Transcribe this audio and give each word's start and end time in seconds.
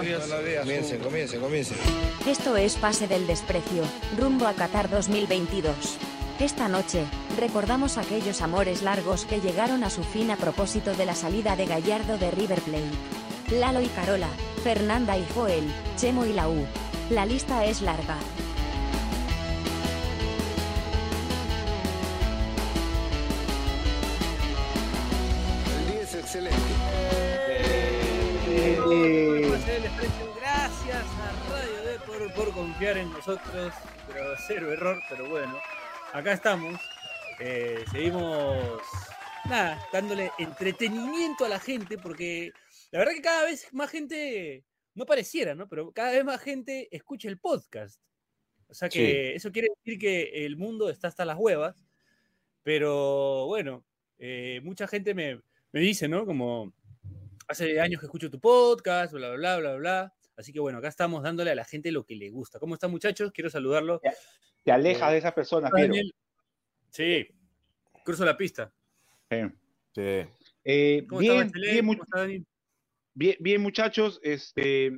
Comience, 0.00 0.98
comience, 0.98 1.38
comience. 1.38 1.74
Esto 2.26 2.56
es 2.56 2.76
Pase 2.76 3.06
del 3.06 3.26
Desprecio, 3.26 3.82
rumbo 4.16 4.46
a 4.46 4.54
Qatar 4.54 4.88
2022. 4.88 5.74
Esta 6.38 6.68
noche, 6.68 7.04
recordamos 7.38 7.98
aquellos 7.98 8.40
amores 8.40 8.80
largos 8.80 9.26
que 9.26 9.42
llegaron 9.42 9.84
a 9.84 9.90
su 9.90 10.02
fin 10.02 10.30
a 10.30 10.36
propósito 10.36 10.94
de 10.94 11.04
la 11.04 11.14
salida 11.14 11.54
de 11.54 11.66
Gallardo 11.66 12.16
de 12.16 12.30
River 12.30 12.62
Plate. 12.62 13.58
Lalo 13.58 13.82
y 13.82 13.88
Carola, 13.88 14.30
Fernanda 14.64 15.18
y 15.18 15.26
Joel, 15.34 15.70
Chemo 15.98 16.24
y 16.24 16.32
la 16.32 16.48
U. 16.48 16.64
La 17.10 17.26
lista 17.26 17.66
es 17.66 17.82
larga. 17.82 18.16
Del 29.70 29.82
Desprecio, 29.84 30.34
Gracias 30.34 31.04
a 31.04 31.52
Radio 31.52 31.84
D 31.84 31.98
por, 32.04 32.34
por 32.34 32.52
confiar 32.52 32.98
en 32.98 33.08
nosotros, 33.12 33.72
pero 34.08 34.34
cero 34.44 34.72
error, 34.72 35.00
pero 35.08 35.28
bueno, 35.30 35.56
acá 36.12 36.32
estamos. 36.32 36.80
Eh, 37.38 37.84
seguimos, 37.92 38.82
nada, 39.48 39.80
dándole 39.92 40.32
entretenimiento 40.38 41.44
a 41.44 41.48
la 41.48 41.60
gente, 41.60 41.98
porque 41.98 42.50
la 42.90 42.98
verdad 42.98 43.14
que 43.14 43.22
cada 43.22 43.44
vez 43.44 43.72
más 43.72 43.90
gente, 43.90 44.64
no 44.96 45.06
pareciera, 45.06 45.54
¿no? 45.54 45.68
Pero 45.68 45.92
cada 45.92 46.10
vez 46.10 46.24
más 46.24 46.40
gente 46.40 46.88
escucha 46.90 47.28
el 47.28 47.38
podcast. 47.38 48.00
O 48.66 48.74
sea 48.74 48.88
que 48.88 49.36
eso 49.36 49.52
quiere 49.52 49.68
decir 49.76 50.00
que 50.00 50.46
el 50.46 50.56
mundo 50.56 50.90
está 50.90 51.06
hasta 51.06 51.24
las 51.24 51.38
huevas, 51.38 51.86
pero 52.64 53.46
bueno, 53.46 53.84
eh, 54.18 54.60
mucha 54.64 54.88
gente 54.88 55.14
me, 55.14 55.40
me 55.70 55.78
dice, 55.78 56.08
¿no? 56.08 56.26
Como, 56.26 56.74
hace 57.50 57.80
años 57.80 58.00
que 58.00 58.06
escucho 58.06 58.30
tu 58.30 58.38
podcast, 58.38 59.12
bla, 59.12 59.30
bla, 59.30 59.58
bla, 59.58 59.58
bla, 59.58 59.76
bla. 59.76 60.14
Así 60.36 60.52
que 60.52 60.60
bueno, 60.60 60.78
acá 60.78 60.86
estamos 60.86 61.22
dándole 61.22 61.50
a 61.50 61.54
la 61.56 61.64
gente 61.64 61.90
lo 61.90 62.04
que 62.04 62.14
le 62.14 62.30
gusta. 62.30 62.60
¿Cómo 62.60 62.74
están 62.74 62.92
muchachos? 62.92 63.32
Quiero 63.32 63.50
saludarlo. 63.50 64.00
Te 64.62 64.70
alejas 64.70 65.10
de 65.10 65.18
esas 65.18 65.32
personas, 65.32 65.70
Piero. 65.72 65.88
Daniel. 65.88 66.14
Sí, 66.90 67.28
cruzo 68.04 68.24
la 68.24 68.36
pista. 68.36 68.72
Sí. 69.28 69.40
Eh, 70.64 71.04
¿Cómo 71.08 71.20
está 71.20 71.34
bien, 71.34 71.52
bien, 71.52 72.46
bien, 73.14 73.36
bien, 73.40 73.60
muchachos, 73.60 74.20
este, 74.22 74.92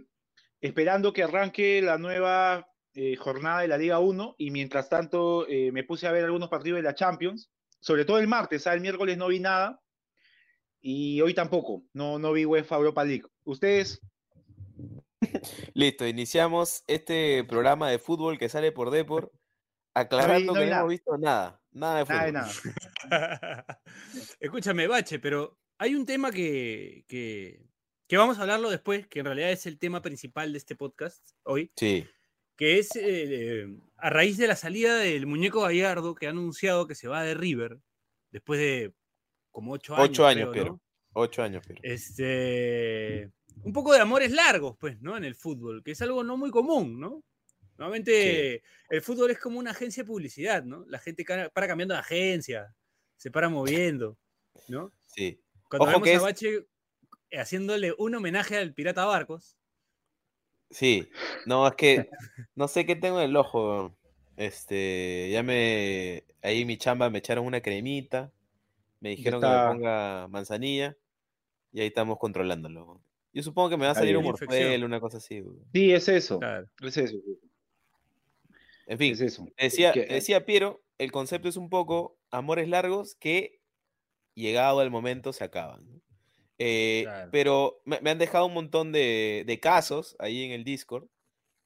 esperando 0.61 1.13
que 1.13 1.23
arranque 1.23 1.81
la 1.81 1.97
nueva 1.97 2.69
eh, 2.95 3.17
jornada 3.17 3.63
de 3.63 3.69
la 3.69 3.79
Liga 3.79 3.99
1 3.99 4.37
y 4.39 4.51
mientras 4.51 4.91
tanto 4.91 5.49
eh, 5.49 5.73
me 5.73 5.85
puse 5.85 6.07
a 6.07 6.13
ver 6.13 6.25
algunos 6.25 6.51
partidos 6.51 6.77
de 6.77 6.83
la 6.83 6.95
Champions, 6.95 7.51
sobre 7.81 8.05
todo 8.05 8.19
el 8.19 8.29
martes, 8.29 8.67
¿ah? 8.67 8.75
el 8.75 8.83
miércoles 8.83 9.17
no 9.17 9.29
vi 9.29 9.41
nada 9.41 9.82
y 10.83 11.21
hoy 11.21 11.33
tampoco, 11.33 11.85
no, 11.93 12.19
no 12.19 12.33
vi 12.33 12.45
UEFA 12.45 12.77
Europa 12.77 13.05
League. 13.05 13.25
¿Ustedes? 13.45 14.01
Listo, 15.75 16.07
iniciamos 16.07 16.83
este 16.89 17.45
programa 17.45 17.89
de 17.89 17.99
fútbol 17.99 18.39
que 18.39 18.49
sale 18.49 18.73
por 18.73 18.91
Depor, 18.91 19.33
aclarando 19.95 20.53
no 20.53 20.61
que 20.61 20.67
no 20.67 20.71
nada. 20.71 20.81
hemos 20.81 20.91
visto 20.91 21.19
nada, 21.19 21.63
nada 21.71 21.99
de 21.99 22.07
fútbol. 22.07 22.33
Nada 22.33 22.49
de 22.49 23.11
nada. 23.11 23.67
Escúchame, 24.41 24.89
Bache, 24.89 25.19
pero 25.21 25.59
hay 25.79 25.95
un 25.95 26.05
tema 26.05 26.33
que, 26.33 27.05
que, 27.07 27.65
que 28.09 28.17
vamos 28.17 28.39
a 28.39 28.43
hablarlo 28.43 28.69
después, 28.71 29.07
que 29.07 29.21
en 29.21 29.27
realidad 29.27 29.53
es 29.53 29.67
el 29.67 29.79
tema 29.79 30.03
principal 30.03 30.53
de 30.53 30.59
este 30.59 30.75
podcast 30.77 31.31
hoy, 31.45 31.73
Sí, 31.77 32.07
que 32.57 32.79
es 32.79 32.91
eh, 32.97 33.67
a 33.97 34.11
raíz 34.11 34.37
de 34.37 34.47
la 34.49 34.57
salida 34.57 34.97
del 34.97 35.27
muñeco 35.27 35.63
Gallardo 35.63 36.15
que 36.15 36.27
ha 36.27 36.31
anunciado 36.31 36.87
que 36.87 36.95
se 36.95 37.09
va 37.09 37.23
de 37.23 37.35
River 37.35 37.79
después 38.31 38.61
de 38.61 38.95
como 39.53 39.73
ocho 39.73 39.95
años. 39.95 40.09
ocho 40.09 40.27
años, 40.27 40.51
pero. 40.53 40.65
¿no? 40.73 40.81
Ocho 41.13 41.43
años, 41.43 41.63
pero. 41.67 41.81
Este, 41.85 43.31
un 43.63 43.73
poco 43.73 43.93
de 43.93 44.01
amores 44.01 44.33
largos, 44.33 44.77
pues, 44.79 45.01
¿no? 45.01 45.17
En 45.17 45.25
el 45.25 45.35
fútbol, 45.35 45.83
que 45.85 45.93
es 45.93 46.03
algo 46.03 46.25
no 46.25 46.37
muy 46.37 46.51
común, 46.51 46.99
¿no? 46.99 47.23
Normalmente 47.79 48.63
el 48.91 49.03
fútbol 49.03 49.31
es 49.31 49.39
como 49.39 49.59
una 49.59 49.71
agencia 49.71 50.03
de 50.03 50.07
publicidad, 50.07 50.65
¿no? 50.65 50.85
La 50.89 50.99
gente 50.99 51.25
para 51.25 51.69
cambiando 51.69 51.95
de 51.95 52.01
agencia, 52.01 52.75
se 53.17 53.31
para 53.31 53.49
moviendo, 53.49 54.19
¿no? 54.69 54.93
Sí. 55.07 55.41
Cuando 55.69 55.85
Ojo 55.85 56.01
vemos 56.01 56.05
que 56.05 56.15
a 56.17 56.21
Bache 56.21 56.67
eh, 57.31 57.39
haciéndole 57.39 57.95
un 57.97 58.15
homenaje 58.15 58.57
al 58.57 58.75
Pirata 58.75 59.05
Barcos, 59.05 59.57
Sí, 60.73 61.11
no, 61.45 61.69
es 61.69 61.75
que 61.75 62.09
no 62.55 62.67
sé 62.67 62.87
qué 62.87 62.97
tengo 62.97 63.21
en 63.21 63.29
el 63.31 63.37
ojo. 63.37 63.95
Este, 64.37 65.29
ya 65.31 65.43
me. 65.43 66.25
Ahí 66.43 66.65
mi 66.65 66.79
chamba 66.79 67.11
me 67.11 67.19
echaron 67.19 67.47
una 67.47 67.61
cremita. 67.61 68.33
Me 69.03 69.11
dijeron 69.11 69.41
que 69.41 69.47
me 69.49 69.67
ponga 69.69 70.29
manzanilla. 70.29 70.97
Y 71.73 71.81
ahí 71.81 71.89
estamos 71.89 72.19
controlándolo. 72.19 73.03
Yo 73.33 73.43
supongo 73.43 73.71
que 73.71 73.77
me 73.77 73.87
va 73.87 73.93
a 73.93 73.95
salir 73.95 74.17
un 74.17 74.23
bien. 74.23 74.35
Infección. 74.35 74.63
morfel, 74.63 74.85
una 74.85 75.01
cosa 75.01 75.17
así. 75.17 75.41
güey. 75.41 75.57
Sí, 75.73 75.93
es 75.93 76.09
eso. 76.09 76.39
claro. 76.39 76.69
Es 76.83 76.97
eso. 76.97 77.17
En 78.87 78.99
fin, 78.99 79.13
Es 79.15 79.21
eso. 79.21 79.47
decía, 79.57 79.93
Que- 79.93 80.07
decía 80.07 80.45
Piero, 80.45 80.83
el 80.99 81.11
concepto 81.13 81.49
es 81.49 81.57
un 81.57 81.69
poco 81.71 82.19
amores 82.31 82.69
largos 82.69 83.15
que, 83.17 83.61
llegado 84.35 84.83
el 84.83 84.91
momento, 84.91 85.33
se 85.33 85.45
acaban. 85.45 86.03
Eh, 86.59 87.03
Claro. 87.05 87.29
Pero 87.33 87.81
me, 87.85 88.01
me 88.01 88.11
han 88.11 88.19
dejado 88.19 88.47
un 88.47 88.55
montón 88.55 88.93
de, 88.93 89.45
de 89.47 89.61
casos 89.61 90.15
ahí 90.19 90.45
en 90.45 90.53
el 90.53 90.65
Discord. 90.65 91.07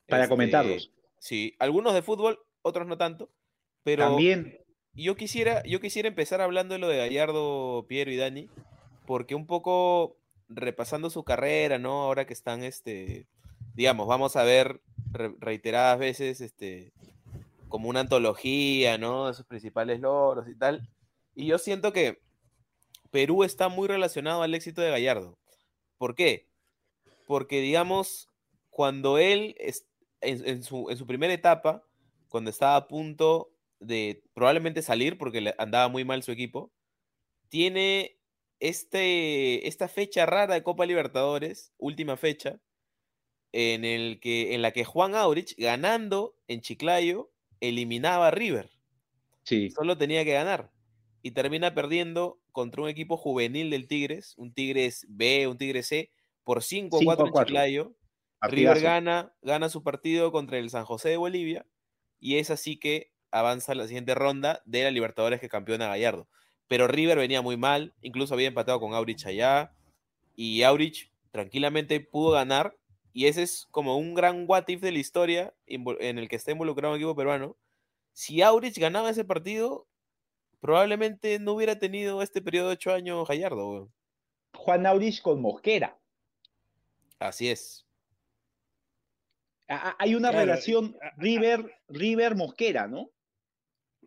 Para 0.08 0.22
Este, 0.24 0.32
comentarlos. 0.32 0.92
Sí, 1.18 1.54
algunos 1.58 1.94
de 1.94 2.02
fútbol, 2.02 2.38
otros 2.62 2.86
no 2.86 2.96
tanto. 2.96 3.30
Pero 3.82 4.04
También, 4.04 4.58
yo 5.04 5.16
quisiera, 5.16 5.62
yo 5.64 5.80
quisiera 5.80 6.08
empezar 6.08 6.40
hablando 6.40 6.74
de 6.74 6.78
lo 6.80 6.88
de 6.88 6.96
Gallardo, 6.98 7.84
Piero 7.88 8.10
y 8.10 8.16
Dani, 8.16 8.48
porque 9.06 9.34
un 9.34 9.46
poco 9.46 10.16
repasando 10.48 11.10
su 11.10 11.24
carrera, 11.24 11.78
¿no? 11.78 12.02
Ahora 12.02 12.26
que 12.26 12.32
están, 12.32 12.62
este, 12.64 13.26
digamos, 13.74 14.06
vamos 14.06 14.36
a 14.36 14.42
ver 14.44 14.80
re- 15.12 15.34
reiteradas 15.38 15.98
veces, 15.98 16.40
este, 16.40 16.92
como 17.68 17.88
una 17.88 18.00
antología, 18.00 18.96
¿no? 18.98 19.26
De 19.26 19.34
sus 19.34 19.46
principales 19.46 20.00
logros 20.00 20.48
y 20.48 20.54
tal. 20.56 20.88
Y 21.34 21.46
yo 21.46 21.58
siento 21.58 21.92
que 21.92 22.20
Perú 23.10 23.44
está 23.44 23.68
muy 23.68 23.88
relacionado 23.88 24.42
al 24.42 24.54
éxito 24.54 24.80
de 24.80 24.90
Gallardo. 24.90 25.36
¿Por 25.98 26.14
qué? 26.14 26.46
Porque, 27.26 27.60
digamos, 27.60 28.28
cuando 28.70 29.18
él, 29.18 29.54
es- 29.58 29.86
en, 30.20 30.46
en 30.46 30.62
su, 30.62 30.90
en 30.90 30.96
su 30.96 31.06
primera 31.06 31.32
etapa, 31.34 31.82
cuando 32.28 32.50
estaba 32.50 32.76
a 32.76 32.88
punto 32.88 33.50
de 33.80 34.22
probablemente 34.34 34.82
salir, 34.82 35.18
porque 35.18 35.40
le 35.40 35.54
andaba 35.58 35.88
muy 35.88 36.04
mal 36.04 36.22
su 36.22 36.32
equipo, 36.32 36.72
tiene 37.48 38.18
este, 38.60 39.68
esta 39.68 39.88
fecha 39.88 40.26
rara 40.26 40.54
de 40.54 40.62
Copa 40.62 40.86
Libertadores, 40.86 41.72
última 41.78 42.16
fecha, 42.16 42.60
en, 43.52 43.84
el 43.84 44.20
que, 44.20 44.54
en 44.54 44.62
la 44.62 44.72
que 44.72 44.84
Juan 44.84 45.14
Aurich, 45.14 45.54
ganando 45.56 46.36
en 46.48 46.60
Chiclayo, 46.60 47.30
eliminaba 47.60 48.28
a 48.28 48.30
River. 48.30 48.70
sí. 49.44 49.70
Solo 49.70 49.96
tenía 49.96 50.24
que 50.24 50.32
ganar. 50.32 50.72
Y 51.22 51.32
termina 51.32 51.74
perdiendo 51.74 52.40
contra 52.52 52.82
un 52.82 52.88
equipo 52.88 53.16
juvenil 53.16 53.70
del 53.70 53.88
Tigres, 53.88 54.34
un 54.36 54.52
Tigres 54.52 55.06
B, 55.08 55.48
un 55.48 55.58
Tigres 55.58 55.88
C, 55.88 56.10
por 56.44 56.62
5 56.62 56.96
a 56.96 57.00
5 57.00 57.12
a 57.12 57.16
4 57.16 57.26
en 57.26 57.32
4. 57.32 57.46
Chiclayo. 57.46 57.96
River 58.42 58.80
gana, 58.80 59.34
gana 59.42 59.68
su 59.68 59.82
partido 59.82 60.30
contra 60.30 60.58
el 60.58 60.70
San 60.70 60.84
José 60.84 61.08
de 61.08 61.16
Bolivia 61.16 61.66
y 62.20 62.36
es 62.36 62.50
así 62.50 62.76
que 62.76 63.12
avanza 63.38 63.72
a 63.72 63.74
la 63.74 63.86
siguiente 63.86 64.14
ronda 64.14 64.62
de 64.64 64.84
la 64.84 64.90
Libertadores 64.90 65.40
que 65.40 65.48
campeona 65.48 65.88
Gallardo. 65.88 66.28
Pero 66.68 66.88
River 66.88 67.18
venía 67.18 67.42
muy 67.42 67.56
mal, 67.56 67.94
incluso 68.02 68.34
había 68.34 68.48
empatado 68.48 68.80
con 68.80 68.94
Aurich 68.94 69.26
allá 69.26 69.72
y 70.36 70.62
Aurich 70.62 71.12
tranquilamente 71.30 72.00
pudo 72.00 72.32
ganar 72.32 72.76
y 73.12 73.26
ese 73.26 73.42
es 73.42 73.66
como 73.70 73.96
un 73.98 74.14
gran 74.14 74.44
what 74.48 74.64
if 74.68 74.80
de 74.80 74.92
la 74.92 74.98
historia 74.98 75.54
en 75.66 76.18
el 76.18 76.28
que 76.28 76.36
está 76.36 76.52
involucrado 76.52 76.94
un 76.94 77.00
equipo 77.00 77.16
peruano. 77.16 77.56
Si 78.12 78.42
Aurich 78.42 78.78
ganaba 78.78 79.10
ese 79.10 79.24
partido, 79.24 79.88
probablemente 80.60 81.38
no 81.38 81.52
hubiera 81.52 81.78
tenido 81.78 82.22
este 82.22 82.42
periodo 82.42 82.68
de 82.68 82.74
ocho 82.74 82.92
años 82.92 83.26
Gallardo. 83.28 83.90
Juan 84.54 84.86
Aurich 84.86 85.22
con 85.22 85.40
Mosquera. 85.40 86.00
Así 87.18 87.48
es. 87.50 87.86
Hay 89.68 90.14
una 90.14 90.30
Claro, 90.30 90.46
relación 90.46 90.96
River, 91.16 91.80
River 91.88 92.36
Mosquera, 92.36 92.86
¿no? 92.86 93.10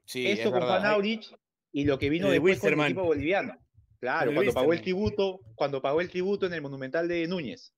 Sí, 0.10 0.26
Esto 0.26 0.46
es 0.48 0.52
con 0.52 0.54
verdad. 0.62 0.80
Juan 0.80 0.92
Aurich 0.92 1.32
y 1.72 1.86
lo 1.86 2.00
que 2.00 2.10
vino 2.10 2.26
El 2.26 2.32
de 2.32 2.40
después 2.40 2.60
con 2.60 2.74
el 2.74 2.86
equipo 2.86 3.04
boliviano. 3.04 3.56
Claro, 4.00 4.32
El 4.32 4.36
cuando 4.36 4.54
pagó 4.54 4.74
el 4.74 4.82
tributo, 4.82 5.40
cuando 5.54 5.82
pagó 5.84 6.02
el 6.02 6.10
tributo 6.10 6.48
en 6.48 6.54
el 6.54 6.62
Monumental 6.64 7.08
de 7.08 7.28
Núñez. 7.28 7.76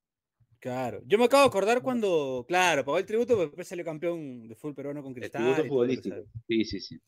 Claro. 0.59 1.01
Yo 1.05 1.17
me 1.17 1.25
acabo 1.25 1.43
de 1.43 1.47
acordar 1.49 1.81
cuando, 1.81 2.45
claro, 2.47 2.85
pagó 2.85 2.99
el 2.99 3.05
tributo, 3.05 3.33
pero 3.35 3.47
después 3.47 3.67
salió 3.67 3.83
campeón 3.83 4.47
de 4.47 4.55
fútbol 4.55 4.75
peruano 4.75 5.01
con 5.03 5.11
El 5.11 5.15
Cristal. 5.15 5.41
tributo 5.41 5.55
todo 5.55 5.57
lo 5.57 5.63
que 5.63 5.69
futbolístico. 5.69 6.15
sabe. 6.15 6.27
Sí, 6.47 6.63
sí, 6.65 6.79
sí. 6.79 6.99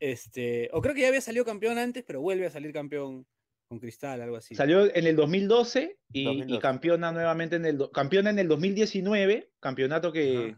Este, 0.00 0.70
o 0.72 0.80
creo 0.80 0.94
que 0.94 1.02
ya 1.02 1.08
había 1.08 1.20
salido 1.20 1.44
campeón 1.44 1.76
antes, 1.76 2.02
pero 2.06 2.22
vuelve 2.22 2.46
a 2.46 2.50
salir 2.50 2.72
campeón 2.72 3.26
con 3.68 3.80
Cristal, 3.80 4.22
algo 4.22 4.36
así. 4.36 4.54
Salió 4.54 4.94
en 4.94 5.06
el 5.06 5.16
2012 5.16 5.98
y, 6.12 6.20
y 6.20 6.24
2012. 6.24 6.60
campeona 6.62 7.12
nuevamente 7.12 7.56
en 7.56 7.66
el 7.66 7.90
campeona 7.92 8.30
en 8.30 8.38
el 8.38 8.48
2019, 8.48 9.50
campeonato 9.60 10.10
que. 10.10 10.56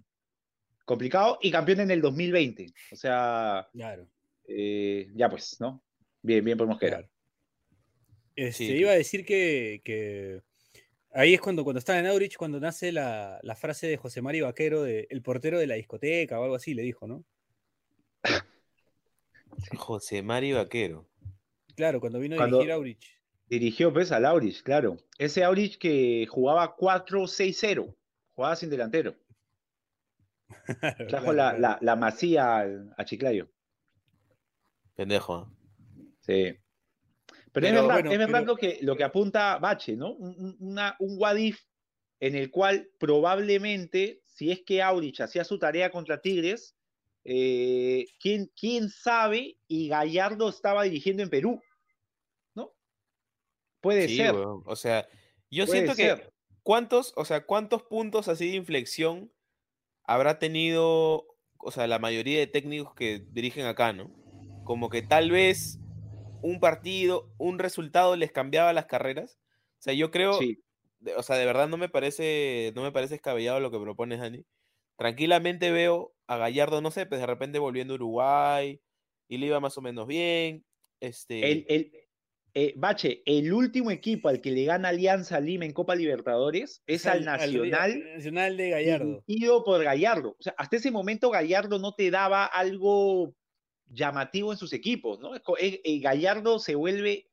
Complicado, 0.87 1.39
y 1.43 1.51
campeona 1.51 1.83
en 1.83 1.91
el 1.91 2.01
2020. 2.01 2.73
O 2.93 2.97
sea, 2.97 3.69
Claro. 3.73 4.09
eh, 4.49 5.11
ya 5.15 5.29
pues, 5.29 5.61
¿no? 5.61 5.83
Bien, 6.23 6.43
bien 6.43 6.57
por 6.57 6.67
Mosquera. 6.67 6.99
Claro. 6.99 7.13
Este, 8.35 8.67
Sí. 8.67 8.73
Iba 8.73 8.93
a 8.93 8.95
decir 8.95 9.27
que, 9.27 9.83
que 9.85 10.41
Ahí 11.17 11.33
es 11.33 11.41
cuando, 11.41 11.65
cuando 11.65 11.79
estaba 11.79 11.99
en 11.99 12.07
Aurich, 12.07 12.37
cuando 12.37 12.61
nace 12.61 12.93
la, 12.93 13.41
la 13.43 13.57
frase 13.57 13.87
de 13.87 13.97
José 13.97 14.21
Mario 14.21 14.45
Vaquero 14.45 14.83
de 14.83 15.07
el 15.09 15.23
portero 15.23 15.59
de 15.59 15.67
la 15.67 15.77
discoteca 15.77 16.39
o 16.39 16.43
algo 16.43 16.57
así, 16.57 16.75
le 16.75 16.83
dijo, 16.83 17.07
¿no? 17.07 17.25
José 19.79 20.23
Mario 20.23 20.57
Vaquero. 20.57 21.09
Claro, 21.75 22.01
cuando 22.01 22.19
vino 22.19 22.39
a 22.39 22.47
dirigir 22.47 22.71
Aurich. 22.71 23.17
Dirigió 23.49 23.93
pues 23.95 24.13
al 24.13 24.27
Aurich, 24.27 24.63
claro. 24.63 24.99
Ese 25.17 25.43
Aurich 25.43 25.79
que 25.79 26.27
jugaba 26.29 26.77
4-6-0, 26.77 27.97
jugaba 28.35 28.57
sin 28.57 28.69
delantero. 28.69 29.15
Trajo 31.09 31.33
la, 31.33 31.59
la, 31.59 31.79
la 31.81 31.97
masía 31.97 32.59
al- 32.59 32.95
a 32.97 33.05
Chiclayo. 33.05 33.49
Pendejo. 34.95 35.35
¿ah? 35.35 35.53
Sí. 36.21 36.55
Pero, 37.27 37.41
Pero 37.53 37.67
es 37.67 37.73
verdad, 37.75 37.95
bueno, 37.95 38.13
es 38.13 38.19
verdad 38.19 38.33
pero- 38.41 38.47
lo, 38.47 38.57
que, 38.57 38.79
lo 38.83 38.97
que 38.97 39.05
apunta 39.05 39.59
Bache, 39.59 39.97
¿no? 39.97 40.13
Un, 40.13 40.35
un- 40.39 40.57
una, 40.61 40.97
un 40.99 41.17
what 41.19 41.37
if 41.37 41.61
en 42.21 42.35
el 42.35 42.51
cual 42.51 42.89
probablemente, 42.99 44.23
si 44.27 44.51
es 44.51 44.63
que 44.63 44.83
Aurich 44.83 45.21
hacía 45.21 45.45
su 45.45 45.59
tarea 45.59 45.91
contra 45.91 46.21
Tigres, 46.21 46.77
eh, 47.25 48.07
¿quién, 48.21 48.51
quién 48.59 48.89
sabe? 48.89 49.59
Y 49.67 49.89
Gallardo 49.89 50.49
estaba 50.49 50.85
dirigiendo 50.85 51.23
en 51.23 51.31
Perú, 51.31 51.61
¿no? 52.55 52.73
Puede 53.81 54.09
Sí, 54.09 54.17
ser. 54.19 54.35
O 54.35 54.77
sea, 54.77 55.07
yo 55.51 55.67
puede 55.67 55.81
siento 55.87 55.97
que. 55.97 56.31
¿cuántos, 56.63 57.13
o 57.17 57.25
sea, 57.25 57.45
cuántos 57.45 57.83
puntos 57.85 58.29
así 58.29 58.51
de 58.51 58.57
inflexión 58.57 59.31
habrá 60.07 60.39
tenido, 60.39 61.27
o 61.59 61.71
sea, 61.73 61.87
la 61.87 61.99
mayoría 61.99 62.39
de 62.41 62.47
técnicos 62.47 62.95
que 62.95 63.27
dirigen 63.31 63.67
acá, 63.67 63.93
¿no? 63.93 64.15
Como 64.65 64.91
que 64.91 65.03
tal 65.03 65.31
vez 65.31 65.81
un 66.41 66.61
partido, 66.61 67.33
un 67.39 67.59
resultado 67.59 68.17
les 68.17 68.33
cambiaba 68.33 68.73
las 68.73 68.87
carreras. 68.87 69.39
O 69.81 69.83
sea, 69.83 69.95
yo 69.95 70.11
creo, 70.11 70.49
Sí, 70.49 70.63
o 71.17 71.23
sea, 71.23 71.37
de 71.37 71.47
verdad 71.47 71.69
no 71.69 71.77
me 71.79 71.89
parece, 71.89 72.73
no 72.75 72.83
me 72.83 72.93
parece 72.93 73.15
descabellado 73.15 73.61
lo 73.61 73.71
que 73.71 73.79
propones, 73.81 74.21
Dani. 74.21 74.47
Tranquilamente 74.99 75.71
veo 75.73 76.15
a 76.27 76.37
Gallardo, 76.39 76.81
no 76.83 76.91
sé, 76.91 77.07
pues 77.07 77.21
de 77.21 77.27
repente 77.27 77.59
volviendo 77.59 77.95
a 77.95 77.97
Uruguay 77.97 78.83
y 79.29 79.39
le 79.39 79.47
iba 79.47 79.61
más 79.61 79.79
o 79.79 79.83
menos 79.83 80.07
bien. 80.07 80.67
Este, 81.01 81.51
El, 81.51 81.65
el- 81.69 81.93
eh, 82.59 82.73
Bache, 82.75 83.23
el 83.27 83.53
último 83.53 83.91
equipo 83.91 84.31
al 84.31 84.41
que 84.41 84.51
le 84.51 84.65
gana 84.65 84.89
Alianza 84.89 85.39
Lima 85.41 85.67
en 85.67 85.75
Copa 85.75 85.95
Libertadores 85.95 86.83
es 86.87 87.05
al 87.05 87.23
Nacional 87.23 88.03
Nacional 88.15 88.57
de 88.57 88.71
Gallardo. 88.71 89.23
dirigido 89.27 89.63
por 89.63 89.85
Gallardo. 89.85 90.37
O 90.39 90.43
sea, 90.43 90.55
hasta 90.57 90.77
ese 90.77 90.91
momento 90.91 91.29
Gallardo 91.29 91.79
no 91.79 91.95
te 91.95 92.11
daba 92.11 92.47
algo 92.47 93.35
llamativo 93.89 94.53
en 94.53 94.59
sus 94.59 94.73
equipos, 94.73 95.21
¿no? 95.21 95.37
Eh, 95.37 95.43
eh, 95.85 95.99
Gallardo 96.01 96.59
se 96.59 96.75
vuelve 96.77 97.31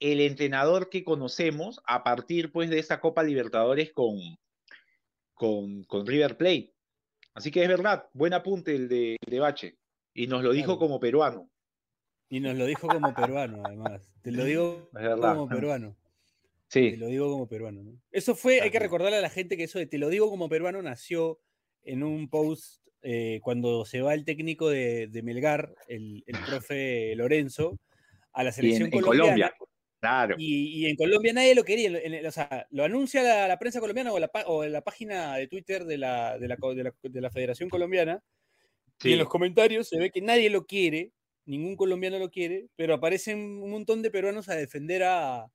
el 0.00 0.20
entrenador 0.20 0.90
que 0.90 1.02
conocemos 1.02 1.80
a 1.86 2.04
partir, 2.04 2.52
pues, 2.52 2.68
de 2.68 2.78
esta 2.78 3.00
Copa 3.00 3.22
Libertadores 3.22 3.90
con, 3.92 4.18
con, 5.32 5.84
con 5.84 6.06
River 6.06 6.36
Plate. 6.36 6.74
Así 7.32 7.50
que 7.50 7.62
es 7.62 7.68
verdad, 7.68 8.10
buen 8.12 8.34
apunte 8.34 8.74
el 8.74 8.86
de, 8.88 9.16
el 9.24 9.30
de 9.30 9.40
Bache. 9.40 9.78
Y 10.12 10.26
nos 10.26 10.42
lo 10.42 10.52
dijo 10.52 10.66
Claro. 10.76 10.78
como 10.78 11.00
peruano. 11.00 11.48
Y 12.32 12.40
nos 12.40 12.56
lo 12.56 12.64
dijo 12.64 12.88
como 12.88 13.12
peruano, 13.14 13.62
además. 13.62 14.10
Te 14.22 14.32
lo 14.32 14.44
digo 14.44 14.88
como 14.90 15.46
peruano. 15.50 15.94
Te 16.66 16.80
Sí, 16.90 16.96
lo 16.96 17.08
digo 17.08 17.30
como 17.30 17.46
peruano. 17.46 17.82
¿no? 17.82 18.00
Eso 18.10 18.34
fue, 18.34 18.62
hay 18.62 18.70
que 18.70 18.78
recordarle 18.78 19.18
a 19.18 19.20
la 19.20 19.28
gente 19.28 19.58
que 19.58 19.64
eso 19.64 19.78
de 19.78 19.84
te 19.84 19.98
lo 19.98 20.08
digo 20.08 20.30
como 20.30 20.48
peruano 20.48 20.80
nació 20.80 21.40
en 21.82 22.02
un 22.02 22.30
post 22.30 22.80
eh, 23.02 23.40
cuando 23.42 23.84
se 23.84 24.00
va 24.00 24.14
el 24.14 24.24
técnico 24.24 24.70
de, 24.70 25.08
de 25.08 25.22
Melgar, 25.22 25.74
el, 25.88 26.24
el 26.26 26.38
profe 26.46 27.14
Lorenzo, 27.16 27.78
a 28.32 28.44
la 28.44 28.48
en, 28.48 28.54
selección 28.54 28.84
en 28.84 28.90
colombiana. 28.92 29.50
Colombia. 29.50 29.54
Claro. 30.00 30.36
Y, 30.38 30.86
y 30.86 30.86
en 30.86 30.96
Colombia 30.96 31.34
nadie 31.34 31.54
lo 31.54 31.64
quería. 31.64 31.90
en 32.02 32.26
o 32.26 32.30
sea, 32.30 32.66
lo 32.70 32.84
anuncia 32.84 33.22
la, 33.22 33.46
la 33.46 33.58
prensa 33.58 33.78
colombiana 33.78 34.10
o 34.10 34.18
la, 34.18 34.30
o 34.46 34.64
en 34.64 34.72
la 34.72 34.80
página 34.80 35.36
de 35.36 35.48
Twitter 35.48 35.84
de 35.84 35.98
la, 35.98 36.38
de 36.38 36.48
la, 36.48 36.56
de 36.56 37.30
Federación 37.30 37.68
Colombiana. 37.68 38.22
Y 39.02 39.12
en 39.12 39.18
los 39.18 39.28
comentarios 39.28 39.86
se 39.86 39.98
ve 39.98 40.10
que 40.10 40.22
nadie 40.22 40.48
lo 40.48 40.64
quiere, 40.64 41.12
ningún 41.46 41.76
colombiano 41.76 42.18
lo 42.18 42.30
quiere, 42.30 42.68
pero 42.76 42.94
aparecen 42.94 43.38
un 43.62 43.70
montón 43.70 44.02
de 44.02 44.10
peruanos 44.10 44.48
a 44.48 44.54
defender 44.56 45.02
a, 45.04 45.50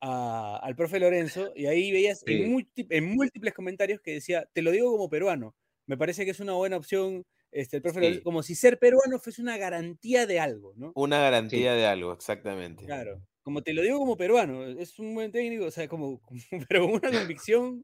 a- 0.00 0.60
al 0.62 0.76
profe 0.76 1.00
Lorenzo. 1.00 1.52
Y 1.56 1.66
ahí 1.66 1.92
veías 1.92 2.20
Sí. 2.26 2.34
en, 2.34 2.52
múlti- 2.52 2.86
en 2.90 3.14
múltiples 3.14 3.54
comentarios 3.54 4.00
que 4.00 4.12
decía, 4.14 4.48
te 4.52 4.62
lo 4.62 4.70
digo 4.72 4.90
como 4.92 5.08
peruano. 5.10 5.54
Me 5.86 5.96
parece 5.96 6.24
que 6.24 6.32
es 6.32 6.40
una 6.40 6.54
buena 6.54 6.76
opción. 6.76 7.24
Este, 7.52 7.76
el 7.78 7.82
profe 7.82 8.00
Sí. 8.00 8.04
Lorenzo", 8.06 8.24
como 8.24 8.42
si 8.42 8.54
ser 8.54 8.78
peruano 8.78 9.18
fuese 9.20 9.42
una 9.42 9.56
garantía 9.58 10.26
de 10.26 10.40
algo, 10.40 10.74
¿no? 10.76 10.92
una 10.96 11.20
garantía 11.20 11.74
de 11.74 11.86
algo, 11.86 12.12
exactamente. 12.12 12.84
Claro. 12.84 13.22
Como 13.46 13.62
te 13.62 13.72
lo 13.72 13.82
digo 13.82 14.00
como 14.00 14.16
peruano, 14.16 14.64
es 14.64 14.98
un 14.98 15.14
buen 15.14 15.30
técnico, 15.30 15.66
o 15.66 15.70
sea, 15.70 15.86
como, 15.86 16.20
como- 16.20 16.40
pero 16.68 16.80
con 16.84 16.94
una 16.94 17.12
convicción, 17.16 17.80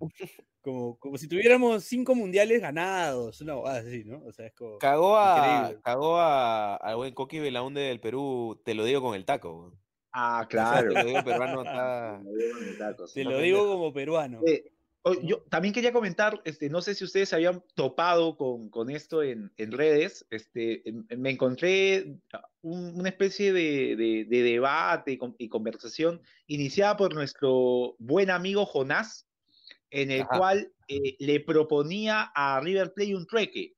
como, 0.60 0.98
como 0.98 1.16
si 1.16 1.28
tuviéramos 1.28 1.84
cinco 1.84 2.16
mundiales 2.16 2.60
ganados, 2.60 3.40
una 3.42 3.54
bobada 3.54 3.78
así, 3.78 4.02
¿no? 4.04 4.24
O 4.24 4.32
sea, 4.32 4.46
es 4.48 4.54
como. 4.54 4.78
Cagó 4.78 5.16
a, 5.16 5.72
cagó 5.84 6.16
a, 6.18 6.74
al 6.74 6.96
buen 6.96 7.14
Coqui 7.14 7.38
Belaunde 7.38 7.80
del 7.80 8.00
Perú, 8.00 8.60
te 8.64 8.74
lo 8.74 8.84
digo 8.84 9.00
con 9.02 9.14
el 9.14 9.24
taco. 9.24 9.72
Ah, 10.10 10.38
O 10.44 10.50
sea, 10.50 10.62
claro. 10.82 10.94
te 10.94 11.02
lo 11.04 11.08
digo 11.08 11.22
peruano 11.22 11.62
está- 11.64 12.20
Te 13.14 13.22
no 13.22 13.30
lo 13.30 13.38
digo 13.38 13.64
como 13.68 13.92
peruano. 13.92 14.40
Eh, 14.44 14.64
oh, 14.66 14.81
yo 15.22 15.38
también 15.50 15.74
quería 15.74 15.92
comentar, 15.92 16.40
este, 16.44 16.68
no 16.70 16.80
sé 16.80 16.94
si 16.94 17.02
ustedes 17.04 17.28
se 17.30 17.34
habían 17.34 17.64
topado 17.74 18.36
con, 18.36 18.68
con 18.70 18.88
esto 18.88 19.22
en, 19.22 19.52
en 19.56 19.72
redes, 19.72 20.24
este, 20.30 20.88
em- 20.88 21.04
me 21.18 21.30
encontré 21.30 22.18
un- 22.60 23.00
una 23.00 23.08
especie 23.08 23.52
de, 23.52 23.96
de- 23.96 24.26
de 24.28 24.42
debate 24.42 25.12
y, 25.12 25.18
con- 25.18 25.34
y 25.38 25.48
conversación 25.48 26.22
iniciada 26.46 26.96
por 26.96 27.14
nuestro 27.14 27.96
buen 27.98 28.30
amigo 28.30 28.64
Jonás, 28.64 29.26
en 29.90 30.10
el 30.12 30.22
Ajá. 30.22 30.38
cual 30.38 30.72
eh, 30.88 31.16
le 31.18 31.40
proponía 31.40 32.30
a 32.34 32.60
River 32.60 32.92
Plate 32.94 33.16
un 33.16 33.26
trueque. 33.26 33.74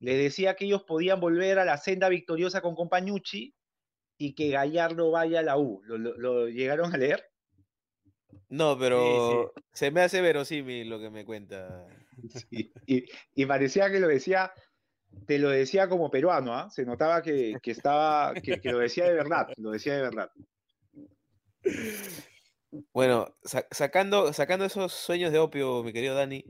Le 0.00 0.16
decía 0.16 0.54
que 0.56 0.64
ellos 0.64 0.82
podían 0.82 1.20
volver 1.20 1.58
a 1.58 1.64
la 1.64 1.76
senda 1.78 2.08
victoriosa 2.08 2.60
con 2.62 2.74
Compañucci 2.74 3.54
y 4.18 4.34
que 4.34 4.50
Gallardo 4.50 5.10
vaya 5.12 5.38
a 5.40 5.42
la 5.44 5.56
U. 5.56 5.80
¿Lo, 5.84 5.96
lo- 5.98 6.18
lo 6.18 6.48
llegaron 6.48 6.92
a 6.92 6.98
leer? 6.98 7.24
No, 8.48 8.78
pero 8.78 9.52
se 9.72 9.90
me 9.90 10.00
hace 10.02 10.20
verosímil 10.20 10.88
lo 10.88 10.98
que 10.98 11.10
me 11.10 11.24
cuenta. 11.24 11.86
Sí, 12.50 12.72
Y, 12.86 13.04
y 13.34 13.46
parecía 13.46 13.90
que 13.90 14.00
lo 14.00 14.08
decía, 14.08 14.52
te 15.26 15.38
lo 15.38 15.50
decía 15.50 15.88
como 15.88 16.10
peruano, 16.10 16.52
¿ah? 16.54 16.68
Se 16.70 16.84
notaba 16.84 17.22
que, 17.22 17.56
que 17.62 17.70
estaba, 17.70 18.34
que, 18.34 18.60
que 18.60 18.72
lo 18.72 18.78
decía 18.78 19.04
de 19.04 19.14
verdad, 19.14 19.48
lo 19.56 19.70
decía 19.70 19.94
de 19.94 20.02
verdad. 20.02 20.30
Bueno, 22.92 23.34
sa- 23.44 23.66
sacando, 23.70 24.32
sacando 24.32 24.64
esos 24.64 24.92
sueños 24.92 25.32
de 25.32 25.38
opio, 25.38 25.82
mi 25.82 25.92
querido 25.92 26.14
Dani, 26.14 26.44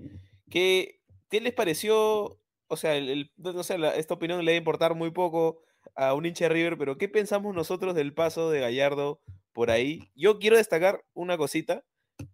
¿qué, 0.50 1.00
qué 1.30 1.40
les 1.40 1.52
pareció? 1.52 2.40
O 2.66 2.76
sea, 2.76 2.96
el, 2.96 3.08
el- 3.08 3.32
no 3.36 3.62
sé, 3.62 3.78
la- 3.78 3.94
esta 3.94 4.14
opinión 4.14 4.40
le 4.44 4.52
debe 4.52 4.58
importar 4.58 4.94
muy 4.94 5.10
poco 5.10 5.62
a 5.94 6.14
un 6.14 6.26
hincha 6.26 6.46
de 6.46 6.48
River, 6.50 6.76
pero 6.78 6.98
¿qué 6.98 7.08
pensamos 7.08 7.54
nosotros 7.54 7.94
del 7.94 8.14
paso 8.14 8.50
de 8.50 8.60
Gallardo 8.60 9.20
por 9.58 9.70
ahí? 9.72 10.10
Yo 10.14 10.38
quiero 10.38 10.56
destacar 10.56 11.04
una 11.14 11.36
cosita 11.36 11.84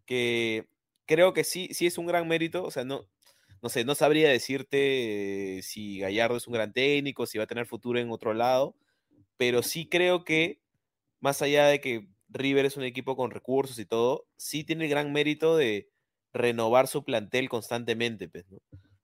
que 0.07 0.69
creo 1.07 1.33
que 1.35 1.45
sí, 1.45 1.71
sí 1.73 1.87
es 1.87 1.99
un 1.99 2.07
gran 2.07 2.29
mérito, 2.29 2.65
o 2.65 2.71
sea, 2.71 2.85
no, 2.85 3.09
no 3.63 3.71
sé, 3.71 3.85
no 3.85 3.95
sabría 3.95 4.29
decirte 4.31 5.59
eh, 5.59 5.63
si 5.63 6.01
Gallardo 6.01 6.37
es 6.37 6.47
un 6.49 6.55
gran 6.55 6.73
técnico, 6.73 7.27
si 7.27 7.39
va 7.39 7.45
a 7.45 7.49
tener 7.49 7.67
futuro 7.67 7.99
en 8.01 8.11
otro 8.11 8.35
lado, 8.35 8.77
pero 9.39 9.63
sí 9.63 9.89
creo 9.89 10.25
que 10.25 10.63
más 11.21 11.43
allá 11.43 11.67
de 11.69 11.81
que 11.81 12.09
River 12.29 12.67
es 12.67 12.77
un 12.77 12.85
equipo 12.85 13.17
con 13.17 13.31
recursos 13.31 13.79
y 13.79 13.87
todo, 13.87 14.29
sí 14.37 14.65
tiene 14.65 14.85
el 14.85 14.91
gran 14.91 15.13
mérito 15.13 15.57
de 15.57 15.89
renovar 16.33 16.89
su 16.89 17.05
plantel 17.05 17.49
constantemente, 17.49 18.29
pues, 18.29 18.47
¿no? 18.51 18.59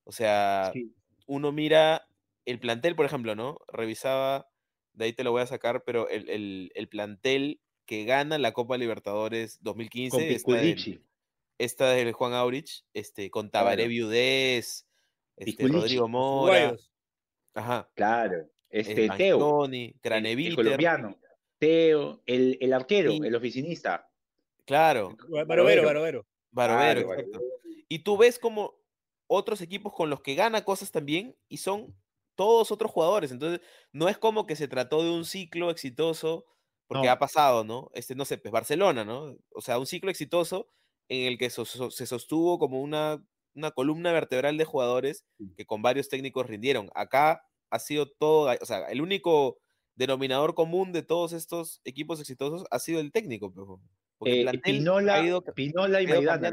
O 0.04 0.12
sea, 0.12 0.72
Sí. 0.72 0.94
uno 1.26 1.52
mira 1.52 2.08
el 2.44 2.58
plantel, 2.60 2.96
por 2.96 3.06
ejemplo, 3.06 3.34
¿no? 3.36 3.58
Revisaba, 3.68 4.48
de 4.92 5.06
ahí 5.06 5.12
te 5.12 5.24
lo 5.24 5.32
voy 5.32 5.42
a 5.42 5.46
sacar, 5.46 5.84
pero 5.84 6.08
el, 6.08 6.28
el- 6.30 6.72
el 6.74 6.88
plantel 6.88 7.60
que 7.90 8.04
gana 8.04 8.38
la 8.38 8.52
Copa 8.52 8.78
Libertadores 8.78 9.56
Con 9.56 9.64
2015 9.64 10.16
está 10.16 10.24
del, 10.28 10.36
Piculichi. 10.36 11.04
está 11.58 11.90
del 11.90 12.12
Juan 12.12 12.34
Aurich, 12.34 12.84
este, 12.94 13.32
con 13.32 13.50
Tabaré 13.50 13.78
Claro. 13.82 13.88
Viudés, 13.88 14.86
este. 15.36 15.66
Rodrigo 15.66 16.06
Mora, 16.06 16.76
ajá, 17.52 17.90
Claro. 17.96 18.36
eh, 18.36 18.48
Este, 18.70 19.08
Teo, 19.16 19.64
el, 19.64 20.54
colombiano. 20.54 21.18
Teo, 21.58 22.22
el, 22.26 22.58
el 22.60 22.72
arquero, 22.72 23.10
Sí. 23.10 23.20
el 23.24 23.34
oficinista. 23.34 24.08
claro, 24.64 25.16
Barovero, 25.48 25.84
Barovero. 25.84 26.26
Barovero. 26.52 27.06
Claro, 27.06 27.20
exacto. 27.20 27.40
Y 27.88 27.98
tú 28.04 28.16
ves 28.16 28.38
como 28.38 28.76
otros 29.26 29.60
equipos 29.62 29.92
con 29.92 30.10
los 30.10 30.20
que 30.20 30.36
gana 30.36 30.64
cosas 30.64 30.92
también 30.92 31.34
y 31.48 31.56
son 31.56 31.92
todos 32.36 32.70
otros 32.70 32.92
jugadores. 32.92 33.32
Entonces, 33.32 33.60
no 33.92 34.08
es 34.08 34.16
como 34.16 34.46
que 34.46 34.54
se 34.54 34.68
trató 34.68 35.02
de 35.02 35.10
un 35.10 35.24
ciclo 35.24 35.70
exitoso, 35.70 36.46
porque 36.90 37.06
No. 37.06 37.12
ha 37.12 37.18
pasado, 37.20 37.62
¿no? 37.62 37.88
Este, 37.94 38.16
no 38.16 38.24
sé, 38.24 38.36
pues 38.36 38.50
Barcelona, 38.50 39.04
¿no? 39.04 39.36
O 39.54 39.60
sea, 39.60 39.78
un 39.78 39.86
ciclo 39.86 40.10
exitoso 40.10 40.68
en 41.08 41.28
el 41.28 41.38
que 41.38 41.48
so- 41.48 41.64
so- 41.64 41.92
se 41.92 42.04
sostuvo 42.04 42.58
como 42.58 42.80
una, 42.82 43.24
una 43.54 43.70
columna 43.70 44.10
vertebral 44.12 44.56
de 44.56 44.64
jugadores 44.64 45.24
que 45.56 45.64
con 45.66 45.82
varios 45.82 46.08
técnicos 46.08 46.48
rindieron. 46.48 46.90
Acá 46.96 47.42
ha 47.70 47.78
sido 47.78 48.10
todo, 48.10 48.50
o 48.60 48.66
sea, 48.66 48.88
el 48.88 49.00
único 49.00 49.58
denominador 49.94 50.56
común 50.56 50.90
de 50.92 51.02
todos 51.02 51.32
estos 51.32 51.80
equipos 51.84 52.18
exitosos 52.18 52.66
ha 52.72 52.78
sido 52.80 52.98
el 52.98 53.12
técnico. 53.12 53.52
pues. 53.54 53.66
Porque 54.18 54.32
el 54.34 54.40
Eh, 54.40 54.50
plantel 54.50 54.78
Pinola, 54.78 55.14
ha 55.14 55.24
ido- 55.24 55.42
Pinola 55.54 56.02
y 56.02 56.06
Maidana, 56.08 56.50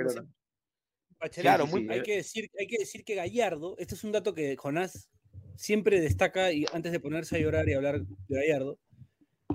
Claro, 1.41 1.65
sí, 1.65 1.71
muy- 1.71 1.81
sí. 1.81 1.89
hay, 1.89 2.03
que 2.03 2.15
decir, 2.17 2.51
hay 2.59 2.67
que 2.67 2.77
decir 2.77 3.03
que 3.03 3.15
Gallardo, 3.15 3.75
este 3.79 3.95
es 3.95 4.03
un 4.03 4.11
dato 4.11 4.33
que 4.35 4.55
Jonás 4.55 5.09
siempre 5.55 5.99
destaca, 5.99 6.51
y 6.51 6.65
antes 6.73 6.91
de 6.91 6.99
ponerse 6.99 7.35
a 7.35 7.39
llorar 7.39 7.67
y 7.67 7.73
hablar 7.73 8.01
de 8.01 8.35
Gallardo, 8.35 8.77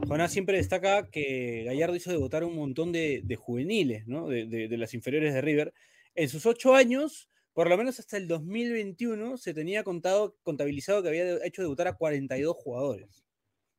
Jonás 0.08 0.32
siempre 0.32 0.56
destaca 0.56 1.08
que 1.10 1.64
Gallardo 1.64 1.94
hizo 1.96 2.10
debutar 2.10 2.44
un 2.44 2.56
montón 2.56 2.92
de, 2.92 3.20
de 3.24 3.36
juveniles, 3.36 4.06
¿no? 4.06 4.28
De, 4.28 4.46
de- 4.46 4.68
de 4.68 4.76
las 4.78 4.94
inferiores 4.94 5.34
de 5.34 5.40
River. 5.40 5.72
En 6.14 6.28
sus 6.28 6.46
ocho 6.46 6.74
años, 6.74 7.28
por 7.52 7.68
lo 7.68 7.76
menos 7.76 7.98
hasta 8.00 8.16
el 8.16 8.26
2021, 8.28 9.36
se 9.38 9.54
tenía 9.54 9.84
contado, 9.84 10.36
contabilizado 10.42 11.02
que 11.02 11.08
había 11.08 11.44
hecho 11.46 11.62
debutar 11.62 11.88
a 11.88 11.94
42 11.96 12.56
jugadores. 12.56 13.24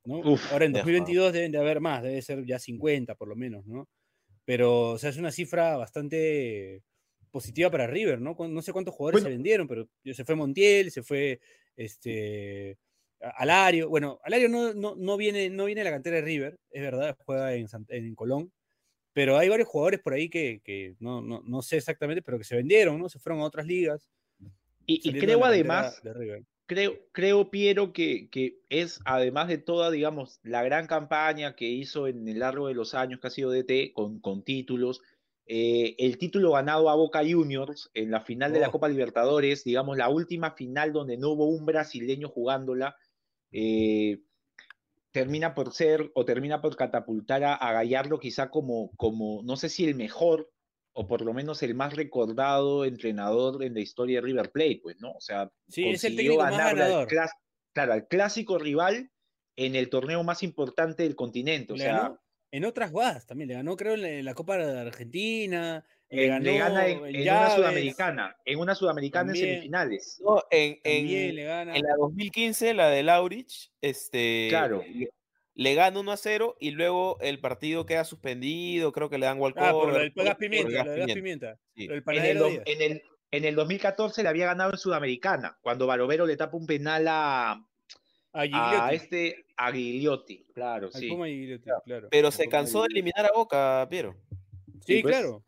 ¿no? 0.05 0.19
Uf, 0.19 0.51
Ahora 0.51 0.65
en 0.65 0.73
ya. 0.73 0.79
2022 0.79 1.33
deben 1.33 1.51
de 1.51 1.57
haber 1.57 1.79
más, 1.79 2.03
debe 2.03 2.21
ser 2.21 2.45
ya 2.45 2.59
50 2.59 3.15
por 3.15 3.27
lo 3.27 3.35
menos, 3.35 3.65
¿no? 3.65 3.87
Pero, 4.45 4.91
o 4.91 4.97
sea, 4.97 5.09
es 5.09 5.17
una 5.17 5.31
cifra 5.31 5.77
bastante 5.77 6.83
positiva 7.31 7.71
para 7.71 7.87
River, 7.87 8.19
¿no? 8.21 8.35
No 8.47 8.61
sé 8.61 8.73
cuántos 8.73 8.93
jugadores 8.93 9.21
Bueno. 9.23 9.31
se 9.31 9.35
vendieron, 9.37 9.67
pero 9.67 9.87
se 10.03 10.25
fue 10.25 10.35
Montiel, 10.35 10.91
se 10.91 11.01
fue 11.01 11.39
este 11.75 12.77
Alario. 13.37 13.89
Bueno, 13.89 14.19
Alario 14.23 14.49
no, 14.49 14.73
no, 14.73 14.95
no 14.95 15.17
viene, 15.17 15.49
no 15.49 15.65
viene 15.65 15.81
de 15.81 15.85
la 15.85 15.95
cantera 15.95 16.17
de 16.17 16.21
River, 16.23 16.59
es 16.71 16.81
verdad, 16.81 17.17
juega 17.25 17.53
en, 17.53 17.67
en 17.89 18.15
Colón. 18.15 18.51
Pero 19.13 19.37
hay 19.37 19.47
varios 19.47 19.69
jugadores 19.69 19.99
por 19.99 20.13
ahí 20.13 20.29
que, 20.29 20.61
que 20.63 20.95
no, 20.99 21.21
no, 21.21 21.41
no 21.45 21.61
sé 21.61 21.77
exactamente, 21.77 22.23
pero 22.23 22.37
que 22.39 22.43
se 22.43 22.55
vendieron, 22.55 22.99
¿no? 22.99 23.09
Se 23.09 23.19
fueron 23.19 23.41
a 23.41 23.45
otras 23.45 23.67
ligas. 23.67 24.09
Y, 24.85 25.17
creo 25.17 25.45
además, 25.45 26.01
creo, 26.65 26.99
creo 27.13 27.49
Piero, 27.49 27.93
que, 27.93 28.27
que 28.29 28.59
es, 28.69 28.99
además 29.05 29.47
de 29.47 29.59
toda, 29.59 29.91
digamos, 29.91 30.39
la 30.43 30.63
gran 30.63 30.87
campaña 30.87 31.55
que 31.55 31.69
hizo 31.69 32.07
en 32.07 32.27
el 32.27 32.39
largo 32.39 32.67
de 32.67 32.73
los 32.73 32.93
años 32.93 33.19
que 33.19 33.27
ha 33.27 33.29
sido 33.29 33.51
DT, 33.51 33.93
con, 33.93 34.19
con 34.19 34.43
títulos, 34.43 35.01
eh, 35.45 35.95
el 35.99 36.17
título 36.17 36.51
ganado 36.51 36.89
a 36.89 36.95
Boca 36.95 37.19
Juniors 37.19 37.91
en 37.93 38.11
la 38.11 38.21
final 38.21 38.53
de 38.53 38.59
la 38.59 38.69
Oh. 38.69 38.71
Copa 38.71 38.87
Libertadores, 38.87 39.63
digamos, 39.63 39.97
la 39.97 40.09
última 40.09 40.51
final 40.51 40.93
donde 40.93 41.17
no 41.17 41.31
hubo 41.31 41.45
un 41.47 41.65
brasileño 41.65 42.29
jugándola, 42.29 42.95
eh, 43.53 44.19
termina 45.11 45.53
por 45.53 45.73
ser 45.73 46.11
o 46.15 46.25
termina 46.25 46.61
por 46.61 46.75
catapultar 46.75 47.43
a, 47.43 47.55
a 47.55 47.71
Gallardo 47.71 48.19
quizá 48.19 48.49
como, 48.49 48.91
como, 48.97 49.41
no 49.43 49.55
sé 49.55 49.69
si 49.69 49.85
el 49.85 49.95
mejor 49.95 50.49
o 50.93 51.07
por 51.07 51.21
lo 51.21 51.33
menos 51.33 51.63
el 51.63 51.75
más 51.75 51.95
recordado 51.95 52.85
entrenador 52.85 53.63
en 53.63 53.73
la 53.73 53.79
historia 53.79 54.17
de 54.17 54.27
River 54.27 54.51
Plate, 54.51 54.79
pues, 54.81 54.99
¿no? 54.99 55.11
O 55.11 55.21
sea, 55.21 55.51
Sí, 55.67 55.89
es 55.89 56.03
el 56.03 56.15
técnico 56.15 56.43
más 56.43 56.53
al 56.53 57.07
claro, 57.73 57.93
al 57.93 58.07
clásico 58.07 58.59
rival 58.59 59.11
en 59.55 59.75
el 59.75 59.89
torneo 59.89 60.23
más 60.23 60.43
importante 60.43 61.03
del 61.03 61.15
continente. 61.15 61.73
O 61.73 61.77
sea, 61.77 61.97
ganó 61.97 62.22
en 62.53 62.65
otras 62.65 62.91
guadas 62.91 63.25
también, 63.25 63.47
le 63.47 63.55
ganó 63.55 63.75
creo 63.75 63.95
en 63.95 64.23
la, 64.23 64.33
Copa 64.35 64.57
de 64.57 64.79
Argentina, 64.79 65.83
le 66.09 66.25
en- 66.25 66.29
ganó 66.29 66.43
le 66.45 66.57
gana 66.57 66.87
en, 66.87 66.97
en 67.05 67.15
en 67.15 67.21
una 67.23 67.49
sudamericana, 67.55 68.35
en 68.45 68.59
una 68.59 68.75
sudamericana 68.75 69.31
en 69.31 69.37
semifinales. 69.37 70.21
No, 70.23 70.43
en, 70.51 70.79
en- 70.83 71.35
le 71.35 71.43
gana. 71.43 71.75
en 71.75 71.81
la 71.81 71.95
2015, 71.97 72.73
la 72.75 72.89
de 72.89 73.03
Laurich, 73.03 73.71
este, 73.81 74.47
Claro. 74.49 74.83
le, 74.87 75.09
le 75.55 75.73
gana 75.75 75.99
1 75.99 76.11
a 76.11 76.17
0 76.17 76.55
y 76.59 76.71
luego 76.71 77.17
el 77.21 77.39
partido 77.39 77.85
queda 77.85 78.05
suspendido, 78.05 78.91
creo 78.91 79.09
que 79.09 79.17
le 79.17 79.25
dan 79.25 79.39
walkover. 79.39 79.69
Ah, 79.69 79.71
por 79.73 79.87
lo 79.93 79.99
del 79.99 80.11
gas 80.15 80.35
pimienta, 80.35 80.71
gas 80.71 80.85
lo 80.85 80.91
del 80.91 80.99
gas 81.01 81.13
pimienta. 81.15 81.55
pimienta. 81.55 81.59
Sí. 81.75 81.87
Lo 81.87 81.93
del 81.93 81.97
En 81.97 81.97
el, 81.97 82.03
panadero 82.03 82.39
do- 82.41 82.49
Díaz. 82.49 82.63
en, 82.67 82.81
el, 82.91 83.01
en 83.31 83.45
el 83.45 83.55
2014 83.55 84.21
le 84.23 84.29
había 84.29 84.45
ganado 84.45 84.71
en 84.71 84.77
Sudamericana, 84.77 85.57
cuando 85.61 85.87
Barovero 85.87 86.27
le 86.27 86.37
tapa 86.37 86.55
un 86.55 86.67
penal 86.67 87.05
a, 87.07 87.65
A 88.33 88.91
este 88.93 89.45
a 89.55 89.71
Gigliotti. 89.71 90.45
Claro, 90.53 90.87
al 90.93 90.99
sí. 90.99 91.07
Puma 91.07 91.27
Gigliotti, 91.27 91.69
claro. 91.85 92.07
Pero 92.09 92.27
al 92.27 92.33
se 92.33 92.43
Puma 92.45 92.51
cansó 92.51 92.81
de 92.81 92.87
eliminar 92.91 93.25
a 93.25 93.31
Boca, 93.35 93.87
Piero. 93.89 94.15
Sí, 94.81 94.95
Sí, 94.97 95.01
pues. 95.01 95.15
claro. 95.15 95.45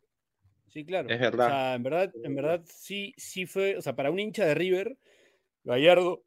Sí, 0.69 0.85
claro. 0.85 1.09
Es 1.09 1.19
verdad. 1.19 1.45
O 1.47 1.49
sea, 1.49 1.73
en 1.75 1.83
verdad, 1.83 2.11
en 2.23 2.35
verdad 2.35 2.61
sí, 2.67 3.13
sí 3.17 3.45
fue, 3.45 3.77
o 3.77 3.81
sea, 3.81 3.95
para 3.95 4.11
un 4.11 4.19
hincha 4.19 4.45
de 4.45 4.53
River, 4.55 4.97
Gallardo 5.63 6.23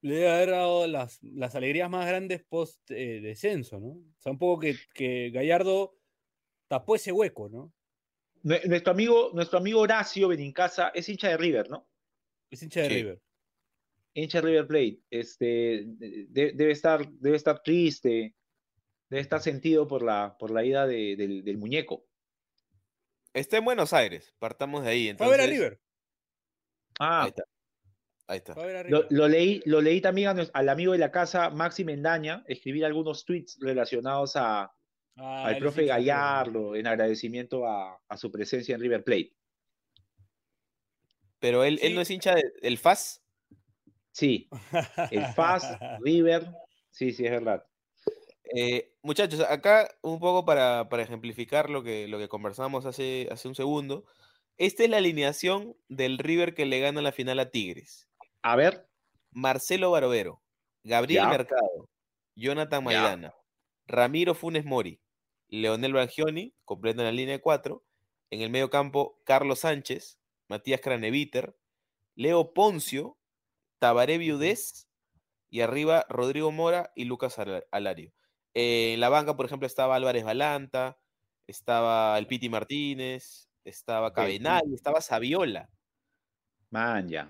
le 0.00 0.14
debe 0.16 0.30
haber 0.30 0.50
dado 0.50 0.86
las, 0.86 1.22
las 1.22 1.54
alegrías 1.54 1.90
más 1.90 2.06
grandes 2.06 2.42
post 2.44 2.90
eh, 2.90 3.20
descenso, 3.20 3.78
¿no? 3.78 3.88
O 3.88 4.20
sea, 4.20 4.32
un 4.32 4.38
poco 4.38 4.60
que, 4.60 4.76
que 4.94 5.30
Gallardo 5.30 5.94
tapó 6.68 6.96
ese 6.96 7.12
hueco, 7.12 7.48
¿no? 7.48 7.72
Nue- 8.44 8.64
Nuestro 8.66 8.92
amigo, 8.92 9.30
nuestro 9.34 9.58
amigo 9.58 9.80
Horacio 9.80 10.26
Benincasa 10.28 10.88
es 10.94 11.08
hincha 11.08 11.28
de 11.28 11.36
River, 11.36 11.68
¿no? 11.70 11.86
Es 12.50 12.62
hincha 12.62 12.80
de 12.82 12.88
Sí. 12.88 12.94
River. 12.94 13.20
Hincha 14.14 14.40
River 14.40 14.66
Plate, 14.66 15.00
este, 15.10 15.84
de- 15.86 16.52
debe, 16.54 16.70
estar, 16.72 17.08
debe 17.08 17.36
estar 17.36 17.62
triste, 17.62 18.34
debe 19.08 19.20
estar 19.22 19.40
sentido 19.40 19.86
por 19.88 20.02
la, 20.02 20.36
por 20.38 20.50
la 20.50 20.64
ida 20.64 20.86
de- 20.86 21.16
del, 21.16 21.44
del 21.44 21.58
muñeco. 21.58 22.06
Está 23.34 23.56
en 23.58 23.64
Buenos 23.64 23.92
Aires, 23.92 24.34
partamos 24.38 24.84
de 24.84 24.90
ahí. 24.90 25.14
Fue 25.16 25.26
a 25.26 25.30
ver 25.30 25.40
a 25.40 25.44
entonces- 25.44 25.60
River. 25.64 25.80
Ah, 26.98 27.22
Ahí 27.22 27.28
está. 27.30 27.44
Ahí 28.28 28.36
está. 28.38 28.54
Lo, 29.10 29.28
leí, 29.28 29.62
lo 29.64 29.80
leí 29.80 30.00
también 30.00 30.28
a 30.38 30.48
al 30.52 30.68
amigo 30.68 30.92
de 30.92 30.98
la 30.98 31.10
casa, 31.10 31.50
Maxi 31.50 31.84
Mendaña, 31.84 32.44
escribir 32.46 32.84
algunos 32.84 33.24
tweets 33.24 33.58
relacionados 33.60 34.36
a, 34.36 34.72
Ah, 35.16 35.44
al 35.46 35.58
profe. 35.58 35.84
Gallardo 35.86 36.74
en 36.76 36.86
agradecimiento 36.86 37.66
a, 37.66 38.00
a 38.08 38.16
su 38.16 38.30
presencia 38.30 38.74
en 38.74 38.80
River 38.80 39.04
Plate. 39.04 39.34
Pero 41.38 41.64
él, 41.64 41.78
él 41.82 41.94
no 41.94 42.00
es 42.00 42.10
hincha 42.10 42.34
de- 42.34 42.52
del 42.62 42.78
FAS. 42.78 43.21
Sí, 44.12 44.48
el 45.10 45.24
FAS, 45.34 45.78
River, 46.00 46.52
sí, 46.90 47.12
sí, 47.12 47.24
es 47.24 47.30
verdad. 47.30 47.64
Eh, 48.54 48.94
muchachos, 49.02 49.40
acá 49.48 49.88
un 50.02 50.20
poco 50.20 50.44
para, 50.44 50.88
para 50.88 51.02
ejemplificar 51.02 51.70
lo 51.70 51.82
que, 51.82 52.06
lo 52.08 52.18
que 52.18 52.28
conversamos 52.28 52.84
hace, 52.84 53.28
hace 53.30 53.48
un 53.48 53.54
segundo. 53.54 54.04
Esta 54.58 54.84
es 54.84 54.90
la 54.90 54.98
alineación 54.98 55.76
del 55.88 56.18
River 56.18 56.54
que 56.54 56.66
le 56.66 56.78
gana 56.80 57.00
la 57.00 57.12
final 57.12 57.38
a 57.38 57.50
Tigres. 57.50 58.08
A 58.42 58.54
ver, 58.56 58.88
Marcelo 59.30 59.90
Barovero, 59.90 60.42
Gabriel 60.84 61.24
Ya. 61.24 61.28
Mercado, 61.30 61.88
Jonathan 62.36 62.80
Ya. 62.80 62.84
Maidana, 62.84 63.34
Ramiro 63.86 64.34
Funes 64.34 64.66
Mori, 64.66 65.00
Leonel 65.48 65.94
Bangioni, 65.94 66.54
completan 66.64 67.06
la 67.06 67.12
línea 67.12 67.36
de 67.36 67.40
cuatro. 67.40 67.84
En 68.30 68.40
el 68.40 68.50
medio 68.50 68.70
campo, 68.70 69.20
Carlos 69.24 69.60
Sánchez, 69.60 70.18
Matías 70.48 70.80
Craneviter, 70.80 71.54
Leo 72.14 72.52
Poncio, 72.54 73.18
Tabaré 73.82 74.16
Viudés 74.16 74.88
y 75.50 75.60
arriba 75.60 76.06
Rodrigo 76.08 76.52
Mora 76.52 76.92
y 76.94 77.04
Lucas 77.04 77.36
Ala- 77.40 77.64
Alario. 77.72 78.12
Eh, 78.54 78.94
en 78.94 79.00
la 79.00 79.08
banca, 79.08 79.36
por 79.36 79.44
ejemplo, 79.46 79.66
estaba 79.66 79.96
Álvarez 79.96 80.22
Balanta, 80.22 81.00
estaba 81.48 82.16
el 82.16 82.28
Piti 82.28 82.48
Martínez, 82.48 83.48
estaba 83.64 84.12
Cabenal, 84.12 84.62
estaba 84.72 85.00
Saviola. 85.00 85.68
man, 86.70 87.08
ya. 87.08 87.28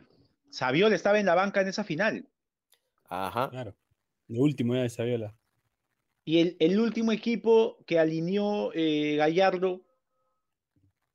Saviola 0.50 0.94
estaba 0.94 1.18
en 1.18 1.25
la 1.25 1.35
banca 1.35 1.62
en 1.62 1.68
esa 1.68 1.85
final. 1.85 2.28
Ajá. 3.06 3.49
Claro. 3.49 3.75
Lo 4.28 4.40
último 4.42 4.75
ya 4.75 4.82
de 4.82 4.90
Saviola. 4.90 5.35
Y 6.26 6.38
el, 6.40 6.56
el 6.61 6.78
último 6.78 7.12
equipo 7.12 7.82
que 7.87 7.99
alineó 7.99 8.73
eh, 8.75 9.16
Gallardo, 9.16 9.87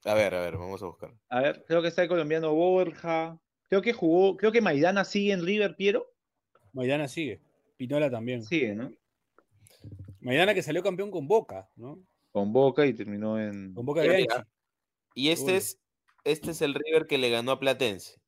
A 0.03 0.15
ver, 0.15 0.33
a 0.33 0.41
ver, 0.41 0.57
vamos 0.57 0.81
a 0.81 0.87
buscar. 0.87 1.13
a 1.29 1.41
ver, 1.41 1.63
creo 1.67 1.83
que 1.83 1.89
está 1.89 2.01
el 2.01 2.09
colombiano 2.09 2.53
Borja, 2.55 3.39
creo 3.69 3.81
que 3.81 3.93
jugó, 3.93 4.37
creo 4.37 4.51
que 4.51 4.61
Maidana 4.61 5.03
sigue 5.03 5.33
en 5.33 5.45
River, 5.45 5.75
Piero. 5.75 6.13
Maidana 6.73 7.07
sigue. 7.07 7.41
Pinola 7.77 8.09
también. 8.09 8.43
Sigue, 8.43 8.75
¿no? 8.75 8.91
Maidana 10.19 10.53
que 10.53 10.63
salió 10.63 10.83
campeón 10.83 11.11
con 11.11 11.27
Boca, 11.27 11.69
¿no? 11.75 12.03
Con 12.31 12.51
Boca 12.51 12.85
y 12.85 12.93
terminó 12.93 13.39
en... 13.39 13.73
Con 13.73 13.85
Boca 13.85 14.01
de. 14.01 14.27
Y 15.15 15.29
este 15.29 15.51
Uy. 15.51 15.57
es, 15.57 15.79
este 16.23 16.51
es 16.51 16.61
el 16.61 16.73
River 16.73 17.07
que 17.07 17.17
le 17.17 17.29
ganó 17.29 17.51
a 17.51 17.59
Platense, 17.59 18.19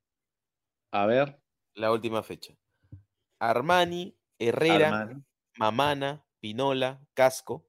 A 0.91 1.05
ver, 1.05 1.39
la 1.75 1.91
última 1.91 2.23
fecha. 2.23 2.57
Armani, 3.39 4.17
Herrera, 4.39 5.01
Armani. 5.01 5.23
Mamana, 5.57 6.25
Pinola, 6.39 7.05
Casco, 7.13 7.67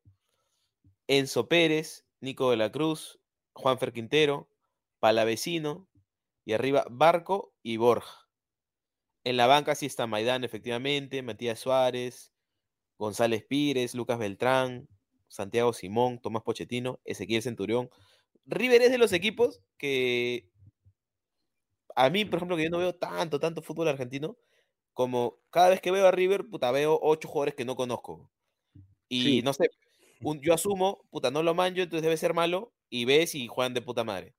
Enzo 1.07 1.49
Pérez, 1.49 2.07
Nico 2.21 2.51
de 2.51 2.57
la 2.57 2.71
Cruz, 2.71 3.21
Juanfer 3.53 3.93
Quintero, 3.93 4.49
Palavecino 5.01 5.90
y 6.45 6.53
arriba 6.55 6.85
Barco 6.91 7.55
y 7.63 7.77
Borja. 7.79 8.29
En 9.25 9.37
la 9.37 9.47
banca 9.47 9.75
sí 9.75 9.87
está 9.87 10.07
Maidán, 10.07 10.45
efectivamente, 10.45 11.23
Matías 11.23 11.59
Suárez, 11.61 12.33
González 12.99 13.45
Pires, 13.49 13.95
Lucas 13.95 14.19
Beltrán, 14.19 14.89
Santiago 15.29 15.73
Simón, 15.73 16.21
Tomás 16.21 16.43
Pochettino, 16.43 17.01
Ezequiel 17.05 17.43
Centurión. 17.43 17.91
River 18.47 18.83
es 18.83 18.93
de 18.93 18.99
los 18.99 19.13
equipos 19.13 19.63
que 19.79 20.51
a 21.97 22.11
mí, 22.11 22.25
por 22.25 22.37
ejemplo, 22.39 22.57
que 22.57 22.65
yo 22.65 22.71
no 22.71 22.79
veo 22.79 22.95
tanto, 22.95 23.41
tanto 23.41 23.63
fútbol 23.63 23.89
argentino, 23.89 24.37
como 24.95 25.41
cada 25.51 25.71
vez 25.71 25.81
que 25.81 25.91
veo 25.91 26.07
a 26.07 26.11
River, 26.13 26.49
puta, 26.49 26.71
veo 26.73 26.99
ocho 27.03 27.29
jugadores 27.29 27.55
que 27.55 27.65
no 27.65 27.77
conozco. 27.77 28.31
Y 29.09 29.23
Sí. 29.23 29.43
no 29.43 29.53
sé, 29.55 29.71
un- 30.23 30.41
yo 30.43 30.55
asumo, 30.55 31.07
puta, 31.11 31.31
no 31.31 31.43
lo 31.43 31.55
manjo, 31.55 31.81
entonces 31.83 32.03
debe 32.05 32.17
ser 32.19 32.35
malo, 32.35 32.75
y 32.91 33.05
ves 33.07 33.35
y 33.37 33.49
juegan 33.49 33.75
de 33.75 33.83
puta 33.83 34.05
madre. 34.05 34.35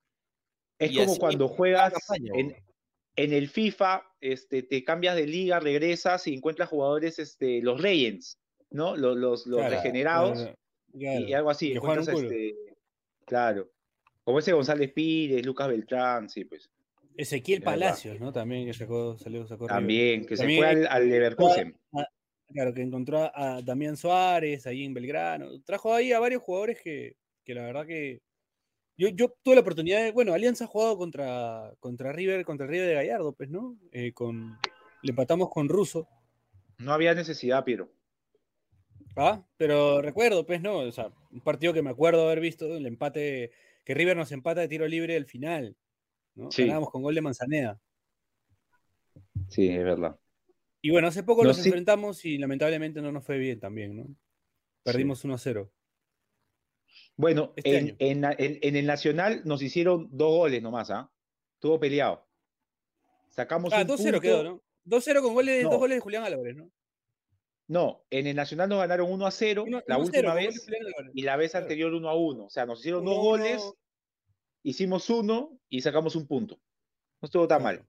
Es 0.78 0.92
Y 0.92 0.96
como 0.96 1.16
cuando 1.16 1.48
juegas 1.48 1.94
en, 3.14 3.32
el 3.32 3.48
FIFA, 3.48 4.02
este, 4.20 4.62
te 4.62 4.82
cambias 4.84 5.16
de 5.16 5.26
liga, 5.26 5.60
regresas 5.60 6.26
y 6.26 6.34
encuentras 6.34 6.68
jugadores, 6.68 7.18
este, 7.18 7.60
los 7.62 7.80
Legends, 7.80 8.38
¿no? 8.70 8.96
Los, 8.96 9.16
los, 9.16 9.46
los 9.46 9.60
Claro, 9.60 9.76
regenerados 9.76 10.38
claro, 10.38 10.58
y, 10.92 10.98
claro. 10.98 11.20
y 11.20 11.32
algo 11.34 11.50
así. 11.50 11.72
encuentras, 11.72 12.08
este, 12.08 12.54
Claro. 13.26 13.70
Como 14.24 14.38
ese 14.38 14.52
González 14.52 14.92
Pires, 14.92 15.44
Lucas 15.44 15.68
Beltrán, 15.68 16.28
sí, 16.28 16.44
pues. 16.44 16.70
Ezequiel. 17.16 17.62
Palacios, 17.62 18.20
¿no? 18.20 18.32
También 18.32 18.66
que 18.66 18.74
sacó, 18.74 19.18
salió, 19.18 19.46
sacó. 19.46 19.66
También, 19.66 20.24
que 20.24 20.36
También 20.36 20.60
se 20.60 20.66
fue 20.66 20.70
al, 20.70 20.86
al 20.86 21.08
Leverkusen. 21.08 21.76
Claro, 22.52 22.74
que 22.74 22.82
encontró 22.82 23.18
a, 23.18 23.56
a 23.56 23.62
Damián 23.62 23.96
Suárez 23.96 24.66
ahí 24.66 24.84
en 24.84 24.94
Belgrano. 24.94 25.62
Trajo 25.62 25.94
ahí 25.94 26.12
a 26.12 26.20
varios 26.20 26.42
jugadores 26.42 26.80
que, 26.82 27.16
que 27.44 27.54
la 27.54 27.62
verdad 27.62 27.86
que. 27.86 28.20
Yo, 28.96 29.08
yo 29.08 29.34
tuve 29.42 29.54
la 29.54 29.62
oportunidad 29.62 30.02
de. 30.02 30.12
Bueno, 30.12 30.34
Alianza 30.34 30.64
ha 30.64 30.68
jugado 30.68 30.96
contra, 30.96 31.72
contra 31.80 32.12
River, 32.12 32.44
contra 32.44 32.66
River 32.66 32.88
de 32.88 32.94
Gallardo, 32.94 33.32
pues, 33.32 33.48
¿no? 33.50 33.78
Eh, 33.90 34.12
con, 34.12 34.58
le 35.02 35.10
empatamos 35.10 35.50
con 35.50 35.68
Russo. 35.68 36.08
No 36.78 36.92
había 36.92 37.14
necesidad, 37.14 37.64
Piero. 37.64 37.92
Ah, 39.16 39.44
pero 39.56 40.00
recuerdo, 40.00 40.46
pues, 40.46 40.60
¿no? 40.62 40.78
O 40.78 40.92
sea, 40.92 41.12
un 41.30 41.40
partido 41.40 41.72
que 41.72 41.82
me 41.82 41.90
acuerdo 41.90 42.24
haber 42.24 42.40
visto, 42.40 42.76
el 42.76 42.86
empate, 42.86 43.52
que 43.84 43.94
River 43.94 44.16
nos 44.16 44.32
empata 44.32 44.60
de 44.60 44.68
tiro 44.68 44.86
libre 44.86 45.16
al 45.16 45.26
final. 45.26 45.76
¿no? 46.34 46.50
Sí. 46.50 46.62
Ganábamos 46.62 46.90
con 46.90 47.02
gol 47.02 47.14
de 47.14 47.20
Manzaneda. 47.20 47.80
Sí, 49.48 49.68
es 49.68 49.84
verdad. 49.84 50.18
Y 50.80 50.90
bueno, 50.90 51.08
hace 51.08 51.22
poco 51.22 51.42
No, 51.42 51.48
nos 51.48 51.58
sí. 51.58 51.68
enfrentamos 51.68 52.24
y 52.24 52.38
lamentablemente 52.38 53.02
no 53.02 53.12
nos 53.12 53.24
fue 53.24 53.38
bien 53.38 53.60
también, 53.60 53.96
¿no? 53.96 54.06
Perdimos 54.82 55.24
1-0. 55.24 55.70
Bueno, 57.16 57.52
Este 57.56 57.76
en, 57.78 57.96
en 57.98 58.24
en- 58.24 58.58
en 58.62 58.76
el 58.76 58.86
Nacional 58.86 59.42
nos 59.44 59.62
hicieron 59.62 60.08
dos 60.10 60.30
goles 60.36 60.62
nomás, 60.62 60.90
¿ah? 60.90 61.10
Estuvo 61.54 61.78
peleado. 61.78 62.26
Sacamos 63.28 63.72
Ah, 63.72 63.82
un 63.82 63.86
2-0 63.88 63.96
punto. 64.04 64.20
quedó, 64.20 64.42
¿no? 64.42 64.62
2-0 64.84 65.22
con 65.22 65.34
goles, 65.34 65.62
No. 65.62 65.70
dos 65.70 65.78
goles 65.78 65.96
de 65.96 66.00
Julián 66.00 66.24
Álvarez, 66.24 66.56
¿no? 66.56 66.70
No, 67.68 68.04
en 68.10 68.26
el 68.26 68.36
Nacional 68.36 68.68
nos 68.68 68.78
ganaron 68.78 69.10
1 69.10 69.26
a 69.26 69.30
0 69.30 69.64
Uno- 69.66 69.82
la 69.86 69.96
1-0 69.96 70.04
última 70.04 70.32
con 70.34 70.42
goles 70.42 70.66
vez 70.66 71.10
y 71.14 71.22
la 71.22 71.36
vez 71.36 71.54
anterior 71.54 71.92
1 71.94 72.08
a 72.08 72.14
1. 72.16 72.44
O 72.46 72.50
sea, 72.50 72.66
nos 72.66 72.80
hicieron 72.80 73.04
dos 73.04 73.14
1-1. 73.16 73.22
goles, 73.22 73.72
hicimos 74.62 75.08
uno 75.10 75.58
y 75.68 75.80
sacamos 75.82 76.16
un 76.16 76.26
punto. 76.26 76.56
No 77.20 77.26
estuvo 77.26 77.46
tan 77.46 77.60
Claro. 77.60 77.78
mal. 77.78 77.88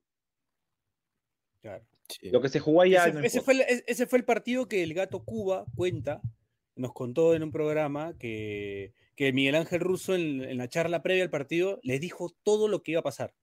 Claro. 1.62 1.86
Sí. 2.10 2.30
Lo 2.30 2.42
que 2.42 2.50
se 2.50 2.60
jugó 2.60 2.82
allá 2.82 3.06
ese, 3.08 3.14
no 3.14 3.26
ese 3.26 3.42
fue 3.42 3.54
el, 3.56 3.84
ese 3.88 4.06
fue 4.06 4.20
el 4.20 4.26
partido 4.26 4.68
que 4.68 4.84
el 4.84 4.94
gato 4.94 5.24
Cuba 5.24 5.66
cuenta, 5.76 6.22
nos 6.76 6.94
contó 6.94 7.36
en 7.36 7.44
un 7.44 7.52
programa 7.52 8.16
que, 8.18 8.94
que 9.16 9.32
Miguel 9.34 9.56
Ángel 9.56 9.80
Russo 9.82 10.16
en, 10.16 10.42
en 10.44 10.58
la 10.58 10.68
charla 10.68 11.02
previa 11.04 11.24
al 11.24 11.30
partido 11.30 11.80
les 11.84 12.02
dijo 12.02 12.32
todo 12.44 12.68
lo 12.68 12.82
que 12.84 12.92
iba 12.92 13.00
a 13.02 13.04
pasar. 13.04 13.34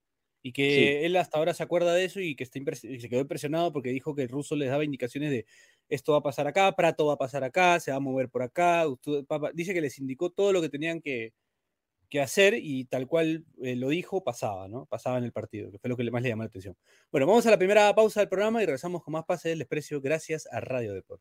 Y 0.42 0.52
que 0.52 0.70
Sí. 0.74 1.04
él 1.04 1.16
hasta 1.16 1.36
ahora 1.36 1.52
se 1.52 1.62
acuerda 1.62 1.92
de 1.94 2.04
eso 2.06 2.18
y 2.18 2.34
que 2.34 2.44
está 2.44 2.58
y 2.58 2.98
se 3.00 3.08
quedó 3.10 3.20
impresionado 3.20 3.72
porque 3.72 3.90
dijo 3.90 4.14
que 4.14 4.22
el 4.22 4.30
ruso 4.30 4.56
les 4.56 4.70
daba 4.70 4.84
indicaciones 4.84 5.30
de 5.30 5.44
esto 5.90 6.12
va 6.12 6.18
a 6.18 6.22
pasar 6.22 6.46
acá, 6.46 6.74
Prato 6.74 7.04
va 7.06 7.12
a 7.14 7.18
pasar 7.18 7.44
acá, 7.44 7.78
se 7.78 7.90
va 7.90 7.98
a 7.98 8.00
mover 8.00 8.30
por 8.30 8.42
acá. 8.42 8.88
usted- 8.88 9.24
dice 9.54 9.74
que 9.74 9.82
les 9.82 9.98
indicó 9.98 10.30
todo 10.30 10.52
lo 10.54 10.62
que 10.62 10.70
tenían 10.70 11.02
que, 11.02 11.34
que 12.08 12.20
hacer 12.22 12.54
y 12.56 12.86
tal 12.86 13.06
cual 13.06 13.44
eh, 13.62 13.76
lo 13.76 13.90
dijo, 13.90 14.24
pasaba, 14.24 14.66
¿no? 14.66 14.86
Pasaba 14.86 15.18
en 15.18 15.24
el 15.24 15.32
partido, 15.32 15.70
que 15.70 15.78
fue 15.78 15.90
lo 15.90 15.96
que 15.96 16.10
más 16.10 16.22
le 16.22 16.30
llamó 16.30 16.42
la 16.42 16.48
atención. 16.48 16.74
Bueno, 17.12 17.26
vamos 17.26 17.44
a 17.46 17.50
la 17.50 17.58
primera 17.58 17.94
pausa 17.94 18.20
del 18.20 18.28
programa 18.30 18.62
y 18.62 18.66
regresamos 18.66 19.02
con 19.04 19.12
más 19.12 19.26
Pase 19.26 19.50
del 19.50 19.58
Desprecio 19.58 20.00
gracias 20.00 20.48
a 20.50 20.60
Radio 20.60 20.94
Deport. 20.94 21.20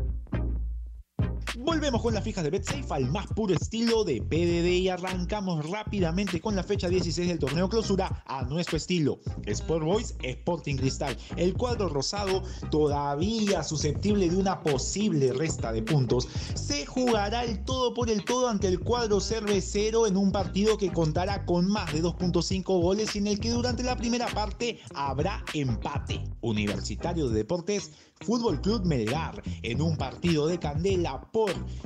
Volvemos 1.57 2.01
con 2.01 2.13
las 2.13 2.23
fijas 2.23 2.45
de 2.45 2.49
BetSafe 2.49 2.85
al 2.89 3.11
más 3.11 3.27
puro 3.27 3.53
estilo 3.53 4.05
de 4.05 4.21
PDD 4.21 4.67
y 4.67 4.87
arrancamos 4.87 5.69
rápidamente 5.69 6.39
con 6.39 6.55
la 6.55 6.63
fecha 6.63 6.87
16 6.87 7.27
del 7.27 7.39
torneo 7.39 7.67
clausura 7.67 8.23
a 8.25 8.43
nuestro 8.43 8.77
estilo. 8.77 9.19
Sport 9.45 9.83
Boys 9.83 10.15
Sporting 10.23 10.77
Cristal. 10.77 11.17
El 11.35 11.53
cuadro 11.53 11.89
rosado, 11.89 12.43
todavía 12.69 13.63
susceptible 13.63 14.29
de 14.29 14.37
una 14.37 14.63
posible 14.63 15.33
resta 15.33 15.73
de 15.73 15.83
puntos, 15.83 16.29
se 16.53 16.85
jugará 16.85 17.43
el 17.43 17.65
todo 17.65 17.93
por 17.93 18.09
el 18.09 18.23
todo 18.23 18.47
ante 18.47 18.69
el 18.69 18.79
cuadro 18.79 19.19
cervecero 19.19 20.07
en 20.07 20.15
un 20.15 20.31
partido 20.31 20.77
que 20.77 20.93
contará 20.93 21.45
con 21.45 21.67
más 21.67 21.91
de 21.91 22.01
2.5 22.01 22.63
goles 22.81 23.13
y 23.15 23.19
en 23.19 23.27
el 23.27 23.41
que 23.41 23.49
durante 23.49 23.83
la 23.83 23.97
primera 23.97 24.27
parte 24.27 24.79
habrá 24.95 25.43
empate. 25.53 26.23
Universitario 26.41 27.27
de 27.27 27.39
Deportes 27.39 27.91
Fútbol 28.21 28.61
Club 28.61 28.85
Melgar 28.85 29.41
en 29.63 29.81
un 29.81 29.97
partido 29.97 30.47
de 30.47 30.59
candela 30.59 31.21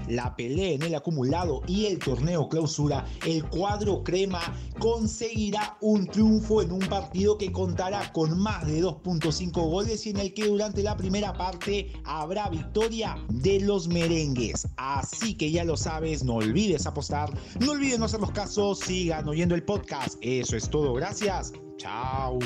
la 0.07 0.35
pelea 0.35 0.73
en 0.73 0.83
el 0.83 0.95
acumulado 0.95 1.61
y 1.67 1.85
el 1.85 1.99
torneo 1.99 2.47
clausura, 2.49 3.05
el 3.25 3.43
cuadro 3.45 4.03
crema 4.03 4.41
conseguirá 4.79 5.77
un 5.81 6.07
triunfo 6.07 6.61
en 6.61 6.71
un 6.71 6.79
partido 6.79 7.37
que 7.37 7.51
contará 7.51 8.11
con 8.13 8.37
más 8.37 8.65
de 8.67 8.83
2.5 8.83 9.51
goles 9.69 10.05
y 10.05 10.09
en 10.11 10.17
el 10.17 10.33
que 10.33 10.47
durante 10.47 10.83
la 10.83 10.95
primera 10.97 11.33
parte 11.33 11.91
habrá 12.03 12.49
victoria 12.49 13.17
de 13.29 13.59
los 13.61 13.87
merengues. 13.87 14.67
Así 14.77 15.35
que 15.35 15.51
ya 15.51 15.63
lo 15.63 15.77
sabes, 15.77 16.23
no 16.23 16.35
olvides 16.35 16.85
apostar, 16.85 17.31
no 17.59 17.71
olvides 17.71 17.99
no 17.99 18.05
hacer 18.05 18.19
los 18.19 18.31
casos, 18.31 18.79
sigan 18.79 19.27
oyendo 19.27 19.55
el 19.55 19.63
podcast. 19.63 20.17
Eso 20.21 20.55
es 20.55 20.69
todo, 20.69 20.93
gracias. 20.93 21.53
Chao. 21.77 22.39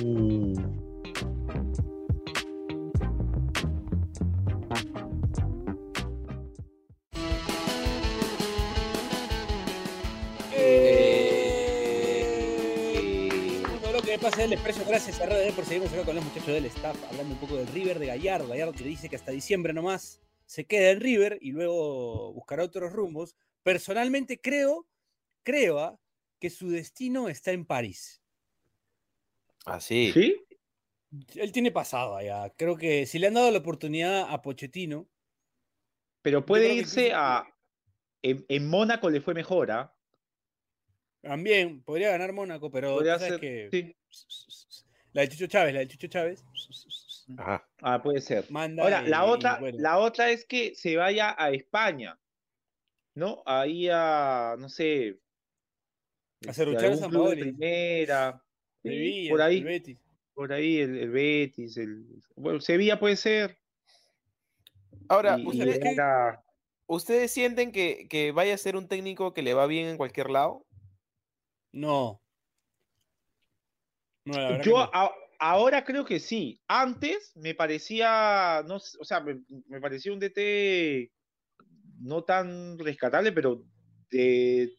Del 14.20 14.52
expreso, 14.54 14.84
gracias 14.86 15.22
a 15.22 15.26
Radio 15.28 15.54
por 15.54 15.64
seguimos 15.64 15.94
acá 15.94 16.04
con 16.04 16.14
los 16.14 16.24
muchachos 16.24 16.48
del 16.48 16.66
staff 16.66 16.96
hablando 17.10 17.34
un 17.34 17.40
poco 17.40 17.56
del 17.56 17.68
River 17.68 18.00
de 18.00 18.08
Gallardo. 18.08 18.50
Gallardo 18.50 18.74
que 18.74 18.84
dice 18.84 19.08
que 19.08 19.16
hasta 19.16 19.32
diciembre 19.32 19.72
nomás 19.72 20.22
se 20.46 20.66
queda 20.66 20.92
en 20.92 21.00
River 21.00 21.40
y 21.42 21.52
luego 21.52 22.34
buscará 22.34 22.64
otros 22.66 22.92
rumbos. 22.92 23.38
Personalmente 23.64 24.40
creo, 24.40 24.86
creo 25.42 25.80
ah, 25.80 26.00
que 26.38 26.50
su 26.50 26.70
destino 26.70 27.30
está 27.30 27.52
en 27.52 27.66
París. 27.66 28.22
Así. 29.66 30.12
¿Sí? 30.14 30.36
Él 31.36 31.54
tiene 31.54 31.72
pasado 31.72 32.18
allá. 32.18 32.54
Creo 32.58 32.76
que 32.76 33.06
si 33.06 33.20
le 33.20 33.28
han 33.28 33.36
dado 33.36 33.50
la 33.52 33.60
oportunidad 33.60 34.28
a 34.30 34.42
Pochettino, 34.42 35.08
Pero 36.22 36.46
puede 36.46 36.68
que 36.68 36.74
irse 36.76 37.14
a. 37.14 37.48
En, 38.22 38.46
en 38.50 38.70
Mónaco 38.70 39.10
le 39.10 39.22
fue 39.22 39.34
mejor, 39.34 39.72
¿ah? 39.72 39.96
También 41.22 41.82
podría 41.84 42.12
ganar 42.12 42.34
Mónaco, 42.34 42.72
pero 42.72 42.96
Podría 42.96 43.18
sabes 43.20 43.34
ser. 43.34 43.40
que 43.40 43.70
Sí. 43.72 43.96
la 45.14 45.22
del 45.22 45.30
Chucho 45.30 45.48
Chávez, 45.48 45.74
la 45.74 45.80
del 45.80 45.88
Chucho 45.90 46.08
Chávez 46.08 46.44
Ajá. 47.38 47.68
Ah, 47.82 48.02
puede 48.02 48.22
ser. 48.22 48.46
manda. 48.50 48.82
Ahora, 48.84 49.02
la 49.04 49.26
y- 49.26 49.30
otra, 49.30 49.60
bueno. 49.60 49.78
la 49.80 50.00
otra 50.00 50.32
es 50.32 50.46
que 50.46 50.74
se 50.76 50.96
vaya 50.98 51.36
a 51.38 51.52
España, 51.52 52.18
¿no? 53.14 53.44
Ahí 53.46 53.88
a, 53.92 54.56
no 54.58 54.68
sé. 54.70 55.20
A 56.48 56.52
este, 56.52 56.64
algún 56.64 56.98
San 56.98 57.12
de 57.12 57.36
primera. 57.38 58.44
Sevilla, 58.82 59.30
por 59.30 59.42
el 59.42 59.46
ahí, 59.46 59.62
Betis. 59.64 59.98
por 60.34 60.54
ahí 60.54 60.78
el, 60.80 60.98
el 60.98 61.10
Betis, 61.12 61.78
el, 61.78 62.06
bueno, 62.36 62.62
Sevilla 62.62 62.98
puede 63.00 63.16
ser. 63.18 63.58
Ahora, 65.10 65.38
y- 65.38 65.46
¿ustedes 65.46 65.68
¿ustedes, 65.68 65.80
qué- 65.84 65.90
llegar 65.90 66.10
a- 66.10 66.44
¿ustedes 66.88 67.32
sienten 67.32 67.72
que, 67.72 68.08
que 68.10 68.32
vaya 68.32 68.54
a 68.54 68.58
ser 68.58 68.76
un 68.76 68.88
técnico 68.88 69.34
que 69.34 69.42
le 69.44 69.54
va 69.54 69.68
bien 69.68 69.88
en 69.90 69.98
cualquier 69.98 70.30
lado? 70.30 70.66
No. 71.74 72.22
No, 74.26 74.34
la 74.38 74.50
verdad 74.52 74.66
Yo 74.66 74.74
que 74.74 74.78
no. 74.78 74.90
a- 74.94 75.12
ahora 75.40 75.84
creo 75.84 76.06
que 76.06 76.20
sí. 76.20 76.62
Antes 76.68 77.32
me 77.36 77.56
parecía, 77.56 78.64
no, 78.68 78.76
o 78.76 79.06
sea, 79.06 79.22
me, 79.22 79.42
me 79.68 79.80
parecía 79.82 80.14
un 80.14 80.20
DT 80.20 81.12
no 82.02 82.24
tan 82.24 82.78
rescatable, 82.80 83.32
pero 83.32 83.64
de 84.10 84.72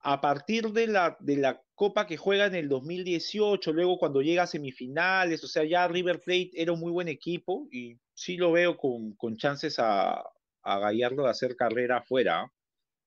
a 0.00 0.20
partir 0.20 0.68
de 0.70 0.86
la, 0.86 1.16
de 1.20 1.36
la 1.36 1.62
Copa 1.74 2.06
que 2.06 2.16
juega 2.18 2.46
en 2.46 2.54
el 2.54 2.68
2018, 2.68 3.72
luego 3.72 3.98
cuando 3.98 4.20
llega 4.20 4.42
a 4.44 4.46
semifinales, 4.46 5.42
o 5.42 5.48
sea, 5.48 5.64
ya 5.64 5.88
River 5.88 6.20
Plate 6.20 6.50
era 6.54 6.72
un 6.72 6.80
muy 6.80 6.92
buen 6.92 7.08
equipo 7.08 7.66
y 7.72 7.98
sí 8.12 8.36
lo 8.36 8.52
veo 8.52 8.76
con, 8.76 9.14
con 9.16 9.36
chances 9.36 9.78
a, 9.78 10.22
a 10.62 10.78
Gallardo 10.78 11.24
de 11.24 11.30
hacer 11.30 11.56
carrera 11.56 11.98
afuera. 11.98 12.52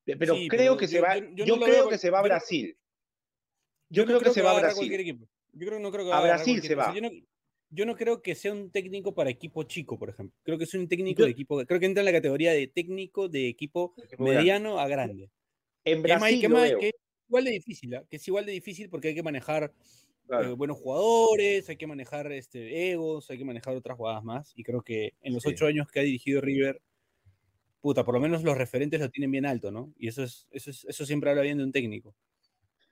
Pe- 0.07 0.15
Pero 0.17 0.35
Sí, 0.35 0.47
creo 0.47 0.59
pero 0.59 0.77
que 0.77 0.87
se 0.87 1.01
va, 1.01 1.17
yo- 1.17 1.25
yo, 1.35 1.45
yo 1.45 1.55
no 1.55 1.59
lo 1.59 1.65
creo 1.65 1.77
veo- 1.83 1.89
que 1.89 1.97
se 1.97 2.09
va 2.09 2.19
a 2.19 2.23
Brasil. 2.23 2.77
Yo, 3.89 4.03
no 4.03 4.07
creo 4.07 4.19
que 4.21 4.29
se 4.31 4.41
va 4.41 4.51
a 4.51 4.59
Brasil. 4.59 4.89
Yo 5.53 5.67
creo, 5.67 5.79
no 5.79 5.91
creo 5.91 6.05
que 6.05 6.11
A 6.11 6.15
va 6.15 6.21
Brasil 6.23 6.61
se 6.61 6.75
va. 6.75 6.93
Yo 6.95 7.01
no, 7.01 7.09
yo 7.69 7.85
no 7.85 7.95
creo 7.95 8.21
que 8.21 8.33
sea 8.35 8.53
un 8.53 8.71
técnico 8.71 9.13
para 9.13 9.29
equipo 9.29 9.63
chico, 9.63 9.99
por 9.99 10.09
ejemplo. 10.09 10.33
Creo 10.43 10.57
que 10.57 10.63
es 10.63 10.73
un 10.73 10.87
técnico 10.87 11.23
de 11.23 11.31
equipo. 11.31 11.63
Creo 11.65 11.79
que 11.79 11.85
entra 11.85 12.01
en 12.01 12.05
la 12.05 12.11
categoría 12.13 12.53
de 12.53 12.67
técnico 12.67 13.27
de 13.27 13.49
equipo 13.49 13.93
grande. 13.97 14.17
mediano 14.23 14.79
a 14.79 14.87
grande. 14.87 15.29
En 15.83 16.01
Brasil 16.01 16.39
que 16.41 16.47
lo 16.47 16.55
más- 16.55 16.69
veo. 16.69 16.79
que 16.79 16.87
es 16.87 16.95
igual 17.27 17.43
de 17.43 17.51
difícil, 17.51 17.95
¿ah? 17.95 18.05
que 18.09 18.15
es 18.15 18.27
igual 18.27 18.45
de 18.45 18.51
difícil 18.53 18.89
porque 18.89 19.09
hay 19.09 19.15
que 19.15 19.23
manejar 19.23 19.73
claro. 20.25 20.51
eh, 20.51 20.53
buenos 20.53 20.77
jugadores, 20.77 21.67
hay 21.69 21.75
que 21.77 21.87
manejar 21.87 22.31
este, 22.31 22.91
egos, 22.91 23.29
hay 23.29 23.37
que 23.37 23.45
manejar 23.45 23.75
otras 23.75 23.97
jugadas 23.97 24.23
más. 24.23 24.53
Y 24.55 24.63
creo 24.63 24.81
que 24.81 25.13
en 25.21 25.33
los 25.33 25.43
Sí. 25.43 25.49
ocho 25.49 25.65
años 25.65 25.87
que 25.91 25.99
ha 25.99 26.03
dirigido 26.03 26.39
River 26.41 26.81
puta, 27.87 28.03
por 28.03 28.13
lo 28.15 28.19
menos 28.19 28.43
los 28.43 28.57
referentes 28.57 28.99
lo 28.99 29.09
tienen 29.09 29.31
bien 29.31 29.45
alto, 29.45 29.71
¿no? 29.71 29.93
Y 29.97 30.09
eso 30.09 30.23
es, 30.23 30.45
eso 30.51 30.69
es, 30.71 30.83
eso 30.83 31.05
siempre 31.05 31.29
habla 31.29 31.41
bien 31.41 31.57
de 31.57 31.63
un 31.63 31.71
técnico. 31.71 32.13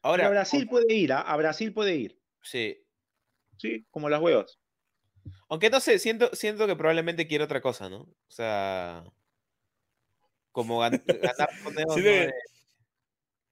Ahora, 0.01 0.27
a 0.27 0.29
Brasil 0.29 0.65
puede 0.69 0.93
ir, 0.93 1.11
¿ah? 1.11 1.19
A 1.21 1.35
Brasil 1.35 1.73
puede 1.73 1.95
ir. 1.95 2.17
sí. 2.41 2.81
Sí, 3.57 3.85
como 3.89 4.09
las 4.09 4.21
huevas. 4.21 4.57
Aunque 5.49 5.69
no 5.69 5.79
sé, 5.79 5.97
siento, 5.99 6.29
siento 6.33 6.67
que 6.67 6.75
probablemente 6.75 7.25
quiere 7.27 7.43
otra 7.43 7.61
cosa, 7.61 7.89
¿no? 7.89 8.01
O 8.01 8.15
sea, 8.31 9.03
como 10.51 10.81
gan- 10.81 11.01
ganar 11.39 11.49
torneos 11.63 11.87
no 11.89 11.95
de- 11.95 12.25
es- 12.25 12.33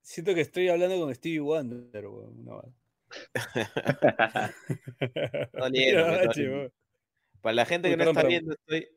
Siento 0.01 0.33
que 0.35 0.41
estoy 0.41 0.67
hablando 0.69 0.99
con 0.99 1.13
Stevie 1.15 1.39
Wonder, 1.39 2.07
weón. 2.07 2.45
No, 5.53 5.69
No 5.69 5.69
no 5.69 6.31
weón. 6.35 6.73
Para 7.41 7.53
la 7.53 7.65
gente 7.65 7.89
que 7.89 7.97
no 7.97 8.03
está 8.03 8.23
viendo, 8.23 8.53
estoy, 8.53 8.87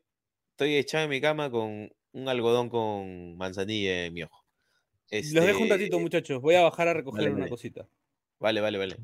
estoy 0.51 0.75
echado 0.75 1.03
en 1.05 1.09
mi 1.09 1.21
cama 1.21 1.49
con 1.49 1.89
un 2.13 2.29
algodón 2.29 2.69
con 2.69 3.37
manzanilla 3.37 4.05
en 4.05 4.13
mi 4.13 4.23
ojo. 4.23 4.45
Los 5.19 5.45
dejo 5.45 5.63
un 5.63 5.69
Este, 5.69 5.69
ratito, 5.69 5.99
muchachos. 5.99 6.41
Voy 6.41 6.55
a 6.55 6.63
bajar 6.63 6.87
a 6.87 6.93
recoger 6.93 7.29
Vale, 7.29 7.31
una 7.31 7.47
vale. 7.47 7.49
cosita. 7.49 7.87
Vale, 8.39 8.61
vale, 8.61 8.77
vale. 8.77 9.03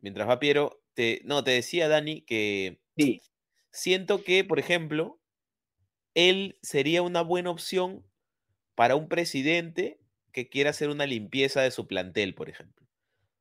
Mientras 0.00 0.28
va 0.28 0.40
Piero, 0.40 0.82
te, 0.94 1.22
no, 1.24 1.44
te 1.44 1.52
decía 1.52 1.88
Dani 1.88 2.22
que 2.22 2.80
Sí. 2.96 3.22
siento 3.72 4.24
que, 4.24 4.44
por 4.44 4.58
ejemplo, 4.60 5.20
él 6.14 6.58
sería 6.62 7.02
una 7.02 7.22
buena 7.22 7.50
opción 7.50 8.06
para 8.76 8.96
un 8.96 9.08
presidente 9.08 10.00
que 10.32 10.48
quiera 10.50 10.70
hacer 10.70 10.90
una 10.90 11.06
limpieza 11.06 11.62
de 11.62 11.70
su 11.72 11.86
plantel, 11.88 12.34
por 12.34 12.50
ejemplo. 12.50 12.88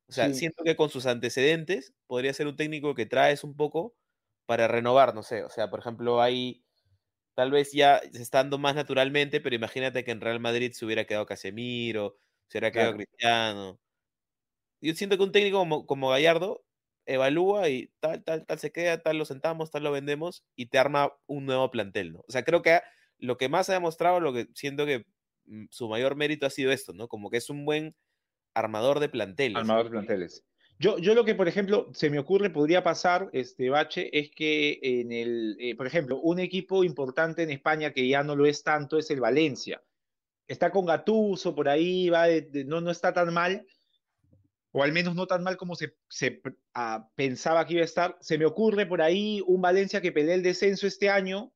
O 0.10 0.14
sea, 0.14 0.34
Sí. 0.34 0.34
siento 0.34 0.64
que 0.66 0.76
con 0.78 0.90
sus 0.92 1.06
antecedentes 1.08 1.96
podría 2.08 2.34
ser 2.34 2.48
un 2.48 2.58
técnico 2.58 2.96
que 2.96 3.06
traes 3.08 3.44
un 3.44 3.56
poco 3.58 3.96
para 4.48 4.68
renovar, 4.68 5.16
no 5.16 5.24
sé. 5.24 5.44
O 5.46 5.50
sea, 5.50 5.70
por 5.72 5.80
ejemplo, 5.82 6.22
hay 6.22 6.66
tal 7.36 7.52
vez 7.52 7.72
ya 7.74 8.02
se 8.12 8.22
está 8.22 8.40
dando 8.40 8.58
más 8.60 8.76
naturalmente, 8.76 9.42
pero 9.42 9.56
imagínate 9.56 10.04
que 10.04 10.12
en 10.12 10.22
Real 10.22 10.40
Madrid 10.40 10.72
se 10.74 10.86
hubiera 10.86 11.06
quedado 11.06 11.26
Casemiro, 11.26 12.18
se 12.48 12.58
hubiera 12.58 12.74
quedado 12.74 12.94
Claro. 12.94 12.98
Cristiano. 12.98 13.80
Yo 14.82 14.94
siento 14.96 15.18
que 15.18 15.24
un 15.24 15.32
técnico 15.32 15.60
como, 15.60 15.86
como 15.86 16.10
Gallardo 16.10 16.66
evalúa 17.06 17.70
y 17.70 17.92
tal, 18.00 18.24
tal, 18.24 18.46
tal 18.46 18.60
se 18.60 18.72
queda, 18.72 19.02
tal 19.02 19.18
lo 19.18 19.26
sentamos, 19.26 19.70
tal 19.72 19.84
lo 19.84 19.92
vendemos 19.92 20.44
y 20.56 20.68
te 20.68 20.80
arma 20.80 21.14
un 21.28 21.46
nuevo 21.46 21.70
plantel, 21.72 22.14
¿no? 22.14 22.20
O 22.28 22.32
sea, 22.32 22.44
creo 22.44 22.62
que 22.64 22.80
lo 23.18 23.38
que 23.38 23.50
más 23.50 23.70
ha 23.70 23.74
demostrado, 23.74 24.20
lo 24.20 24.34
que 24.34 24.48
siento 24.56 24.86
que 24.86 25.06
mm, 25.46 25.66
su 25.70 25.88
mayor 25.88 26.16
mérito 26.16 26.46
ha 26.48 26.50
sido 26.50 26.72
esto, 26.72 26.94
¿no? 26.94 27.08
Como 27.08 27.30
que 27.30 27.38
es 27.38 27.50
un 27.50 27.66
buen 27.66 27.96
armador 28.56 29.00
de 29.00 29.10
planteles. 29.10 29.60
Armador 29.60 29.86
de 29.86 29.90
planteles. 29.92 30.44
Yo, 30.82 30.98
yo 30.98 31.14
lo 31.14 31.24
que, 31.24 31.36
por 31.36 31.48
ejemplo, 31.48 31.92
se 31.94 32.10
me 32.10 32.18
ocurre, 32.18 32.50
podría 32.50 32.82
pasar, 32.82 33.30
este 33.34 33.70
Bache, 33.70 34.10
es 34.18 34.32
que 34.32 34.80
en 34.82 35.12
el, 35.12 35.56
eh, 35.60 35.76
por 35.76 35.86
ejemplo, 35.86 36.20
un 36.20 36.40
equipo 36.40 36.84
importante 36.84 37.44
en 37.44 37.52
España 37.52 37.94
que 37.94 38.08
ya 38.08 38.24
no 38.24 38.36
lo 38.36 38.48
es 38.48 38.64
tanto 38.64 38.98
es 38.98 39.12
el 39.12 39.20
Valencia. 39.20 39.84
Está 40.48 40.72
con 40.72 40.88
Gattuso 40.88 41.54
por 41.54 41.70
ahí, 41.70 42.10
va 42.10 42.26
de- 42.26 42.66
no, 42.66 42.82
no 42.82 42.90
está 42.90 43.14
tan 43.14 43.32
mal, 43.32 43.64
o 44.72 44.82
al 44.82 44.92
menos 44.92 45.14
no 45.14 45.28
tan 45.28 45.44
mal 45.44 45.56
como 45.56 45.76
se, 45.76 45.94
ah, 46.74 47.08
pensaba 47.14 47.64
que 47.68 47.74
iba 47.74 47.84
a 47.84 47.86
estar. 47.86 48.18
Se 48.20 48.40
me 48.40 48.46
ocurre 48.48 48.88
por 48.88 49.04
ahí 49.04 49.40
un 49.46 49.62
Valencia 49.62 50.02
que 50.02 50.12
pelea 50.12 50.34
el 50.34 50.42
descenso 50.42 50.88
este 50.88 51.12
año, 51.12 51.54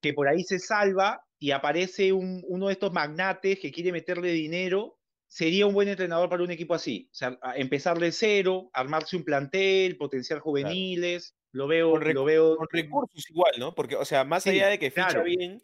que 0.00 0.12
por 0.12 0.26
ahí 0.26 0.42
se 0.42 0.58
salva 0.58 1.24
y 1.38 1.52
aparece 1.52 2.12
un- 2.12 2.42
uno 2.48 2.66
de 2.66 2.72
estos 2.72 2.92
magnates 2.92 3.60
que 3.60 3.70
quiere 3.70 3.92
meterle 3.92 4.32
dinero 4.32 4.98
sería 5.28 5.66
un 5.66 5.74
buen 5.74 5.88
entrenador 5.88 6.28
para 6.28 6.42
un 6.44 6.50
equipo 6.50 6.74
así. 6.74 7.08
O 7.12 7.14
sea, 7.14 7.38
empezar 7.56 7.98
de 7.98 8.12
cero, 8.12 8.70
armarse 8.72 9.16
un 9.16 9.24
plantel, 9.24 9.96
potenciar 9.96 10.40
juveniles. 10.40 11.36
Lo 11.52 11.66
veo, 11.66 11.98
Con 11.98 12.02
lo 12.04 12.24
veo. 12.24 12.56
Con 12.56 12.66
recursos 12.72 13.28
igual, 13.30 13.52
¿no? 13.58 13.74
Porque, 13.74 13.96
o 13.96 14.04
sea, 14.04 14.24
más 14.24 14.46
Sí, 14.46 14.50
allá 14.50 14.68
de 14.68 14.78
que 14.78 14.90
ficha 14.90 15.20
claro. 15.20 15.22
bien, 15.22 15.62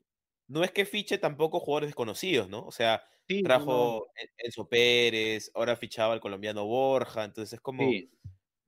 no 0.49 0.65
es 0.65 0.71
que 0.73 0.85
fiche 0.87 1.19
tampoco 1.19 1.61
jugadores 1.61 1.89
desconocidos, 1.89 2.49
¿no? 2.49 2.65
O 2.67 2.73
sea, 2.73 3.03
Sí, 3.29 3.43
no, 3.43 3.97
trajo 3.97 4.07
En- 4.17 4.29
Enzo 4.39 4.69
Pérez, 4.69 5.51
ahora 5.55 5.77
fichaba 5.77 6.13
al 6.15 6.21
colombiano 6.21 6.67
Borja, 6.67 7.25
entonces 7.25 7.55
es 7.55 7.61
como 7.61 7.99
sí, 7.99 8.11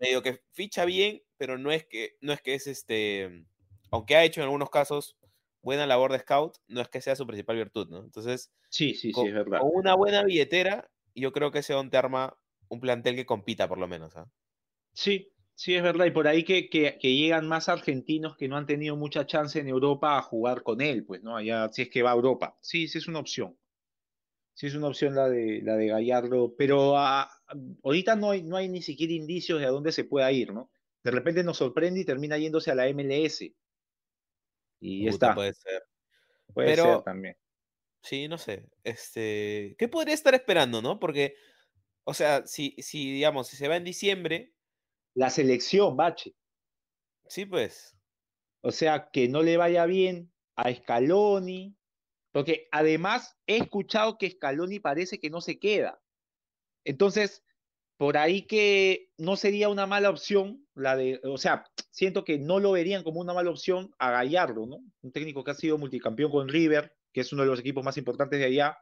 medio 0.01 0.23
que 0.23 0.41
ficha 0.53 0.85
bien, 0.87 1.23
pero 1.39 1.59
no 1.59 1.73
es 1.73 1.87
que, 1.87 2.17
no 2.23 2.33
es 2.33 2.43
que 2.43 2.55
es 2.55 2.67
este, 2.69 3.47
aunque 3.91 4.17
ha 4.17 4.25
hecho 4.25 4.41
en 4.41 4.45
algunos 4.47 4.71
casos 4.71 5.19
buena 5.65 5.87
labor 5.87 6.13
de 6.13 6.21
scout, 6.21 6.59
no 6.69 6.81
es 6.81 6.89
que 6.89 7.01
sea 7.01 7.17
su 7.17 7.27
principal 7.27 7.57
virtud, 7.57 7.89
¿no? 7.89 8.05
Entonces, 8.05 8.53
sí, 8.69 8.95
sí, 8.95 9.09
sí, 9.09 9.13
con, 9.13 9.27
es 9.27 9.35
verdad. 9.35 9.61
con 9.61 9.71
una 9.73 9.95
buena 9.95 10.23
billetera, 10.23 10.91
yo 11.15 11.33
creo 11.33 11.51
que 11.51 11.61
ese 11.61 11.75
te 11.91 11.97
arma 11.97 12.37
un 12.69 12.81
plantel 12.81 13.17
que 13.17 13.27
compita 13.27 13.69
por 13.69 13.79
lo 13.79 13.89
menos, 13.89 14.17
¿ah? 14.17 14.31
Sí, 14.93 15.33
sí, 15.55 15.75
es 15.75 15.83
verdad. 15.83 16.07
Y 16.07 16.11
por 16.11 16.29
ahí 16.29 16.45
que, 16.45 16.69
que, 16.69 16.99
que 17.01 17.17
llegan 17.17 17.49
más 17.49 17.69
argentinos 17.69 18.37
que 18.37 18.49
no 18.49 18.57
han 18.57 18.67
tenido 18.67 18.97
mucha 18.97 19.27
chance 19.27 19.59
en 19.59 19.69
Europa 19.69 20.19
a 20.19 20.23
jugar 20.23 20.63
con 20.63 20.81
él, 20.81 21.05
pues, 21.05 21.23
¿no? 21.23 21.37
Allá, 21.37 21.69
si 21.73 21.83
es 21.83 21.91
que 21.91 22.03
va 22.03 22.13
a 22.13 22.15
Europa. 22.15 22.57
Sí, 22.61 22.87
sí 22.87 22.99
es 22.99 23.09
una 23.09 23.19
opción. 23.19 23.57
Sí 24.55 24.69
es 24.69 24.75
una 24.75 24.87
opción 24.87 25.17
la 25.17 25.29
de, 25.29 25.63
la 25.63 25.77
de 25.77 25.89
Gallardo, 25.89 26.55
pero 26.57 26.97
ah, 26.97 27.29
ahorita 27.83 28.15
no 28.15 28.31
hay, 28.31 28.43
no 28.45 28.57
hay 28.57 28.69
ni 28.69 28.83
siquiera 28.83 29.13
indicios 29.13 29.59
de 29.59 29.67
a 29.67 29.71
dónde 29.71 29.91
se 29.91 30.05
pueda 30.05 30.31
ir, 30.31 30.53
¿no? 30.53 30.71
De 31.03 31.11
repente 31.11 31.43
nos 31.43 31.59
sorprende 31.59 32.01
y 32.01 32.05
termina 32.05 32.39
yéndose 32.39 32.71
a 32.71 32.75
la 32.75 32.89
MLS. 32.93 33.53
Y 34.87 35.05
Puta, 35.11 35.15
está. 35.29 35.35
puede 35.35 35.55
ser. 35.55 35.83
Puede 36.53 36.69
pero- 36.69 36.85
ser 36.97 37.03
también. 37.05 37.37
Sí, 38.03 38.29
no 38.29 38.37
sé. 38.37 38.69
Este, 38.83 39.75
¿qué 39.79 39.89
podría 39.89 40.15
estar 40.15 40.35
esperando, 40.35 40.83
no? 40.83 41.01
Porque, 41.01 41.37
o 42.05 42.13
sea, 42.13 42.47
si, 42.47 42.75
si 42.79 43.11
digamos, 43.13 43.49
si 43.49 43.57
se 43.57 43.67
va 43.67 43.77
en 43.77 43.85
diciembre, 43.85 44.53
La 45.15 45.31
selección, 45.31 45.97
Bache. 45.97 46.35
sí, 47.29 47.47
pues. 47.47 47.97
O 48.61 48.73
sea, 48.73 49.09
que 49.11 49.27
no 49.29 49.43
le 49.43 49.57
vaya 49.57 49.87
bien 49.87 50.31
a 50.57 50.71
Scaloni, 50.75 51.75
porque 52.31 52.69
además 52.73 53.39
he 53.47 53.57
escuchado 53.57 54.19
que 54.19 54.31
Scaloni 54.31 54.81
parece 54.81 55.19
que 55.19 55.31
no 55.31 55.41
se 55.41 55.59
queda. 55.59 56.03
Entonces, 56.85 57.43
por 57.97 58.17
ahí 58.17 58.43
que 58.43 59.11
no 59.19 59.37
sería 59.37 59.69
una 59.69 59.87
mala 59.87 60.11
opción 60.11 60.67
la 60.75 60.97
de, 60.97 61.21
o 61.23 61.39
sea, 61.39 61.65
siento 61.91 62.25
que 62.25 62.39
no 62.39 62.59
lo 62.59 62.73
verían 62.73 63.05
como 63.05 63.21
una 63.21 63.33
mala 63.35 63.51
opción 63.51 63.91
a 63.99 64.11
Gallardo, 64.11 64.67
¿no? 64.67 64.79
Un 65.03 65.13
técnico 65.13 65.45
que 65.45 65.53
ha 65.53 65.55
sido 65.55 65.79
multicampeón 65.79 66.31
con 66.31 66.49
River, 66.49 66.93
que 67.13 67.21
es 67.21 67.33
uno 67.33 67.43
de 67.43 67.49
los 67.49 67.61
equipos 67.61 67.85
más 67.85 67.97
importantes 67.97 68.41
de 68.41 68.47
allá. 68.47 68.79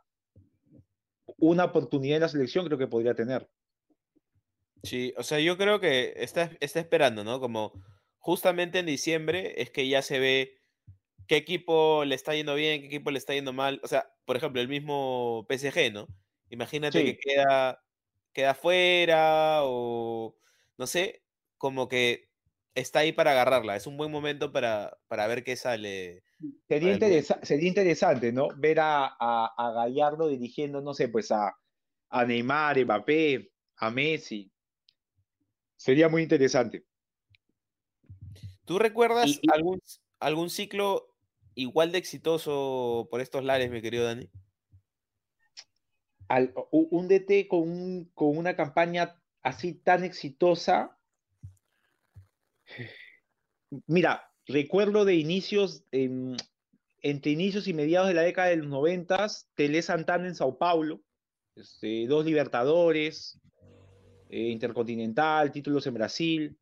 Una 1.38 1.64
oportunidad 1.64 2.16
en 2.16 2.22
la 2.22 2.28
selección 2.28 2.64
creo 2.66 2.78
que 2.78 2.86
podría 2.86 3.14
tener. 3.14 3.48
Sí, 4.82 5.14
o 5.16 5.22
sea, 5.22 5.38
yo 5.38 5.56
creo 5.56 5.78
que 5.80 6.14
está, 6.16 6.50
está 6.60 6.80
esperando, 6.80 7.22
¿no? 7.24 7.38
Como 7.40 7.72
justamente 8.18 8.78
en 8.78 8.86
diciembre 8.86 9.60
es 9.60 9.70
que 9.70 9.88
ya 9.88 10.02
se 10.02 10.18
ve 10.18 10.56
qué 11.28 11.36
equipo 11.36 12.04
le 12.04 12.14
está 12.14 12.34
yendo 12.34 12.54
bien, 12.54 12.80
qué 12.80 12.86
equipo 12.86 13.10
le 13.10 13.18
está 13.18 13.34
yendo 13.34 13.52
mal. 13.52 13.80
O 13.84 13.88
sea, 13.88 14.12
por 14.24 14.36
ejemplo, 14.36 14.60
el 14.60 14.68
mismo 14.68 15.46
PSG, 15.48 15.92
¿no? 15.92 16.08
Imagínate 16.50 17.00
Sí. 17.00 17.04
que 17.04 17.18
queda, 17.18 17.80
queda 18.32 18.54
fuera 18.54 19.60
o 19.62 20.36
no 20.78 20.86
sé, 20.86 21.22
como 21.58 21.88
que 21.88 22.28
está 22.74 23.00
ahí 23.00 23.12
para 23.12 23.32
agarrarla. 23.32 23.76
Es 23.76 23.86
un 23.86 23.96
buen 23.96 24.10
momento 24.10 24.52
para, 24.52 24.96
para 25.08 25.26
ver 25.26 25.44
qué 25.44 25.56
sale. 25.56 26.24
Sería, 26.68 26.94
interesa- 26.94 27.38
sería 27.42 27.68
interesante, 27.68 28.32
¿no? 28.32 28.48
Ver 28.56 28.80
a, 28.80 29.06
a- 29.06 29.52
a 29.56 29.70
Gallardo 29.72 30.28
dirigiendo, 30.28 30.80
no 30.80 30.94
sé, 30.94 31.08
pues 31.08 31.30
a, 31.30 31.54
a 32.08 32.24
Neymar, 32.24 32.82
Mbappé, 32.84 33.52
a 33.76 33.90
Messi. 33.90 34.50
Sería 35.76 36.08
muy 36.08 36.22
interesante. 36.22 36.84
¿Tú 38.64 38.78
recuerdas 38.78 39.28
Y- 39.28 39.40
y- 39.42 39.50
algún, 39.52 39.80
algún 40.20 40.50
ciclo 40.50 41.14
igual 41.54 41.92
de 41.92 41.98
exitoso 41.98 43.08
por 43.10 43.20
estos 43.20 43.44
lares, 43.44 43.70
mi 43.70 43.82
querido 43.82 44.04
Dani? 44.04 44.30
Un 46.70 47.08
DT 47.08 47.46
con, 47.48 47.60
un- 47.70 48.10
con 48.14 48.36
una 48.36 48.56
campaña 48.56 49.20
así 49.42 49.74
tan 49.74 50.04
exitosa. 50.04 50.98
Mira, 53.86 54.30
recuerdo 54.46 55.04
de 55.04 55.14
inicios, 55.14 55.84
entre 55.90 57.30
inicios 57.32 57.66
y 57.68 57.74
mediados 57.74 58.08
de 58.08 58.14
la 58.14 58.22
década 58.22 58.48
de 58.48 58.56
los 58.56 58.68
noventas, 58.68 59.50
Tele 59.54 59.82
Santana 59.82 60.26
en 60.28 60.34
Sao 60.34 60.58
Paulo, 60.58 61.02
este, 61.56 62.06
dos 62.06 62.24
Libertadores, 62.24 63.40
eh, 64.28 64.48
Intercontinental, 64.48 65.52
títulos 65.52 65.86
en 65.86 65.94
Brasil. 65.94 66.58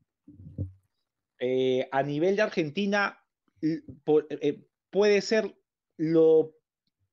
Eh, 1.39 1.89
a 1.91 2.03
nivel 2.03 2.37
de 2.37 2.43
Argentina, 2.43 3.19
eh, 3.63 4.61
puede 4.91 5.21
ser 5.21 5.57
lo 5.97 6.55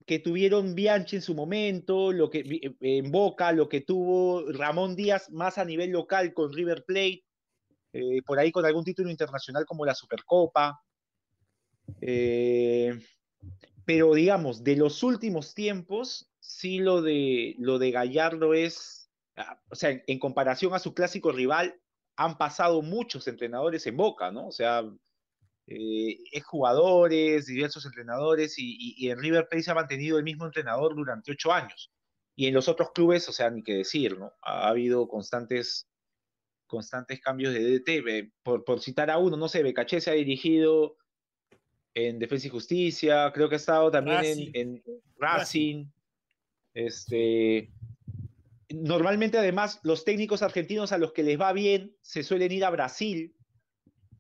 que 0.08 0.20
tuvieron 0.20 0.74
Bianchi 0.74 1.18
en 1.18 1.22
su 1.22 1.36
momento, 1.36 2.14
lo 2.14 2.30
que 2.30 2.40
eh, 2.40 2.76
en 2.80 3.12
Boca, 3.12 3.52
lo 3.52 3.68
que 3.68 3.82
tuvo 3.82 4.50
Ramón 4.54 4.96
Díaz 4.96 5.30
más 5.32 5.58
a 5.58 5.66
nivel 5.66 5.92
local 5.92 6.34
con 6.34 6.54
River 6.54 6.86
Plate, 6.86 7.26
eh, 7.92 8.22
por 8.26 8.40
ahí 8.40 8.50
con 8.54 8.66
algún 8.66 8.86
título 8.86 9.12
internacional 9.12 9.66
como 9.66 9.86
la 9.86 9.94
Supercopa. 9.94 10.82
Eh, 12.00 12.98
pero 13.84 14.14
digamos, 14.14 14.64
de 14.64 14.78
los 14.78 15.04
últimos 15.04 15.54
tiempos, 15.54 16.32
sí 16.40 16.80
lo 16.80 17.02
de, 17.02 17.56
lo 17.60 17.78
de 17.78 17.92
Gallardo 17.92 18.54
es, 18.54 19.12
ah, 19.36 19.60
o 19.70 19.76
sea, 19.76 19.90
en, 19.90 20.04
en 20.08 20.20
comparación 20.20 20.74
a 20.74 20.80
su 20.80 20.94
clásico 20.94 21.34
rival, 21.34 21.76
han 22.16 22.38
pasado 22.38 22.82
muchos 22.82 23.28
entrenadores 23.28 23.86
en 23.86 23.98
Boca, 23.98 24.32
¿no? 24.32 24.48
O 24.48 24.52
sea, 24.54 24.90
eh, 25.68 26.18
jugadores, 26.46 27.46
diversos 27.46 27.86
entrenadores, 27.86 28.58
y, 28.58 28.78
y, 28.80 28.96
y, 28.98 29.10
en 29.10 29.20
River 29.20 29.48
Plate 29.50 29.64
se 29.64 29.72
ha 29.72 29.76
mantenido 29.76 30.18
el 30.18 30.24
mismo 30.24 30.46
entrenador 30.46 30.96
durante 30.96 31.32
ocho 31.32 31.52
años. 31.52 31.92
Y 32.36 32.48
en 32.48 32.54
los 32.54 32.68
otros 32.68 32.92
clubes, 32.92 33.28
o 33.28 33.34
sea, 33.34 33.50
ni 33.50 33.64
qué 33.64 33.74
decir, 33.74 34.18
¿no? 34.18 34.32
Ha, 34.44 34.70
habido 34.70 35.08
constantes, 35.08 35.90
constantes 36.68 37.20
cambios 37.20 37.54
de 37.54 37.80
DT. 37.80 38.32
Por, 38.44 38.64
por 38.64 38.80
citar 38.80 39.12
a 39.12 39.18
uno, 39.18 39.36
no 39.36 39.50
sé, 39.50 39.62
Becaché 39.62 40.00
se 40.00 40.12
ha 40.12 40.14
dirigido 40.14 40.98
en 41.94 42.20
Defensa 42.20 42.48
y 42.48 42.52
Justicia, 42.52 43.32
creo 43.34 43.50
que 43.50 43.56
ha 43.56 43.58
estado 43.58 43.90
también 43.90 44.18
Racing. 44.18 44.52
En, 44.54 44.70
en, 44.76 44.84
Racing. 45.18 45.86
Este, 46.76 47.72
normalmente, 48.70 49.40
además, 49.40 49.80
los 49.84 50.06
técnicos 50.06 50.44
argentinos 50.44 50.92
a 50.92 51.00
los 51.00 51.12
que 51.12 51.24
les 51.24 51.42
va 51.42 51.54
bien 51.54 51.96
se 52.02 52.22
suelen 52.22 52.52
ir 52.52 52.64
a 52.64 52.70
Brasil. 52.70 53.36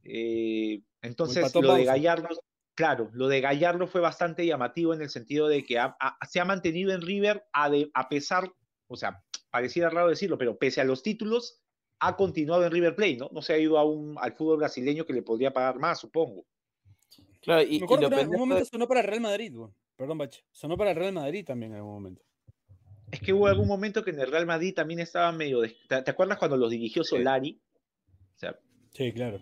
Eh, 0.04 0.82
entonces, 1.02 1.54
lo 1.56 1.76
de 1.76 1.86
Gallardo, 1.86 2.28
claro, 2.76 3.10
lo 3.14 3.28
de 3.28 3.42
Gallardo 3.42 3.88
fue 3.88 4.02
bastante 4.02 4.46
llamativo 4.46 4.94
en 4.94 5.02
el 5.02 5.10
sentido 5.10 5.48
de 5.48 5.64
que 5.64 5.80
ha, 5.80 5.96
ha, 6.00 6.18
se 6.26 6.40
ha 6.40 6.46
mantenido 6.46 6.94
en 6.94 7.02
River 7.02 7.46
a, 7.54 7.70
de, 7.70 7.90
a, 7.94 8.10
pesar, 8.10 8.52
o 8.88 8.96
sea, 8.96 9.24
pareciera 9.50 9.90
raro 9.90 10.10
decirlo, 10.10 10.38
pero 10.38 10.58
pese 10.58 10.82
a 10.82 10.86
los 10.86 11.04
títulos, 11.04 11.62
ha 12.00 12.16
continuado 12.16 12.66
en 12.66 12.72
River 12.72 12.96
Plate, 12.96 13.18
¿no? 13.18 13.30
No 13.32 13.42
se 13.42 13.54
ha 13.54 13.58
ido 13.58 13.78
a 13.78 13.84
un, 13.84 14.16
al 14.20 14.34
fútbol 14.34 14.58
brasileño 14.58 15.06
que 15.06 15.14
le 15.14 15.24
podría 15.24 15.52
pagar 15.52 15.80
más, 15.80 16.00
supongo. 16.00 16.46
Claro, 17.42 17.64
y, 17.64 17.80
Me 17.80 17.86
acuerdo 17.86 18.08
y 18.08 18.10
que 18.10 18.16
en 18.16 18.22
algún 18.22 18.40
momento 18.40 18.66
sonó 18.66 18.88
para 18.88 19.00
el 19.00 19.08
Real 19.08 19.22
Madrid, 19.22 19.54
perdón, 19.96 20.18
Bache, 20.18 20.44
sonó 20.52 20.78
para 20.78 20.92
el 20.92 20.98
Real 20.98 21.14
Madrid 21.14 21.46
también 21.46 21.72
en 21.72 21.78
algún 21.78 21.94
momento. 21.94 22.24
Es 23.12 23.22
que 23.22 23.34
hubo 23.34 23.48
algún 23.48 23.68
momento 23.68 24.04
que 24.04 24.12
en 24.12 24.20
el 24.20 24.30
Real 24.30 24.46
Madrid 24.46 24.74
también 24.76 25.00
estaba 25.00 25.32
medio. 25.32 25.62
De... 25.62 25.76
¿Te, 25.88 26.02
¿Te, 26.02 26.12
acuerdas 26.12 26.38
cuando 26.38 26.58
los 26.58 26.70
dirigió 26.70 27.06
Solari? 27.06 27.60
O 28.36 28.40
sea, 28.40 28.60
sí, 28.92 29.14
claro. 29.14 29.40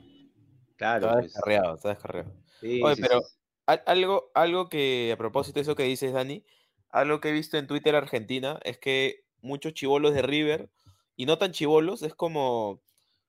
Claro. 0.77 1.07
Está 1.07 1.21
descarriado, 1.21 1.75
está 1.75 1.89
descarriado. 1.89 2.31
Sí, 2.59 2.81
Oye, 2.83 2.95
sí, 2.95 3.01
pero 3.01 3.21
sí. 3.21 3.35
Algo, 3.65 4.31
algo 4.35 4.69
que, 4.69 5.11
a 5.11 5.17
propósito 5.17 5.55
de 5.55 5.63
eso 5.63 5.75
que 5.75 5.83
dices, 5.83 6.13
Dani, 6.13 6.45
algo 6.89 7.19
que 7.19 7.29
he 7.29 7.31
visto 7.31 7.57
en 7.57 7.65
Twitter 7.65 7.95
Argentina 7.95 8.59
es 8.63 8.77
que 8.77 9.25
muchos 9.41 9.73
chivolos 9.73 10.13
de 10.13 10.21
River, 10.21 10.69
y 11.15 11.25
no 11.25 11.37
tan 11.37 11.51
chivolos, 11.51 12.03
es 12.03 12.13
como. 12.13 12.81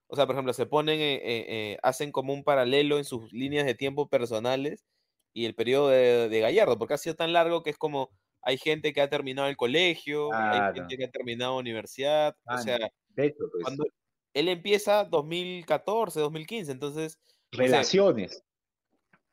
O 0.09 0.15
sea, 0.15 0.25
por 0.25 0.35
ejemplo, 0.35 0.53
se 0.53 0.65
ponen, 0.65 0.99
eh, 0.99 1.19
eh, 1.23 1.77
hacen 1.83 2.11
como 2.11 2.33
un 2.33 2.43
paralelo 2.43 2.97
en 2.97 3.03
sus 3.03 3.33
líneas 3.33 3.65
de 3.65 3.75
tiempo 3.75 4.07
personales 4.07 4.85
y 5.33 5.45
el 5.45 5.55
periodo 5.55 5.89
de, 5.89 6.29
de 6.29 6.39
Gallardo, 6.39 6.77
porque 6.77 6.93
ha 6.93 6.97
sido 6.97 7.15
tan 7.15 7.33
largo 7.33 7.61
que 7.63 7.71
es 7.71 7.77
como 7.77 8.09
hay 8.41 8.57
gente 8.57 8.93
que 8.93 9.01
ha 9.01 9.09
terminado 9.09 9.49
el 9.49 9.57
colegio, 9.57 10.29
claro. 10.29 10.65
hay 10.65 10.73
gente 10.73 10.97
que 10.97 11.03
ha 11.03 11.11
terminado 11.11 11.57
universidad, 11.57 12.37
ah, 12.45 12.55
o 12.55 12.57
sea, 12.59 12.77
hecho, 13.17 13.43
pues. 13.51 13.63
cuando 13.63 13.85
él 14.33 14.47
empieza 14.47 15.03
2014, 15.03 16.19
2015, 16.21 16.71
entonces... 16.71 17.19
Relaciones. 17.51 18.43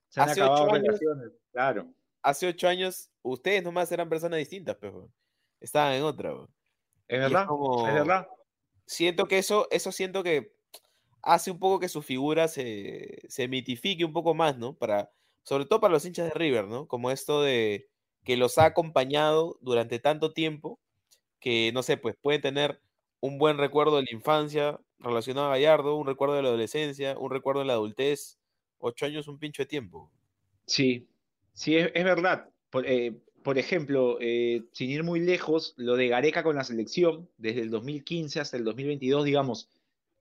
Se 0.09 0.21
han 0.21 0.31
hace 0.31 0.41
acabado 0.41 0.65
ocho 0.65 0.75
relaciones, 0.75 1.25
años, 1.25 1.39
claro. 1.53 1.95
Hace 2.23 2.47
ocho 2.49 2.69
años, 2.69 3.11
ustedes 3.23 3.63
nomás 3.63 3.91
eran 3.93 4.09
personas 4.09 4.39
distintas, 4.39 4.77
pero 4.81 5.11
estaban 5.61 5.95
en 5.95 6.03
otra. 6.05 6.33
Bro. 6.33 6.49
Es 7.09 7.19
verdad, 7.19 7.43
es, 7.43 7.49
como, 7.49 7.89
es, 7.89 7.95
verdad. 7.95 8.29
Siento 8.87 9.27
que 9.27 9.39
eso, 9.39 9.67
eso 9.71 9.93
siento 9.93 10.23
que 10.23 10.55
hace 11.23 11.51
un 11.51 11.59
poco 11.59 11.81
que 11.81 11.89
su 11.89 12.03
figura 12.03 12.49
se, 12.49 13.23
se 13.29 13.49
mitifique 13.49 14.05
un 14.05 14.13
poco 14.13 14.35
más, 14.35 14.57
¿no? 14.57 14.75
Para, 14.75 15.11
sobre 15.43 15.67
todo 15.67 15.81
para 15.81 15.93
los 15.93 16.05
hinchas 16.05 16.27
de 16.27 16.35
River, 16.35 16.67
¿no? 16.67 16.87
Como 16.87 17.11
esto 17.11 17.43
de 17.43 17.89
que 18.25 18.37
los 18.37 18.59
ha 18.59 18.67
acompañado 18.67 19.59
durante 19.61 19.99
tanto 19.99 20.33
tiempo 20.33 20.81
que, 21.41 21.73
no 21.73 21.83
sé, 21.83 21.97
pues 21.97 22.17
pueden 22.21 22.41
tener 22.41 22.81
un 23.21 23.39
buen 23.39 23.59
recuerdo 23.59 23.97
de 23.97 24.05
la 24.05 24.13
infancia 24.13 24.81
relacionado 25.05 25.47
a 25.47 25.51
Gallardo, 25.51 25.97
un 25.97 26.07
recuerdo 26.07 26.35
de 26.35 26.43
la 26.43 26.49
adolescencia, 26.49 27.19
un 27.19 27.31
recuerdo 27.31 27.61
de 27.61 27.67
la 27.67 27.75
adultez. 27.75 28.39
Ocho 28.79 29.07
años, 29.07 29.29
un 29.29 29.39
pincho 29.39 29.63
de 29.63 29.67
tiempo. 29.67 30.11
Sí, 30.67 31.09
sí, 31.53 31.77
es, 31.77 31.91
es 31.95 32.05
verdad. 32.05 32.51
Por, 32.71 32.87
eh, 32.87 33.15
ejemplo, 33.57 34.19
eh, 34.21 34.65
sin 34.73 34.91
ir 34.91 35.05
muy 35.05 35.21
lejos, 35.21 35.75
lo 35.77 35.97
de 35.97 36.09
Gareca 36.09 36.43
con 36.43 36.57
la 36.57 36.65
selección, 36.65 37.29
desde 37.39 37.63
el 37.63 37.71
2015 37.71 38.41
hasta 38.41 38.57
el 38.57 38.65
2022, 38.65 39.25
digamos, 39.25 39.71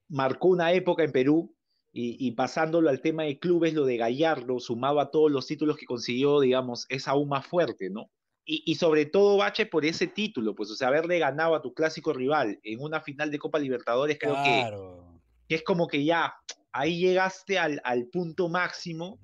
marcó 0.08 0.50
una 0.50 0.72
época 0.74 1.04
en 1.04 1.12
Perú 1.12 1.54
y, 1.92 2.16
y, 2.26 2.32
pasándolo 2.32 2.90
al 2.90 3.02
tema 3.02 3.24
de 3.24 3.40
clubes, 3.40 3.74
lo 3.74 3.86
de 3.86 3.98
Gallardo, 3.98 4.60
sumado 4.60 5.00
a 5.00 5.12
todos 5.12 5.32
los 5.32 5.46
títulos 5.48 5.78
que 5.78 5.86
consiguió, 5.86 6.40
digamos, 6.40 6.86
es 6.90 7.08
aún 7.08 7.30
más 7.30 7.46
fuerte, 7.46 7.90
¿no? 7.90 8.10
Y, 8.46 8.64
y, 8.66 8.76
sobre 8.76 9.06
todo, 9.06 9.38
Bache, 9.38 9.66
por 9.66 9.86
ese 9.86 10.08
título, 10.08 10.54
pues, 10.54 10.70
o 10.70 10.76
sea, 10.76 10.90
haberle 10.90 11.18
ganado 11.18 11.56
a 11.56 11.62
tu 11.62 11.74
clásico 11.74 12.12
rival 12.12 12.60
en 12.64 12.82
una 12.82 13.00
final 13.00 13.32
de 13.32 13.40
Copa 13.40 13.58
Libertadores, 13.58 14.18
creo 14.20 14.34
claro. 14.34 15.22
que, 15.48 15.48
que, 15.48 15.56
es 15.56 15.64
como 15.64 15.88
que 15.88 16.04
ya, 16.04 16.34
ahí 16.74 17.00
llegaste 17.00 17.58
al, 17.58 17.80
al 17.86 18.08
punto 18.08 18.50
máximo 18.50 19.20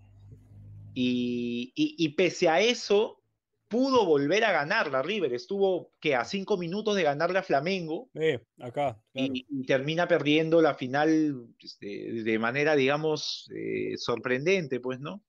y, 0.94 1.72
y, 1.76 2.10
pese 2.10 2.50
a 2.50 2.60
eso, 2.60 3.22
pudo 3.68 4.06
volver 4.06 4.44
a 4.44 4.52
ganar 4.52 4.92
la 4.92 5.02
River. 5.02 5.34
Estuvo 5.34 5.92
que 6.00 6.16
a 6.16 6.26
cinco 6.26 6.58
minutos 6.58 6.96
de 6.96 7.04
ganarle 7.04 7.40
a 7.40 7.44
Flamengo. 7.44 8.10
Eh, 8.16 8.40
acá. 8.60 9.00
Claro. 9.14 9.34
Y, 9.34 9.66
termina 9.66 10.08
perdiendo 10.08 10.62
la 10.62 10.74
final 10.76 11.48
este, 11.60 12.24
de 12.24 12.40
manera, 12.40 12.76
digamos, 12.76 13.50
eh, 13.56 13.94
sorprendente, 13.98 14.80
pues, 14.80 15.00
¿no? 15.00 15.24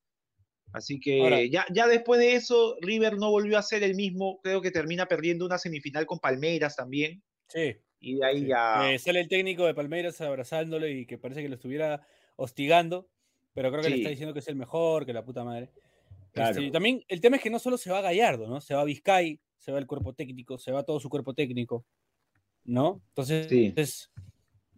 Así 0.72 1.00
que 1.00 1.20
Ahora, 1.20 1.42
ya, 1.44 1.66
ya 1.72 1.86
después 1.86 2.20
de 2.20 2.34
eso, 2.34 2.76
River 2.80 3.18
no 3.18 3.30
volvió 3.30 3.58
a 3.58 3.62
ser 3.62 3.82
el 3.82 3.94
mismo. 3.94 4.40
Creo 4.42 4.60
que 4.60 4.70
termina 4.70 5.06
perdiendo 5.06 5.44
una 5.44 5.58
semifinal 5.58 6.06
con 6.06 6.18
Palmeiras 6.18 6.76
también. 6.76 7.22
Sí. 7.48 7.76
Y 7.98 8.16
de 8.16 8.24
ahí 8.24 8.40
sí. 8.40 8.46
ya. 8.46 8.92
Eh, 8.92 8.98
sale 8.98 9.20
el 9.20 9.28
técnico 9.28 9.66
de 9.66 9.74
Palmeiras 9.74 10.20
abrazándolo 10.20 10.86
y 10.88 11.06
que 11.06 11.18
parece 11.18 11.42
que 11.42 11.48
lo 11.48 11.56
estuviera 11.56 12.06
hostigando. 12.36 13.08
Pero 13.52 13.70
creo 13.70 13.82
que 13.82 13.88
sí. 13.88 13.94
le 13.94 14.00
está 14.00 14.10
diciendo 14.10 14.32
que 14.32 14.40
es 14.40 14.48
el 14.48 14.56
mejor, 14.56 15.04
que 15.04 15.12
la 15.12 15.24
puta 15.24 15.42
madre. 15.42 15.70
Claro. 16.32 16.58
Este, 16.58 16.70
también 16.70 17.04
el 17.08 17.20
tema 17.20 17.36
es 17.36 17.42
que 17.42 17.50
no 17.50 17.58
solo 17.58 17.76
se 17.76 17.90
va 17.90 18.00
Gallardo, 18.00 18.46
¿no? 18.46 18.60
Se 18.60 18.74
va 18.74 18.84
Vizcay, 18.84 19.40
se 19.58 19.72
va 19.72 19.78
el 19.78 19.86
cuerpo 19.88 20.14
técnico, 20.14 20.58
se 20.58 20.70
va 20.70 20.84
todo 20.84 21.00
su 21.00 21.08
cuerpo 21.08 21.34
técnico, 21.34 21.84
¿no? 22.64 23.02
Entonces, 23.08 23.48
sí. 23.48 23.72
es, 23.74 24.12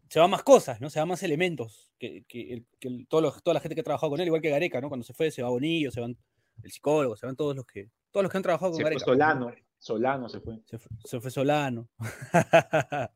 se 0.08 0.18
van 0.18 0.30
más 0.30 0.42
cosas, 0.42 0.80
¿no? 0.80 0.88
Se 0.88 0.98
van 0.98 1.08
más 1.08 1.22
elementos 1.22 1.91
que, 2.02 2.24
que, 2.26 2.64
que 2.80 2.88
el, 2.88 3.06
todo 3.06 3.20
lo, 3.20 3.30
toda 3.30 3.54
la 3.54 3.60
gente 3.60 3.76
que 3.76 3.80
ha 3.80 3.84
trabajado 3.84 4.10
con 4.10 4.20
él, 4.20 4.26
igual 4.26 4.42
que 4.42 4.50
Gareca, 4.50 4.80
¿no? 4.80 4.88
Cuando 4.88 5.04
se 5.04 5.14
fue, 5.14 5.30
se 5.30 5.40
va 5.40 5.50
Bonillo, 5.50 5.92
se 5.92 6.00
van 6.00 6.16
el 6.64 6.70
psicólogo, 6.72 7.16
se 7.16 7.26
van 7.26 7.36
todos 7.36 7.54
los 7.54 7.64
que, 7.64 7.90
todos 8.10 8.24
los 8.24 8.32
que 8.32 8.38
han 8.38 8.42
trabajado 8.42 8.72
con 8.72 8.78
se 8.78 8.82
Gareca. 8.82 9.04
Fue 9.04 9.12
Solano, 9.14 9.52
Solano 9.78 10.28
se 10.28 10.40
fue. 10.40 10.58
Se 10.64 10.78
fue, 10.78 10.96
se 11.04 11.20
fue 11.20 11.30
Solano. 11.30 11.88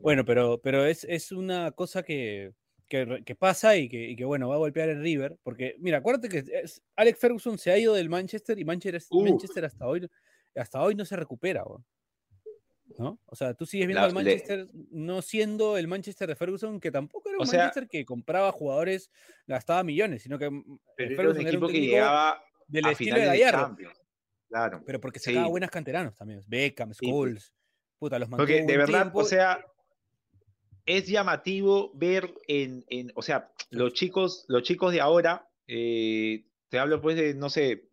bueno, 0.00 0.24
pero, 0.24 0.60
pero 0.62 0.86
es, 0.86 1.02
es 1.02 1.32
una 1.32 1.72
cosa 1.72 2.04
que, 2.04 2.54
que, 2.88 3.24
que, 3.26 3.34
pasa 3.34 3.76
y 3.76 3.88
que, 3.88 4.10
y 4.10 4.14
que, 4.14 4.24
bueno, 4.24 4.48
va 4.48 4.54
a 4.54 4.58
golpear 4.58 4.88
el 4.88 5.02
River, 5.02 5.36
porque 5.42 5.74
mira, 5.80 5.98
acuérdate 5.98 6.28
que 6.28 6.44
es, 6.62 6.80
Alex 6.94 7.18
Ferguson 7.18 7.58
se 7.58 7.72
ha 7.72 7.78
ido 7.78 7.94
del 7.94 8.08
Manchester 8.08 8.56
y 8.56 8.64
Manchester, 8.64 9.02
uh. 9.10 9.24
Manchester 9.24 9.64
hasta 9.64 9.86
hoy 9.86 10.08
hasta 10.54 10.82
hoy 10.82 10.94
no 10.94 11.04
se 11.04 11.16
recupera, 11.16 11.64
¿no? 13.00 13.18
O 13.26 13.34
sea, 13.34 13.54
tú 13.54 13.66
sigues 13.66 13.86
viendo 13.86 14.04
al 14.04 14.12
Manchester 14.12 14.68
le... 14.72 14.86
no 14.90 15.22
siendo 15.22 15.76
el 15.78 15.88
Manchester 15.88 16.28
de 16.28 16.36
Ferguson, 16.36 16.78
que 16.80 16.90
tampoco 16.90 17.28
era 17.30 17.38
un 17.38 17.44
o 17.44 17.46
Manchester 17.46 17.88
que 17.88 18.04
compraba 18.04 18.52
jugadores, 18.52 19.10
gastaba 19.46 19.82
millones, 19.82 20.22
sino 20.22 20.38
que 20.38 20.50
mm, 20.50 20.78
pero 20.96 21.16
Ferguson 21.16 21.40
era 21.40 21.40
un 21.40 21.46
equipo 21.46 21.68
que 21.68 21.80
llegaba 21.80 22.44
del 22.68 22.86
estilo 22.86 23.16
de 23.16 23.26
Gallardo. 23.26 23.76
Claro. 24.48 24.82
Pero 24.84 25.00
porque 25.00 25.18
sacaba 25.18 25.46
sí. 25.46 25.50
buenas 25.50 25.70
canteranos 25.70 26.14
también, 26.14 26.42
Beckham, 26.46 26.92
Scholes, 26.92 27.44
sí. 27.44 27.52
puta, 27.98 28.18
los 28.18 28.28
Porque 28.28 28.62
de 28.62 28.76
verdad, 28.76 29.02
tiempo. 29.02 29.20
o 29.20 29.24
sea, 29.24 29.64
es 30.84 31.06
llamativo 31.06 31.92
ver 31.94 32.34
en, 32.48 32.84
en, 32.88 33.12
o 33.14 33.22
sea, 33.22 33.52
los 33.70 33.92
chicos, 33.92 34.44
los 34.48 34.62
chicos 34.62 34.92
de 34.92 35.00
ahora, 35.00 35.48
eh, 35.66 36.44
te 36.68 36.78
hablo 36.78 37.00
pues 37.00 37.16
de, 37.16 37.34
no 37.34 37.48
sé, 37.48 37.90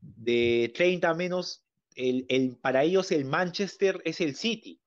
de 0.00 0.72
30 0.74 1.12
menos, 1.14 1.65
el, 1.96 2.26
el, 2.28 2.56
para 2.56 2.84
ellos 2.84 3.10
el 3.10 3.24
Manchester 3.24 4.00
es 4.04 4.20
el 4.20 4.36
City, 4.36 4.80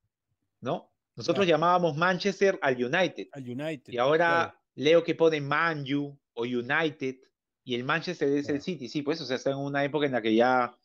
¿no? 0.62 0.92
Nosotros 1.16 1.46
claro. 1.46 1.58
llamábamos 1.58 1.98
Manchester 1.98 2.58
al 2.62 2.76
United. 2.76 3.28
Al 3.34 3.50
United. 3.50 3.92
Y 3.92 3.98
ahora 3.98 4.28
claro. 4.28 4.60
leo 4.76 5.04
que 5.04 5.16
ponen 5.16 5.46
Man 5.46 5.84
U 5.94 6.18
o 6.34 6.44
United 6.44 7.18
y 7.66 7.76
el 7.76 7.84
Manchester 7.84 8.30
es 8.30 8.46
claro. 8.46 8.56
el 8.56 8.62
City, 8.62 8.88
sí, 8.88 9.02
pues, 9.02 9.20
o 9.20 9.26
sea, 9.26 9.36
está 9.36 9.52
en 9.52 9.58
una 9.58 9.84
época 9.84 10.06
en 10.06 10.14
la 10.14 10.22
que 10.22 10.34
ya... 10.34 10.78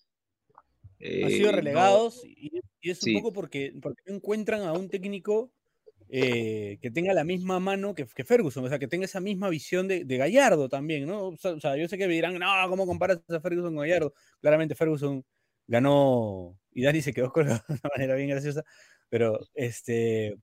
Eh, 0.99 1.25
Han 1.25 1.31
sido 1.31 1.53
relegados 1.53 2.23
no... 2.25 2.31
y, 2.31 2.61
y, 2.81 2.91
es 2.91 3.03
un 3.03 3.05
sí. 3.05 3.15
poco 3.15 3.33
porque, 3.33 3.73
porque 3.81 4.03
no 4.07 4.17
encuentran 4.17 4.63
a 4.63 4.73
un 4.73 4.89
técnico 4.89 5.53
eh, 6.09 6.79
que 6.81 6.91
tenga 6.91 7.15
la 7.15 7.25
misma 7.25 7.61
mano 7.61 7.95
que, 7.95 8.07
que, 8.07 8.25
Ferguson, 8.25 8.65
o 8.65 8.69
sea, 8.69 8.79
que 8.79 8.89
tenga 8.89 9.05
esa 9.05 9.21
misma 9.21 9.49
visión 9.49 9.89
de, 9.89 10.05
de 10.05 10.17
Gallardo 10.17 10.69
también, 10.69 11.07
¿no? 11.07 11.29
O 11.29 11.37
sea, 11.37 11.53
o 11.53 11.61
sea, 11.61 11.77
yo 11.77 11.89
sé 11.89 11.99
que 11.99 12.07
me 12.07 12.15
dirán, 12.15 12.39
no, 12.39 12.47
¿cómo 12.69 12.87
comparas 12.87 13.21
a 13.29 13.41
Ferguson 13.41 13.75
con 13.75 13.83
Gallardo? 13.83 14.15
Claramente 14.41 14.75
Ferguson 14.75 15.25
ganó, 15.67 16.59
y 16.73 16.83
Dani 16.83 17.03
se 17.03 17.13
quedó 17.13 17.31
con 17.33 17.47
de 17.49 17.53
una 17.69 17.91
manera 17.95 18.15
bien 18.15 18.29
graciosa, 18.29 18.65
pero 19.09 19.39
este, 19.55 20.37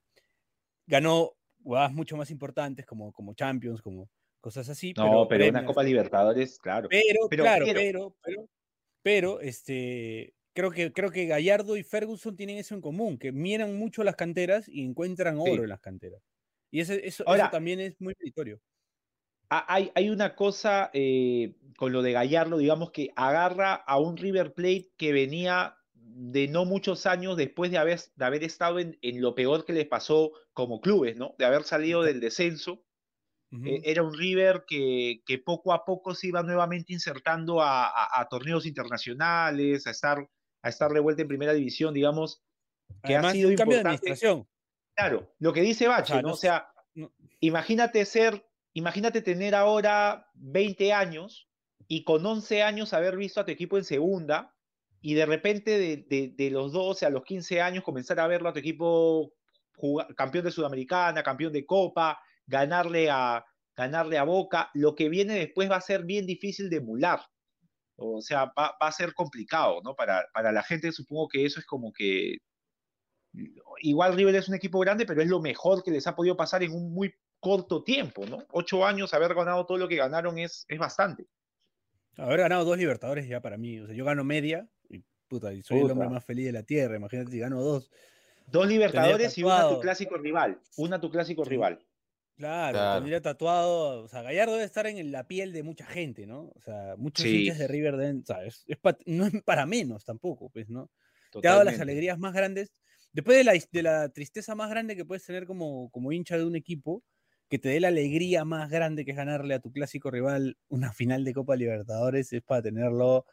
ganó 0.88 1.34
jugadas 1.64 1.94
mucho 1.94 2.18
más 2.18 2.32
importantes 2.32 2.86
como, 2.86 3.12
como 3.12 3.34
Champions, 3.34 3.82
como 3.82 4.10
cosas 4.40 4.68
así. 4.70 4.94
No, 4.98 5.28
pero, 5.28 5.28
pero 5.28 5.50
una 5.50 5.66
Copa 5.66 5.84
Libertadores, 5.84 6.60
claro. 6.60 6.90
Pero, 6.90 7.28
pero 7.30 7.44
claro, 7.44 7.66
pero, 7.66 7.80
pero, 7.80 8.16
pero, 8.24 8.50
pero 9.04 9.42
este, 9.42 10.34
creo 10.54 10.72
que, 10.72 10.92
creo 10.92 11.12
que 11.12 11.26
Gallardo 11.26 11.78
y 11.78 11.84
Ferguson 11.84 12.36
tienen 12.36 12.58
eso 12.58 12.76
en 12.76 12.82
común, 12.82 13.18
que 13.18 13.32
miran 13.32 13.78
mucho 13.78 14.04
las 14.04 14.16
canteras 14.16 14.68
y 14.68 14.84
encuentran 14.84 15.38
oro 15.38 15.56
sí. 15.56 15.62
en 15.62 15.70
las 15.70 15.82
canteras. 15.82 16.22
Y 16.72 16.80
eso, 16.80 16.94
Ahora, 17.26 17.44
eso, 17.44 17.52
también 17.52 17.80
es 17.80 18.00
muy 18.00 18.14
meritorio. 18.18 18.60
Ha- 19.52 19.66
hay, 19.68 19.92
hay 19.96 20.10
una 20.10 20.36
cosa 20.36 20.90
eh, 20.94 21.56
con 21.78 21.92
lo 21.92 22.02
de 22.02 22.14
Gallardo, 22.14 22.58
digamos 22.58 22.92
que 22.92 23.12
agarra 23.16 23.74
a 23.76 24.00
un 24.00 24.18
River 24.18 24.54
Plate 24.54 24.92
que 24.98 25.14
venía 25.14 25.76
de 25.94 26.48
no 26.48 26.66
muchos 26.66 27.06
años 27.06 27.38
después 27.38 27.70
de 27.72 27.78
haber, 27.78 28.00
de 28.16 28.26
haber 28.26 28.44
estado 28.44 28.80
en, 28.80 28.98
en 29.02 29.22
lo 29.22 29.36
peor 29.36 29.66
que 29.66 29.74
les 29.74 29.88
pasó 29.88 30.32
como 30.54 30.82
clubes, 30.82 31.16
¿no? 31.18 31.36
De 31.38 31.46
haber 31.46 31.64
salido 31.64 32.02
del 32.02 32.20
descenso. 32.20 32.84
Eh, 33.66 33.82
era 33.84 34.02
un 34.02 34.14
River 34.18 34.64
que, 34.66 35.22
que 35.26 35.38
poco 35.38 35.74
a 35.74 35.84
poco 35.84 36.16
se 36.16 36.28
iba 36.28 36.42
nuevamente 36.42 36.94
insertando 36.94 37.62
a, 37.62 37.86
a- 37.86 38.22
a 38.22 38.28
torneos 38.30 38.66
internacionales, 38.66 39.86
a 39.88 39.92
estar, 39.92 40.26
a 40.62 40.70
estar 40.70 40.92
de 40.92 41.02
vuelta 41.02 41.22
en 41.24 41.28
primera 41.28 41.52
división, 41.54 41.94
digamos, 41.94 42.42
que 43.04 43.14
Además, 43.16 43.32
ha 43.32 43.34
sido 43.34 43.50
un 43.50 43.56
cambio 43.56 43.76
de 43.76 43.82
importante. 43.82 44.08
administración. 44.10 44.48
Claro, 44.96 45.34
lo 45.40 45.52
que 45.52 45.62
dice 45.62 45.88
Bache, 45.88 46.14
sea, 46.14 46.22
O 46.32 46.36
sea, 46.36 46.68
no- 46.94 47.12
imagínate 47.42 48.06
ser, 48.06 48.46
imagínate 48.74 49.22
tener 49.22 49.56
ahora 49.56 50.28
20 50.36 50.94
años 50.94 51.50
y 51.88 52.04
con 52.04 52.26
11 52.26 52.64
años 52.64 52.94
haber 52.94 53.18
visto 53.18 53.42
a 53.42 53.46
tu 53.46 53.52
equipo 53.52 53.78
en 53.78 53.84
segunda 53.84 54.56
y 55.02 55.16
de 55.16 55.26
repente 55.26 56.06
de, 56.08 56.50
los 56.52 56.72
12 56.72 57.06
a 57.06 57.10
los 57.10 57.24
15 57.24 57.62
años 57.62 57.84
comenzar 57.84 58.20
a 58.20 58.28
verlo 58.28 58.50
a 58.50 58.54
tu 58.54 58.60
equipo 58.60 59.34
campeón 60.16 60.46
de 60.46 60.52
Sudamericana, 60.52 61.24
campeón 61.24 61.52
de 61.52 61.66
Copa, 61.66 62.20
ganarle 62.46 63.10
a, 63.10 63.44
ganarle 63.76 64.18
a 64.20 64.24
Boca, 64.24 64.70
lo 64.74 64.94
que 64.94 65.10
viene 65.10 65.34
después 65.34 65.72
va 65.72 65.78
a 65.78 65.82
ser 65.82 66.06
bien 66.06 66.28
difícil 66.28 66.70
de 66.70 66.78
emular. 66.78 67.20
O 67.96 68.22
sea, 68.22 68.46
va, 68.46 68.76
va 68.82 68.88
a 68.88 68.92
ser 68.92 69.14
complicado, 69.14 69.82
¿no? 69.84 69.96
Para, 69.96 70.28
para 70.34 70.52
la 70.52 70.64
gente 70.64 70.92
supongo 70.92 71.28
que 71.28 71.46
eso 71.46 71.60
es 71.60 71.66
como 71.66 71.92
que 71.92 72.38
igual 73.82 74.16
River 74.16 74.36
es 74.36 74.50
un 74.50 74.56
equipo 74.56 74.80
grande, 74.80 75.06
pero 75.06 75.22
es 75.22 75.28
lo 75.28 75.42
mejor 75.42 75.84
que 75.84 75.92
les 75.92 76.08
ha 76.08 76.16
podido 76.16 76.36
pasar 76.36 76.64
en 76.64 76.74
un 76.74 76.94
muy 76.94 77.14
corto 77.41 77.84
tiempo, 77.84 78.25
¿no? 78.25 78.45
Ocho 78.51 78.86
años, 78.86 79.13
haber 79.13 79.34
ganado 79.34 79.65
todo 79.65 79.77
lo 79.77 79.89
que 79.89 79.97
ganaron 79.97 80.38
es, 80.39 80.63
es 80.69 80.80
bastante. 80.80 81.25
Haber 82.17 82.39
ganado 82.41 82.63
dos 82.63 82.77
Libertadores 82.77 83.27
ya 83.27 83.41
para 83.41 83.58
mí. 83.58 83.80
O 83.80 83.88
sea, 83.88 83.95
yo 83.95 84.06
gano 84.06 84.23
media 84.23 84.69
y 84.89 85.04
puta, 85.27 85.51
y 85.54 85.62
soy 85.63 85.80
el 85.80 85.91
hombre 85.91 86.08
más 86.08 86.23
feliz 86.23 86.45
de 86.45 86.51
la 86.54 86.63
tierra. 86.63 86.95
Imagínate 86.95 87.32
si 87.32 87.39
gano 87.39 87.62
dos. 87.62 87.91
Dos 88.47 88.67
Libertadores 88.67 89.38
y 89.38 89.43
una 89.43 89.67
tu 89.67 89.80
clásico 89.80 90.17
rival. 90.17 90.62
Una 90.77 91.01
tu 91.01 91.10
clásico 91.10 91.43
Sí. 91.43 91.49
rival. 91.49 91.86
Claro, 92.38 92.73
Claro. 92.77 92.95
tendría 92.99 93.21
tatuado. 93.21 94.04
O 94.04 94.08
sea, 94.08 94.21
Gallardo 94.21 94.54
debe 94.54 94.65
estar 94.65 94.88
en 94.88 95.12
la 95.12 95.27
piel 95.27 95.54
de 95.54 95.63
mucha 95.63 95.86
gente, 95.86 96.25
¿no? 96.27 96.51
O 96.56 96.60
sea, 96.62 96.95
muchos 96.97 97.23
Sí. 97.23 97.41
hinchas 97.43 97.60
de 97.60 97.67
River 97.67 97.97
deben. 97.97 98.21
O 98.21 98.25
sea, 98.25 98.43
es- 98.45 98.63
es 98.67 98.77
pa- 98.77 98.97
no 99.06 99.25
es 99.27 99.41
para 99.43 99.65
menos 99.65 100.04
tampoco, 100.06 100.49
pues, 100.49 100.69
¿no? 100.69 100.89
Te 101.32 101.47
ha 101.47 101.51
dado 101.51 101.63
las 101.63 101.73
Totalmente. 101.73 101.82
alegrías 101.84 102.19
más 102.19 102.34
grandes. 102.34 102.73
Después 103.13 103.38
de 103.38 103.43
la, 103.43 103.54
de 103.71 103.84
la 103.84 104.10
tristeza 104.10 104.54
más 104.56 104.69
grande 104.69 104.95
que 104.95 105.06
puedes 105.06 105.25
tener 105.25 105.45
como, 105.45 105.89
como 105.91 106.12
hincha 106.12 106.38
de 106.38 106.45
un 106.45 106.56
equipo, 106.56 107.04
que 107.52 107.60
te 107.60 107.68
dé 107.68 107.82
la 107.82 107.90
alegría 107.90 108.46
más 108.46 108.70
grande 108.70 109.04
que 109.04 109.12
es 109.12 109.18
ganarle 109.18 109.54
a 109.54 109.60
tu 109.60 109.74
clásico 109.74 110.10
rival 110.10 110.56
una 110.70 110.94
final 110.94 111.26
de 111.26 111.34
Copa 111.34 111.58
Libertadores, 111.58 112.32
es 112.32 112.42
para 112.42 112.62
tenerlo. 112.62 113.26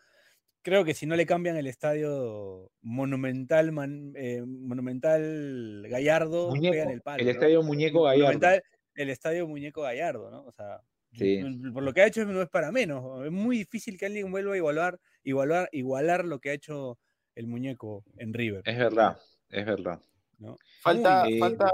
Creo 0.63 0.85
que 0.85 0.93
si 0.93 1.07
no 1.07 1.15
le 1.15 1.25
cambian 1.25 1.57
el 1.57 1.69
estadio 1.69 2.73
Monumental, 2.83 3.71
Man- 3.71 4.13
eh, 4.17 4.43
Monumental 4.45 5.87
Gallardo, 5.89 6.49
Muñeco, 6.49 6.73
pegan 6.73 6.91
el 6.91 7.01
palo. 7.01 7.21
el 7.21 7.27
¿no? 7.27 7.31
estadio 7.31 7.63
Muñeco 7.63 8.03
Gallardo. 8.03 8.41
El 8.97 9.11
estadio 9.11 9.47
Muñeco 9.47 9.83
Gallardo, 9.83 10.31
¿no? 10.33 10.43
O 10.47 10.53
sea, 10.53 10.81
Sí. 11.13 11.41
por 11.73 11.85
lo 11.85 11.95
que 11.95 12.03
ha 12.03 12.07
hecho 12.09 12.25
no 12.25 12.43
es 12.43 12.49
para 12.49 12.73
menos. 12.73 13.25
Es 13.25 13.31
muy 13.31 13.59
difícil 13.59 13.97
que 13.97 14.07
alguien 14.07 14.33
vuelva 14.33 14.55
a 14.55 14.57
igualar, 14.57 14.99
igualar, 15.23 15.69
igualar 15.71 16.25
lo 16.25 16.41
que 16.41 16.51
ha 16.51 16.55
hecho 16.55 16.99
el 17.37 17.47
muñeco 17.47 18.03
en 18.17 18.35
River. 18.35 18.63
Es 18.67 18.77
verdad, 18.77 19.17
es 19.49 19.65
verdad. 19.65 20.01
¿no? 20.39 20.57
Falta, 20.83 21.25
falta, 21.39 21.71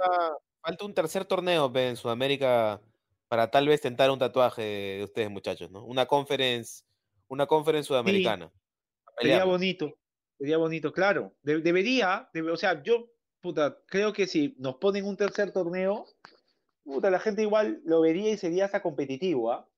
falta 0.64 0.84
un 0.84 0.94
tercer 0.94 1.24
torneo 1.24 1.72
pe, 1.72 1.88
en 1.90 1.96
Sudamérica 1.96 2.80
para 3.28 3.50
tal 3.50 3.68
vez 3.68 3.80
tentar 3.80 4.10
un 4.10 4.18
tatuaje 4.18 4.62
de 4.62 5.04
ustedes, 5.04 5.30
muchachos, 5.30 5.70
¿no? 5.70 5.84
Una 5.84 6.06
conference, 6.06 6.84
una 7.28 7.46
conference 7.46 7.88
sudamericana. 7.88 8.50
Sería 9.18 9.44
bonito, 9.44 9.94
sería 10.38 10.56
bonito, 10.56 10.92
claro. 10.92 11.34
De- 11.42 11.60
debería, 11.60 12.28
debe- 12.32 12.52
o 12.52 12.56
sea, 12.56 12.82
yo, 12.82 13.10
puta, 13.40 13.78
creo 13.86 14.12
que 14.12 14.26
si 14.26 14.54
nos 14.58 14.76
ponen 14.76 15.04
un 15.04 15.16
tercer 15.16 15.52
torneo, 15.52 16.06
puta, 16.84 17.10
la 17.10 17.20
gente 17.20 17.42
igual 17.42 17.80
lo 17.84 18.00
vería 18.00 18.30
y 18.32 18.36
sería 18.38 18.64
hasta 18.66 18.82
competitivo, 18.82 19.52
¿ah? 19.52 19.68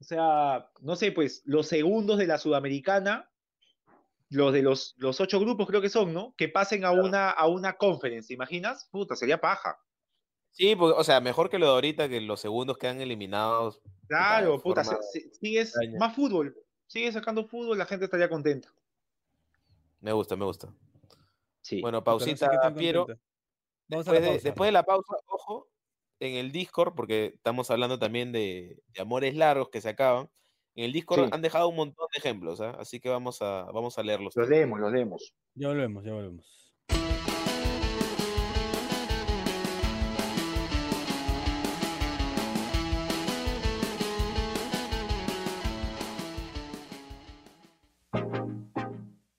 O 0.00 0.04
sea, 0.04 0.70
no 0.80 0.96
sé, 0.96 1.12
pues, 1.12 1.42
los 1.46 1.66
segundos 1.68 2.18
de 2.18 2.26
la 2.26 2.38
Sudamericana, 2.38 3.30
los 4.28 4.52
de 4.52 4.62
los, 4.62 4.94
los 4.98 5.20
ocho 5.20 5.38
grupos 5.38 5.66
creo 5.66 5.80
que 5.80 5.88
son, 5.88 6.12
¿no? 6.12 6.34
Que 6.36 6.48
pasen 6.48 6.84
a 6.84 6.90
una, 6.90 7.30
a 7.30 7.46
una 7.46 7.76
conference, 7.76 8.28
¿te 8.28 8.34
imaginas? 8.34 8.88
Puta, 8.90 9.14
sería 9.16 9.40
paja. 9.40 9.78
Sí, 10.54 10.74
porque, 10.76 10.98
o 10.98 11.04
sea, 11.04 11.20
mejor 11.20 11.50
que 11.50 11.58
lo 11.58 11.66
de 11.66 11.72
ahorita, 11.72 12.08
que 12.08 12.20
los 12.20 12.40
segundos 12.40 12.78
quedan 12.78 13.00
eliminados. 13.00 13.82
Claro, 14.08 14.60
puta, 14.62 14.82
sigues 15.40 15.68
extraña. 15.68 15.98
más 15.98 16.14
fútbol, 16.14 16.56
sigues 16.86 17.14
sacando 17.14 17.44
fútbol, 17.46 17.76
la 17.76 17.86
gente 17.86 18.04
estaría 18.06 18.28
contenta. 18.28 18.72
Me 20.00 20.12
gusta, 20.12 20.36
me 20.36 20.44
gusta. 20.44 20.72
Sí. 21.60 21.80
Bueno, 21.80 22.00
Puta, 22.04 22.12
no 22.12 22.18
sé 22.20 22.36
pausita, 22.36 22.74
Piero. 22.74 23.06
contenta. 23.06 23.22
Vamos 23.88 24.08
a 24.08 24.12
Después 24.12 24.22
de, 24.22 24.28
pausa. 24.32 24.48
después 24.48 24.68
de 24.68 24.72
la 24.72 24.82
pausa, 24.84 25.14
ojo, 25.26 25.68
en 26.20 26.34
el 26.36 26.52
Discord, 26.52 26.94
porque 26.94 27.32
estamos 27.34 27.70
hablando 27.70 27.98
también 27.98 28.30
de, 28.32 28.80
de 28.94 29.02
amores 29.02 29.34
largos 29.34 29.68
que 29.70 29.80
se 29.80 29.88
acaban. 29.90 30.30
En 30.76 30.84
el 30.84 30.92
Discord 30.92 31.24
Sí. 31.24 31.30
han 31.32 31.42
dejado 31.42 31.68
un 31.68 31.76
montón 31.76 32.06
de 32.12 32.18
ejemplos, 32.18 32.60
¿ah? 32.60 32.76
así 32.78 33.00
que 33.00 33.08
vamos 33.08 33.42
a, 33.42 33.64
vamos 33.72 33.98
a 33.98 34.02
leerlos. 34.02 34.34
Los 34.36 34.48
leemos, 34.48 34.78
los 34.80 34.92
leemos. 34.92 35.34
Ya 35.54 35.68
volvemos, 35.68 36.04
ya 36.04 36.12
volvemos. 36.12 36.72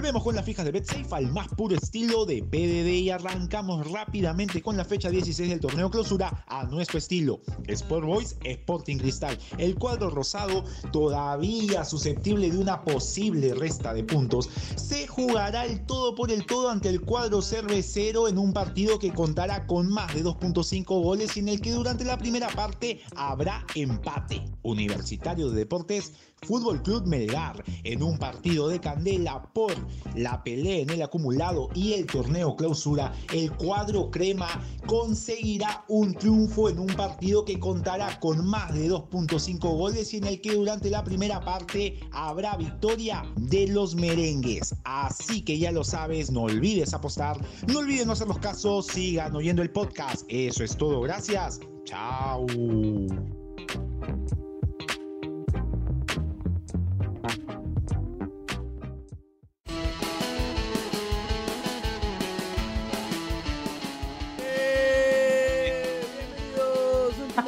Volvemos 0.00 0.24
con 0.24 0.34
las 0.34 0.46
fijas 0.46 0.64
de 0.64 0.72
BetSafe 0.72 1.14
al 1.14 1.30
más 1.30 1.48
puro 1.48 1.76
estilo 1.76 2.24
de 2.24 2.42
PDD 2.42 2.88
y 2.88 3.10
arrancamos 3.10 3.86
rápidamente 3.90 4.62
con 4.62 4.78
la 4.78 4.86
fecha 4.86 5.10
16 5.10 5.50
del 5.50 5.60
torneo 5.60 5.90
clausura 5.90 6.42
a 6.46 6.64
nuestro 6.64 6.96
estilo. 6.96 7.42
Sport 7.66 8.06
Boys 8.06 8.36
Sporting 8.42 8.96
Cristal. 8.96 9.38
El 9.58 9.74
cuadro 9.74 10.08
rosado, 10.08 10.64
todavía 10.90 11.84
susceptible 11.84 12.50
de 12.50 12.56
una 12.56 12.82
posible 12.82 13.52
resta 13.52 13.92
de 13.92 14.02
puntos, 14.02 14.48
se 14.74 15.06
jugará 15.06 15.66
el 15.66 15.84
todo 15.84 16.14
por 16.14 16.32
el 16.32 16.46
todo 16.46 16.70
ante 16.70 16.88
el 16.88 17.02
cuadro 17.02 17.42
cervecero 17.42 18.26
en 18.26 18.38
un 18.38 18.54
partido 18.54 18.98
que 18.98 19.12
contará 19.12 19.66
con 19.66 19.90
más 19.90 20.14
de 20.14 20.24
2.5 20.24 21.02
goles 21.02 21.36
y 21.36 21.40
en 21.40 21.50
el 21.50 21.60
que 21.60 21.72
durante 21.72 22.06
la 22.06 22.16
primera 22.16 22.48
parte 22.48 23.02
habrá 23.16 23.66
empate. 23.74 24.46
Universitario 24.62 25.50
de 25.50 25.58
Deportes 25.58 26.12
Fútbol 26.42 26.82
Club 26.82 27.06
Melgar 27.06 27.62
en 27.84 28.02
un 28.02 28.18
partido 28.18 28.68
de 28.68 28.80
candela 28.80 29.42
por 29.52 29.72
la 30.14 30.42
pelea 30.42 30.80
en 30.80 30.90
el 30.90 31.02
acumulado 31.02 31.68
y 31.74 31.92
el 31.92 32.06
torneo 32.06 32.56
clausura, 32.56 33.12
el 33.32 33.52
cuadro 33.52 34.10
crema 34.10 34.48
conseguirá 34.86 35.84
un 35.88 36.14
triunfo 36.14 36.68
en 36.68 36.78
un 36.78 36.88
partido 36.88 37.44
que 37.44 37.58
contará 37.58 38.18
con 38.20 38.46
más 38.46 38.74
de 38.74 38.90
2.5 38.90 39.58
goles 39.76 40.12
y 40.14 40.18
en 40.18 40.24
el 40.24 40.40
que 40.40 40.54
durante 40.54 40.90
la 40.90 41.04
primera 41.04 41.40
parte 41.40 42.00
habrá 42.12 42.56
victoria 42.56 43.24
de 43.36 43.68
los 43.68 43.94
merengues. 43.94 44.74
Así 44.84 45.42
que 45.42 45.58
ya 45.58 45.72
lo 45.72 45.84
sabes, 45.84 46.30
no 46.30 46.42
olvides 46.42 46.94
apostar, 46.94 47.38
no 47.68 47.80
olvides 47.80 48.06
no 48.06 48.12
hacer 48.12 48.28
los 48.28 48.38
casos, 48.38 48.86
sigan 48.86 49.34
oyendo 49.34 49.62
el 49.62 49.70
podcast. 49.70 50.24
Eso 50.28 50.64
es 50.64 50.76
todo, 50.76 51.00
gracias. 51.00 51.60
Chao. 51.84 52.46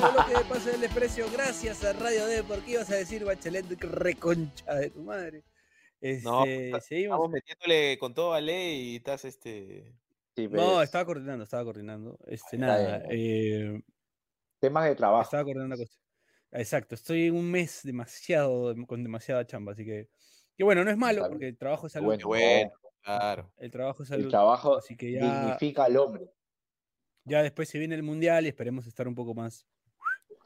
Bienvenidos, 0.03 0.09
último 0.09 0.13
bloque 0.13 0.39
de 0.39 0.45
Pase 0.55 0.71
del 0.73 0.81
Desprecio. 0.81 1.27
Gracias 1.33 1.85
a 1.85 1.93
Radio 1.93 2.27
D. 2.27 2.43
¿Por 2.45 2.61
qué 2.65 2.73
ibas 2.73 2.91
a 2.91 2.97
decir, 2.97 3.25
Bachelet, 3.25 3.67
reconcha 3.81 4.75
de 4.75 4.91
tu 4.91 5.03
madre? 5.03 5.45
Este, 6.01 6.25
No, 6.29 6.45
está- 6.45 6.81
seguimos. 6.81 7.15
Estamos 7.17 7.31
metiéndole 7.31 7.99
con 7.99 8.13
todo 8.15 8.33
a 8.35 8.41
ley 8.41 8.93
y 8.93 8.97
estás 8.97 9.25
este. 9.25 9.95
Sí, 10.35 10.49
No, 10.49 10.83
estaba 10.83 11.05
coordinando, 11.05 11.45
estaba 11.45 11.63
coordinando. 11.65 12.19
Este, 12.27 12.59
nada, 12.59 13.05
eh, 13.11 13.81
temas 14.59 14.85
de 14.87 14.95
trabajo. 14.97 15.23
estaba 15.23 15.45
coordinando 15.45 15.77
cosas. 15.77 15.99
Exacto, 16.53 16.95
estoy 16.95 17.27
en 17.29 17.37
un 17.37 17.51
mes 17.51 17.81
demasiado, 17.85 18.75
con 18.87 19.03
demasiada 19.03 19.47
chamba, 19.47 19.73
así 19.73 19.85
que, 19.85 20.09
que 20.57 20.65
bueno, 20.65 20.85
no 20.85 20.91
es 20.91 20.97
malo, 20.97 21.27
porque 21.29 21.49
el 21.49 21.57
trabajo 21.57 21.87
es 21.87 21.93
salud. 21.93 22.07
Bueno, 22.07 22.27
bueno, 22.27 22.73
claro. 23.03 23.53
El 23.59 23.71
trabajo 23.71 24.03
es 24.03 24.11
El 24.11 24.19
salud. 24.19 24.31
trabajo 24.31 24.77
Así 24.77 24.97
que 24.97 25.13
ya, 25.13 25.21
dignifica 25.43 25.85
al 25.85 25.97
hombre, 25.97 26.25
ya 27.25 27.43
después 27.43 27.69
se 27.69 27.79
viene 27.79 27.95
el 27.95 28.03
mundial 28.03 28.45
y 28.45 28.49
esperemos 28.49 28.87
estar 28.87 29.07
un 29.09 29.15
poco 29.15 29.35
más 29.35 29.67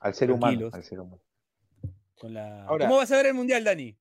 al 0.07 0.15
ser 0.15 0.31
humano. 0.31 0.71
Al 0.73 0.83
ser 0.83 1.01
humano. 1.01 1.23
con 2.19 2.33
la. 2.33 2.65
Ahora- 2.65 2.87
¿Cómo 2.87 2.97
vas 2.99 3.11
a 3.13 3.17
ver 3.17 3.27
el 3.27 3.35
mundial, 3.35 3.63
Dani? 3.65 3.97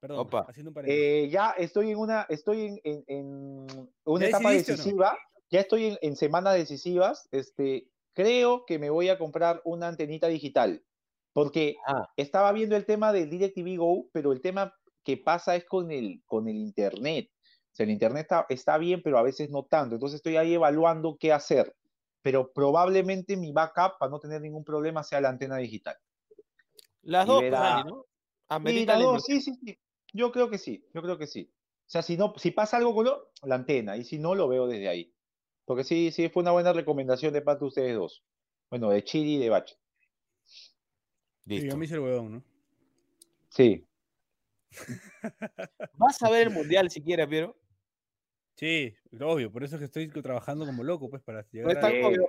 Perdón, 0.00 0.20
Opa. 0.20 0.46
haciendo 0.48 0.70
un 0.70 0.74
paréntesis. 0.74 1.02
Eh, 1.04 1.28
ya 1.28 1.50
estoy 1.58 1.90
en 1.90 1.98
una, 1.98 2.24
estoy 2.28 2.66
en, 2.66 2.80
en- 2.84 3.04
en 3.08 3.90
una 4.04 4.20
¿Ya 4.24 4.28
etapa 4.28 4.44
no? 4.44 4.50
decisiva. 4.50 5.18
ya 5.50 5.60
estoy 5.60 5.86
en, 5.86 5.98
en 6.02 6.14
semanas 6.14 6.54
decisivas, 6.54 7.28
este, 7.32 7.88
creo 8.14 8.64
que 8.66 8.78
me 8.78 8.90
voy 8.90 9.08
a 9.08 9.18
comprar 9.18 9.60
una 9.64 9.88
antenita 9.88 10.28
digital, 10.28 10.84
porque 11.32 11.74
Ah. 11.86 12.08
estaba 12.16 12.52
viendo 12.52 12.76
el 12.76 12.84
tema 12.86 13.12
del 13.12 13.28
DirecTV 13.30 13.76
Go, 13.78 14.08
pero 14.12 14.32
el 14.32 14.40
tema 14.40 14.72
que 15.02 15.16
pasa 15.16 15.56
es 15.56 15.64
con 15.64 15.90
el, 15.90 16.22
con 16.26 16.46
el 16.48 16.56
internet. 16.56 17.30
O 17.72 17.74
sea, 17.78 17.84
el 17.84 17.90
internet 17.90 18.22
está, 18.22 18.46
está 18.50 18.78
bien, 18.78 19.00
pero 19.02 19.18
a 19.18 19.22
veces 19.22 19.50
no 19.50 19.64
tanto. 19.64 19.94
Entonces 19.96 20.16
estoy 20.16 20.36
ahí 20.36 20.54
evaluando 20.54 21.16
qué 21.18 21.32
hacer. 21.32 21.74
Pero 22.22 22.52
probablemente 22.52 23.36
mi 23.36 23.52
backup, 23.52 23.98
para 23.98 24.10
no 24.10 24.18
tener 24.18 24.40
ningún 24.40 24.64
problema, 24.64 25.02
sea 25.04 25.20
la 25.20 25.28
antena 25.28 25.56
digital. 25.56 25.96
Las 27.02 27.26
Y 27.26 27.30
dos, 27.30 27.42
verá- 27.42 27.82
pues, 27.82 27.84
¿no? 27.86 28.06
Sí, 28.70 28.86
las 28.86 28.98
dos, 29.00 29.24
sí, 29.24 29.40
sí, 29.40 29.54
sí. 29.64 29.78
Yo 30.12 30.32
creo 30.32 30.48
que 30.50 30.58
sí, 30.58 30.84
yo 30.94 31.02
creo 31.02 31.18
que 31.18 31.26
sí. 31.26 31.52
O 31.86 31.90
sea, 31.90 32.02
si 32.02 32.16
no, 32.16 32.34
si 32.36 32.50
pasa 32.50 32.76
algo 32.78 32.94
con 32.94 33.04
lo- 33.06 33.30
la 33.42 33.54
antena, 33.54 33.96
y 33.96 34.04
si 34.04 34.18
no, 34.18 34.34
lo 34.34 34.48
veo 34.48 34.66
desde 34.66 34.88
ahí. 34.88 35.14
Porque 35.64 35.84
sí, 35.84 36.10
sí, 36.12 36.28
fue 36.28 36.42
una 36.42 36.50
buena 36.52 36.72
recomendación 36.72 37.32
de 37.32 37.42
parte 37.42 37.60
de 37.64 37.68
ustedes 37.68 37.94
dos. 37.94 38.24
Bueno, 38.70 38.90
de 38.90 39.04
Chiri 39.04 39.34
y 39.36 39.38
de 39.38 39.50
Bache. 39.50 39.76
Sí, 40.44 41.60
Listo. 41.60 41.74
a 41.74 41.78
mí 41.78 41.84
es 41.86 41.92
el 41.92 42.00
huevón, 42.00 42.32
¿no? 42.32 42.44
Sí. 43.50 43.86
¿Vas 45.94 46.22
a 46.22 46.30
ver 46.30 46.48
el 46.48 46.52
mundial 46.52 46.90
siquiera, 46.90 47.26
Piero? 47.28 47.56
Sí, 48.58 48.92
obvio, 49.20 49.52
por 49.52 49.62
eso 49.62 49.76
es 49.76 49.78
que 49.78 49.84
estoy 49.84 50.08
trabajando 50.20 50.66
como 50.66 50.82
loco, 50.82 51.08
pues, 51.08 51.22
para 51.22 51.42
No 51.42 51.48
llegar 51.52 51.78
es 51.78 51.84
a... 51.84 52.06
obvio. 52.06 52.26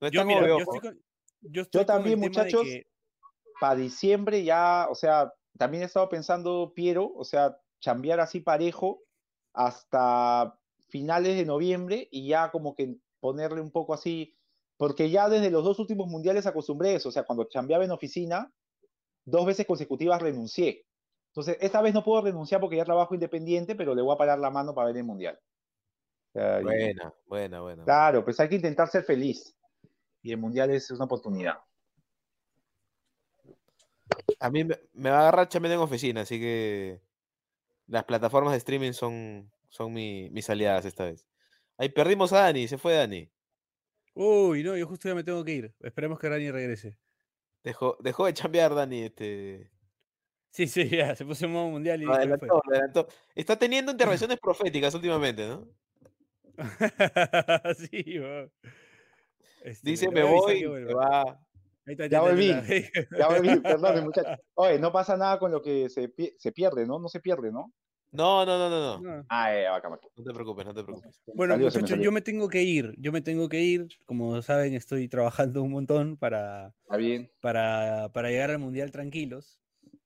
No 0.00 0.08
Yo, 0.08 0.24
mira, 0.24 0.40
obvio, 0.40 0.58
yo 0.58 0.64
estoy 0.64 0.80
con, 0.80 1.02
yo 1.40 1.62
estoy 1.62 1.78
con 1.80 1.86
también, 1.86 2.18
muchachos, 2.18 2.62
que- 2.64 2.86
Para 3.60 3.76
diciembre 3.76 4.42
ya, 4.42 4.88
o 4.90 4.96
sea, 4.96 5.32
también 5.56 5.84
he 5.84 5.86
estado 5.86 6.08
pensando, 6.08 6.72
Piero, 6.74 7.12
o 7.14 7.22
sea, 7.22 7.56
chambear 7.80 8.18
así 8.18 8.40
parejo 8.40 9.04
hasta 9.52 10.58
finales 10.88 11.36
de 11.36 11.44
noviembre 11.44 12.08
y 12.10 12.26
ya 12.26 12.50
como 12.50 12.74
que 12.74 12.96
ponerle 13.20 13.60
un 13.60 13.70
poco 13.70 13.94
así, 13.94 14.36
porque 14.76 15.10
ya 15.10 15.28
desde 15.28 15.52
los 15.52 15.62
dos 15.62 15.78
últimos 15.78 16.08
mundiales 16.08 16.44
acostumbré 16.46 16.96
eso, 16.96 17.10
o 17.10 17.12
sea, 17.12 17.22
cuando 17.22 17.44
chambeaba 17.44 17.84
en 17.84 17.92
oficina, 17.92 18.52
dos 19.24 19.46
veces 19.46 19.64
consecutivas 19.64 20.20
renuncié. 20.20 20.86
Entonces, 21.28 21.56
esta 21.60 21.80
vez 21.80 21.94
no 21.94 22.02
puedo 22.02 22.20
renunciar 22.20 22.60
porque 22.60 22.76
ya 22.76 22.84
trabajo 22.84 23.14
independiente, 23.14 23.76
pero 23.76 23.94
le 23.94 24.02
voy 24.02 24.12
a 24.12 24.18
parar 24.18 24.40
la 24.40 24.50
mano 24.50 24.74
para 24.74 24.88
ver 24.88 24.96
el 24.96 25.04
mundial. 25.04 25.38
Y- 26.34 26.62
Buena, 26.62 27.14
buena, 27.26 27.60
buena. 27.60 27.84
Claro, 27.84 28.24
pues 28.24 28.38
hay 28.40 28.48
que 28.48 28.56
intentar 28.56 28.88
ser 28.88 29.04
feliz. 29.04 29.54
Y 30.22 30.30
el 30.32 30.38
mundial 30.38 30.70
es 30.70 30.90
una 30.90 31.04
oportunidad. 31.04 31.58
A 34.40 34.50
mí 34.50 34.64
me, 34.64 34.78
me 34.92 35.10
va 35.10 35.18
a 35.18 35.20
agarrar 35.22 35.48
chambeando 35.48 35.82
en 35.82 35.88
oficina, 35.88 36.22
así 36.22 36.38
que 36.38 37.00
las 37.86 38.04
plataformas 38.04 38.52
de 38.52 38.58
streaming 38.58 38.92
son, 38.92 39.50
son 39.68 39.92
mi- 39.92 40.30
mis 40.30 40.48
aliadas 40.50 40.84
esta 40.84 41.04
vez. 41.04 41.26
Ahí 41.78 41.88
perdimos 41.88 42.32
a 42.32 42.40
Dani, 42.40 42.68
se 42.68 42.78
fue 42.78 42.94
Dani. 42.94 43.30
Uy, 44.14 44.62
no, 44.62 44.76
yo 44.76 44.86
justo 44.86 45.08
ya 45.08 45.14
me 45.14 45.24
tengo 45.24 45.42
que 45.44 45.52
ir. 45.52 45.74
Esperemos 45.80 46.18
que 46.18 46.28
Rani 46.28 46.50
regrese. 46.50 46.98
Dejó, 47.64 47.96
dejó 48.00 48.26
de 48.26 48.34
chambear 48.34 48.74
Dani, 48.74 49.02
este. 49.02 49.70
Sí, 50.50 50.66
sí, 50.66 50.88
ya, 50.88 51.16
se 51.16 51.24
puso 51.24 51.46
en 51.46 51.52
modo 51.52 51.68
mundial 51.70 52.02
y 52.02 52.06
adelantó, 52.06 52.62
adelantó. 52.70 53.08
Está 53.34 53.58
teniendo 53.58 53.90
intervenciones 53.92 54.38
proféticas 54.42 54.94
últimamente, 54.94 55.46
¿no? 55.48 55.66
sí. 57.76 58.20
Este, 59.64 59.90
Dice 59.90 60.10
me 60.10 60.22
voy 60.22 60.60
se 60.60 60.94
va. 60.94 61.22
Ahí 61.84 61.92
está, 61.94 62.06
Ya 62.06 62.18
está, 62.18 62.20
volví. 62.20 62.48
Ya 63.18 63.28
volví, 63.28 63.60
perdón, 63.60 64.04
muchachos. 64.04 64.38
Oye, 64.54 64.78
no 64.78 64.92
pasa 64.92 65.16
nada 65.16 65.38
con 65.38 65.50
lo 65.50 65.62
que 65.62 65.88
se, 65.88 66.08
pi- 66.08 66.34
se 66.38 66.52
pierde, 66.52 66.86
¿no? 66.86 66.98
No 66.98 67.08
se 67.08 67.20
pierde, 67.20 67.50
¿no? 67.50 67.72
No, 68.12 68.44
no, 68.44 68.58
no, 68.58 68.68
no, 68.68 69.00
no. 69.00 69.16
No. 69.18 69.26
Ah, 69.30 69.52
ya, 69.54 69.70
bacán, 69.70 69.92
bacán. 69.92 70.10
No 70.16 70.22
te 70.24 70.32
preocupes, 70.34 70.66
no 70.66 70.74
te 70.74 70.84
preocupes. 70.84 71.22
Bueno, 71.34 71.54
Salió, 71.54 71.70
se 71.70 71.78
me 71.78 71.82
muchachos, 71.82 72.04
yo 72.04 72.12
me 72.12 72.20
tengo 72.20 72.48
que 72.48 72.62
ir. 72.62 72.94
Yo 72.98 73.10
me 73.10 73.22
tengo 73.22 73.48
que 73.48 73.60
ir. 73.60 73.88
Como 74.04 74.42
saben, 74.42 74.74
estoy 74.74 75.08
trabajando 75.08 75.62
un 75.62 75.70
montón 75.72 76.16
para, 76.18 76.74
Está 76.84 76.96
bien. 76.98 77.30
para, 77.40 78.10
para 78.12 78.28
llegar 78.30 78.50
al 78.50 78.58
mundial 78.58 78.90
tranquilos. 78.90 79.58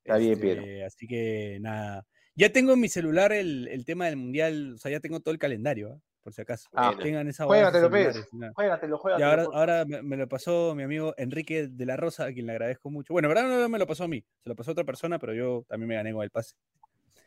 Está 0.05 0.19
bien, 0.19 0.35
Este, 0.35 0.43
Piero. 0.45 0.87
Así 0.87 1.07
que 1.09 1.59
nada. 1.61 2.07
Ya 2.37 2.53
tengo 2.53 2.75
en 2.75 2.81
mi 2.81 2.89
celular 2.89 3.33
el, 3.33 3.67
el 3.69 3.85
tema 3.85 4.07
del 4.07 4.17
mundial. 4.17 4.75
O 4.75 4.79
sea, 4.79 4.91
ya 4.93 5.01
tengo 5.01 5.21
todo 5.21 5.33
el 5.33 5.39
calendario, 5.41 5.95
¿ah? 5.95 6.01
Por 6.27 6.33
si 6.33 6.43
acaso. 6.43 6.69
Ah, 6.75 6.93
Tengan 7.01 7.29
esa 7.29 7.45
Juégatelo, 7.47 7.89
celulares, 7.89 8.27
nada. 8.33 8.53
Juégatelo, 8.57 8.97
Y 8.97 8.99
juégatelo. 8.99 9.31
ahora, 9.31 9.45
por- 9.45 9.55
ahora 9.55 9.85
me, 9.85 10.03
me 10.03 10.17
lo 10.17 10.29
pasó 10.29 10.75
mi 10.75 10.83
amigo 10.83 11.15
Enrique 11.19 11.69
de 11.69 11.87
la 11.87 11.97
Rosa, 11.97 12.25
a 12.25 12.33
quien 12.33 12.47
le 12.47 12.53
agradezco 12.53 12.91
mucho. 12.91 13.13
Bueno, 13.13 13.29
en 13.29 13.35
verdad 13.37 13.49
no 13.49 13.69
me 13.69 13.79
lo 13.79 13.87
pasó 13.87 14.03
a 14.03 14.09
mí, 14.09 14.25
se 14.43 14.49
lo 14.49 14.57
pasó 14.57 14.73
a 14.73 14.73
otra 14.73 14.83
persona, 14.83 15.21
pero 15.21 15.35
yo 15.35 15.65
también 15.69 15.87
me 15.89 15.95
gané 15.95 16.13
con 16.13 16.25
el 16.25 16.31
pase. 16.31 16.57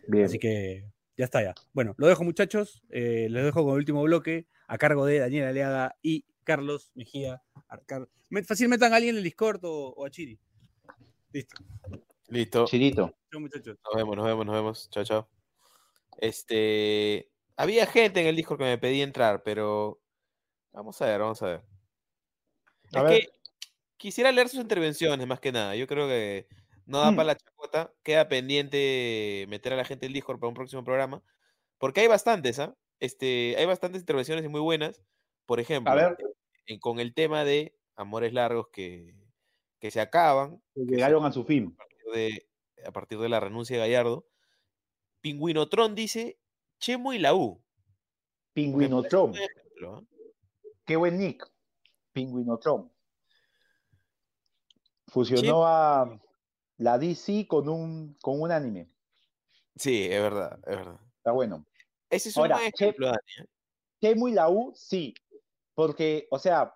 Bien. 0.06 0.26
Así 0.26 0.38
que 0.38 0.84
ya 1.16 1.24
está 1.24 1.42
ya. 1.42 1.56
Bueno, 1.72 1.96
lo 1.98 2.08
dejo 2.08 2.26
muchachos, 2.26 2.84
eh, 2.90 3.28
les 3.30 3.46
dejo 3.46 3.64
con 3.64 3.72
el 3.72 3.78
último 3.78 4.04
bloque 4.04 4.48
a 4.68 4.78
cargo 4.78 5.06
de 5.06 5.20
Daniel 5.20 5.46
Aleaga 5.48 5.96
y 6.02 6.26
Carlos 6.44 6.92
Mejía. 6.94 7.42
Arcar- 7.70 8.10
Me- 8.30 8.44
Fácil 8.44 8.68
metan 8.68 8.92
a 8.92 8.98
alguien 8.98 9.16
en 9.16 9.20
el 9.20 9.24
Discord 9.24 9.64
o, 9.64 9.94
o 9.96 10.06
a 10.06 10.10
Chiri. 10.10 10.38
Listo. 11.32 11.64
Listo. 12.28 12.66
Chirito. 12.66 13.14
Chao 13.32 13.40
muchachos. 13.40 13.78
Nos 13.82 13.96
vemos, 13.96 14.18
nos 14.18 14.26
vemos, 14.26 14.46
nos 14.46 14.56
vemos. 14.56 14.90
Chao, 14.90 15.06
chao. 15.06 15.30
Este. 16.18 17.29
Había 17.60 17.86
gente 17.86 18.22
en 18.22 18.28
el 18.28 18.36
Discord 18.36 18.58
que 18.60 18.64
me 18.66 18.78
pedía 18.78 19.04
entrar, 19.04 19.44
pero. 19.44 20.00
Vamos 20.72 21.02
a 21.02 21.06
ver, 21.08 21.20
vamos 21.20 21.42
a 21.42 21.46
ver. 21.48 21.62
A 22.94 23.00
es 23.00 23.04
ver. 23.04 23.22
que 23.22 23.28
quisiera 23.98 24.32
leer 24.32 24.50
sus 24.50 24.60
intervenciones 24.62 25.26
más 25.28 25.40
que 25.40 25.52
nada. 25.52 25.76
Yo 25.76 25.88
creo 25.88 26.08
que 26.08 26.48
no 26.86 27.00
da 27.00 27.12
Mm. 27.12 27.16
para 27.16 27.28
la 27.28 27.36
chacota. 27.36 27.94
Queda 28.04 28.28
pendiente 28.30 29.46
meter 29.50 29.74
a 29.74 29.76
la 29.78 29.84
gente 29.86 30.06
del 30.06 30.14
Discord 30.14 30.40
para 30.40 30.48
un 30.50 30.54
próximo 30.56 30.84
programa. 30.84 31.22
Porque 31.80 32.02
hay 32.02 32.08
bastantes, 32.08 32.60
¿ah? 32.60 32.76
Este, 33.00 33.56
hay 33.58 33.66
bastantes 33.66 34.02
intervenciones 34.02 34.48
muy 34.50 34.62
buenas. 34.62 35.02
Por 35.46 35.60
ejemplo, 35.60 35.94
ver. 35.96 36.16
en- 36.68 36.80
con 36.80 37.00
el 37.00 37.14
tema 37.14 37.44
de 37.44 37.76
amores 37.96 38.32
largos 38.34 38.68
que, 38.72 39.16
que 39.80 39.92
se 39.92 40.00
acaban 40.02 40.62
Llegaron 40.76 41.26
a 41.26 41.32
su 41.32 41.44
fin. 41.44 41.74
a 41.74 41.78
partir 41.78 42.04
de, 42.14 42.48
a 42.86 42.92
partir 42.92 43.18
de 43.20 43.30
la 43.30 43.40
renuncia 43.40 43.76
de 43.76 43.82
Gallardo. 43.82 44.28
Pingüinotron 45.22 45.96
dice 45.96 46.38
Chemo 46.80 47.14
y 47.14 47.20
la 47.20 47.34
U. 47.36 47.62
Pingüinotron. 48.54 49.32
un 49.32 49.38
¿ah? 49.86 50.02
Qué 50.86 50.96
buen 50.96 51.18
nick. 51.18 51.46
Pingüinotron. 52.14 52.92
Fusionó 55.08 55.66
a 55.66 56.20
la 56.78 56.98
DC 56.98 57.48
con 57.48 57.68
un, 57.70 58.16
con 58.22 58.42
un 58.42 58.52
anime. 58.52 58.90
Sí, 59.76 60.06
es 60.06 60.22
verdad, 60.22 60.60
es 60.68 60.76
verdad. 60.78 61.00
Está 61.18 61.32
bueno. 61.32 61.66
Ese 62.10 62.30
es 62.30 62.38
un 62.38 62.44
Ahora, 62.44 62.58
buen 62.58 62.72
Che- 62.72 62.86
ejemplo, 62.86 63.08
Dani. 63.08 63.18
¿eh? 63.40 63.46
Chemo 64.02 64.28
y 64.28 64.32
la 64.34 64.50
U, 64.50 64.74
sí. 64.76 65.14
Porque, 65.74 66.28
o 66.32 66.40
sea, 66.40 66.76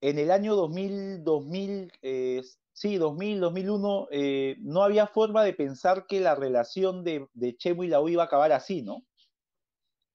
en 0.00 0.18
el 0.18 0.30
año 0.30 0.54
2000, 0.54 1.24
2000 1.24 1.92
eh, 2.02 2.42
sí, 2.80 2.96
2000, 2.96 3.40
2001, 3.40 4.08
eh, 4.10 4.56
no 4.60 4.82
había 4.82 5.06
forma 5.06 5.44
de 5.44 5.52
pensar 5.52 6.06
que 6.06 6.18
la 6.18 6.34
relación 6.34 7.04
de, 7.04 7.28
de 7.34 7.54
Chemo 7.58 7.84
y 7.84 7.88
la 7.88 8.00
U 8.00 8.08
iba 8.08 8.22
a 8.22 8.26
acabar 8.26 8.52
así, 8.52 8.80
¿no? 8.80 9.06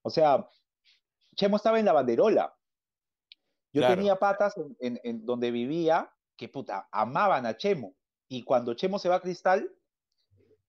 O 0.03 0.09
sea, 0.09 0.47
Chemo 1.36 1.57
estaba 1.57 1.80
en 1.80 1.86
la 1.86 1.93
banderola. 1.93 2.55
Yo 3.72 3.82
Claro. 3.82 3.95
tenía 3.95 4.16
patas 4.16 4.55
en, 4.57 4.76
en- 4.80 4.99
en 5.03 5.26
donde 5.28 5.51
vivía 5.51 6.11
que, 6.36 6.49
puta, 6.49 6.88
amaban 6.91 7.45
a 7.45 7.55
Chemo. 7.55 7.93
Y 8.28 8.41
cuando 8.43 8.74
Chemo 8.74 8.97
se 8.97 9.09
va 9.09 9.18
a 9.18 9.22
Cristal, 9.22 9.72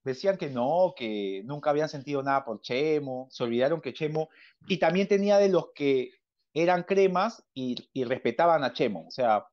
decían 0.04 0.36
que 0.36 0.50
no, 0.50 0.92
que 0.94 1.40
nunca 1.46 1.70
habían 1.70 1.88
sentido 1.88 2.22
nada 2.22 2.44
por 2.44 2.60
Chemo, 2.60 3.26
se 3.30 3.42
olvidaron 3.42 3.80
que 3.80 3.94
Chemo, 3.94 4.28
y 4.68 4.78
también 4.78 5.08
tenía 5.08 5.38
de 5.38 5.48
los 5.48 5.72
que 5.74 6.10
eran 6.52 6.82
cremas 6.82 7.42
y, 7.54 7.88
y 7.94 8.04
respetaban 8.04 8.64
a 8.64 8.74
Chemo, 8.74 9.06
o 9.08 9.10
sea, 9.10 9.46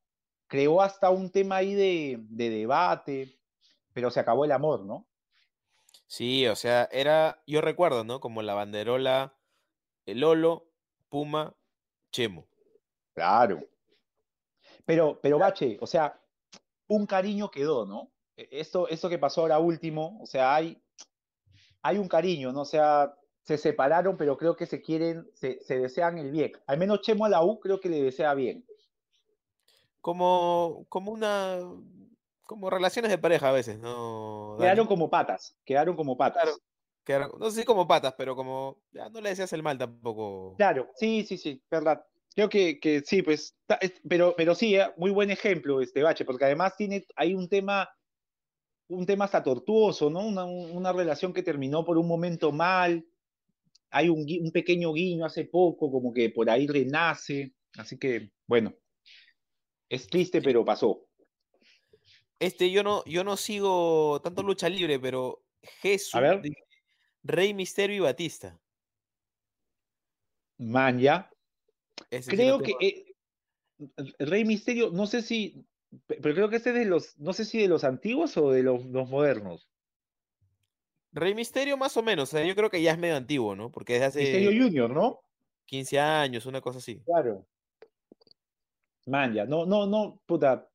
creó 0.54 0.84
hasta 0.84 1.10
un 1.10 1.32
tema 1.32 1.56
ahí 1.56 1.74
de, 1.74 2.20
de 2.30 2.50
debate, 2.52 3.40
pero 3.92 4.12
se 4.12 4.20
acabó 4.20 4.46
el 4.46 4.52
amor, 4.52 4.86
¿no? 4.86 5.08
Sí, 6.06 6.46
o 6.46 6.56
sea, 6.56 6.88
era, 6.92 7.42
yo 7.48 7.60
recuerdo, 7.60 8.04
¿no? 8.04 8.20
Como 8.20 8.44
la 8.44 8.54
banderola, 8.54 9.34
el 10.06 10.20
Lolo, 10.20 10.68
Puma, 11.10 11.56
Chemo. 12.12 12.46
Claro. 13.16 13.62
Pero, 14.86 15.20
pero 15.24 15.40
Bache, 15.40 15.80
o 15.82 15.88
sea, 15.88 16.22
un 16.88 17.08
cariño 17.08 17.50
quedó, 17.50 17.88
¿no? 17.88 18.12
E- 18.38 18.50
Esto, 18.52 18.88
esto 18.88 19.10
que 19.10 19.18
pasó 19.18 19.42
ahora 19.42 19.58
último, 19.58 20.20
o 20.22 20.28
sea, 20.28 20.54
hay, 20.54 20.80
hay 21.82 21.98
un 21.98 22.08
cariño, 22.08 22.52
¿no? 22.52 22.62
O 22.62 22.66
sea, 22.66 23.16
se 23.42 23.58
separaron, 23.58 24.18
pero 24.18 24.38
creo 24.38 24.56
que 24.56 24.68
se 24.68 24.84
quieren, 24.84 25.32
se, 25.34 25.64
se 25.64 25.80
desean 25.80 26.20
el 26.20 26.30
bien. 26.30 26.52
Al 26.68 26.78
menos 26.78 27.02
Chemo 27.02 27.26
a 27.26 27.30
la 27.30 27.44
U 27.44 27.60
creo 27.60 27.80
que 27.80 27.90
le 27.90 28.04
desea 28.04 28.36
bien. 28.36 28.68
Como, 30.04 30.86
como 30.90 31.14
una, 31.14 31.60
como 32.46 32.70
relaciones 32.70 33.10
de 33.10 33.18
pareja 33.18 33.48
a 33.48 33.54
veces, 33.54 33.80
¿no? 33.80 34.58
Quedaron 34.60 34.86
como 34.86 35.10
patas, 35.10 35.56
quedaron 35.64 35.96
como 35.96 36.18
patas. 36.18 36.44
Claro. 36.44 36.58
Quedaron- 37.06 37.40
no 37.40 37.50
sé 37.50 37.62
si 37.62 37.66
como 37.66 37.88
patas, 37.88 38.14
pero 38.18 38.36
como, 38.36 38.82
ya 38.92 39.08
no 39.08 39.22
le 39.22 39.30
deseas 39.30 39.54
el 39.54 39.64
mal 39.64 39.78
tampoco. 39.78 40.56
Claro, 40.58 40.90
sí, 40.96 41.24
sí, 41.26 41.38
sí, 41.38 41.64
verdad. 41.72 42.06
Creo 42.36 42.50
que, 42.50 42.82
que 42.82 43.00
sí, 43.06 43.22
pues, 43.22 43.56
ta- 43.66 43.76
es- 43.76 44.02
pero, 44.06 44.34
pero 44.36 44.56
sí, 44.56 44.76
eh, 44.76 44.92
muy 44.98 45.10
buen 45.12 45.32
ejemplo 45.32 45.80
este 45.80 46.04
Bache, 46.04 46.26
porque 46.26 46.44
además 46.44 46.76
tiene, 46.76 47.06
hay 47.16 47.34
un 47.34 47.48
tema, 47.48 47.90
un 48.90 49.06
tema 49.06 49.24
hasta 49.24 49.42
tortuoso, 49.42 50.10
¿no? 50.10 50.20
Una, 50.28 50.44
una 50.44 50.92
relación 50.92 51.32
que 51.32 51.44
terminó 51.44 51.86
por 51.86 51.98
un 51.98 52.10
momento 52.10 52.52
mal. 52.52 53.06
hay 53.90 54.10
un, 54.10 54.26
un 54.42 54.52
pequeño 54.52 54.92
guiño 54.92 55.26
hace 55.26 55.46
poco, 55.46 55.90
como 55.90 56.12
que 56.12 56.30
por 56.30 56.50
ahí 56.50 56.68
renace. 56.68 57.54
Así 57.78 57.98
que, 57.98 58.32
bueno, 58.48 58.74
es 59.94 60.08
triste, 60.08 60.42
pero 60.42 60.66
pasó. 60.66 61.06
Este, 62.40 62.72
yo 62.72 62.84
no, 62.84 63.04
yo 63.06 63.24
no 63.24 63.38
sigo 63.38 64.20
tanto 64.22 64.44
lucha 64.44 64.68
libre, 64.68 65.00
pero 65.00 65.44
Jesús, 65.82 66.20
Rey 67.24 67.54
Misterio 67.54 67.96
y 67.98 68.00
Batista. 68.00 68.60
Man, 70.58 71.00
ya. 71.00 71.30
Ese 72.10 72.32
Creo 72.32 72.60
que 72.60 72.74
eh, 72.82 73.16
Rey 74.20 74.46
Misterio, 74.46 74.90
no 74.92 75.06
sé 75.08 75.22
si, 75.22 75.64
pe- 76.08 76.20
pero 76.22 76.36
creo 76.36 76.50
que 76.50 76.58
este 76.58 76.72
es 76.72 76.76
de 76.76 76.86
los, 76.86 77.18
no 77.20 77.34
sé 77.34 77.46
si 77.46 77.60
de 77.60 77.68
los 77.68 77.84
antiguos 77.84 78.36
o 78.38 78.52
de 78.52 78.64
los, 78.64 78.86
los 78.86 79.10
modernos. 79.10 79.70
Rey 81.12 81.36
Misterio 81.36 81.78
más 81.78 81.96
o 81.98 82.02
menos, 82.04 82.30
o 82.30 82.38
sea, 82.38 82.46
yo 82.46 82.56
creo 82.56 82.70
que 82.72 82.82
ya 82.82 82.92
es 82.94 82.98
medio 82.98 83.16
antiguo, 83.16 83.56
¿no? 83.56 83.72
Porque 83.72 83.94
desde 83.94 84.06
hace 84.06 84.20
Misterio 84.22 84.64
Junior, 84.64 84.90
¿no? 84.90 85.22
15 85.66 86.00
años, 86.00 86.46
una 86.48 86.62
cosa 86.62 86.80
así. 86.80 87.00
Claro. 87.06 87.46
Man, 89.06 89.34
ya. 89.34 89.46
No, 89.46 89.66
no, 89.66 89.86
no, 89.88 90.22
puta. 90.26 90.70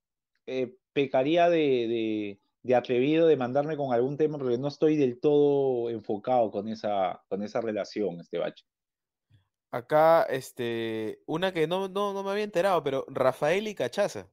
eh, 0.47 0.76
pecaría 0.95 1.51
de, 1.51 1.59
de, 1.59 2.43
de 2.62 2.76
atrevido 2.76 3.29
de 3.29 3.37
mandarme 3.39 3.76
con 3.79 3.93
algún 3.95 4.18
tema 4.18 4.39
porque 4.39 4.59
no 4.59 4.68
estoy 4.68 4.97
del 4.97 5.20
todo 5.20 5.91
enfocado 5.91 6.51
con 6.53 6.68
esa, 6.68 7.22
con 7.29 7.43
esa 7.45 7.61
relación, 7.62 8.20
este 8.20 8.39
bache. 8.39 8.64
Acá, 9.70 10.22
este, 10.24 11.22
una 11.26 11.53
que 11.53 11.66
no, 11.66 11.89
no, 11.89 12.12
no 12.14 12.22
me 12.24 12.31
había 12.31 12.45
enterado, 12.45 12.83
pero 12.83 13.05
Rafael 13.09 13.68
y 13.68 13.74
Cachaza. 13.74 14.31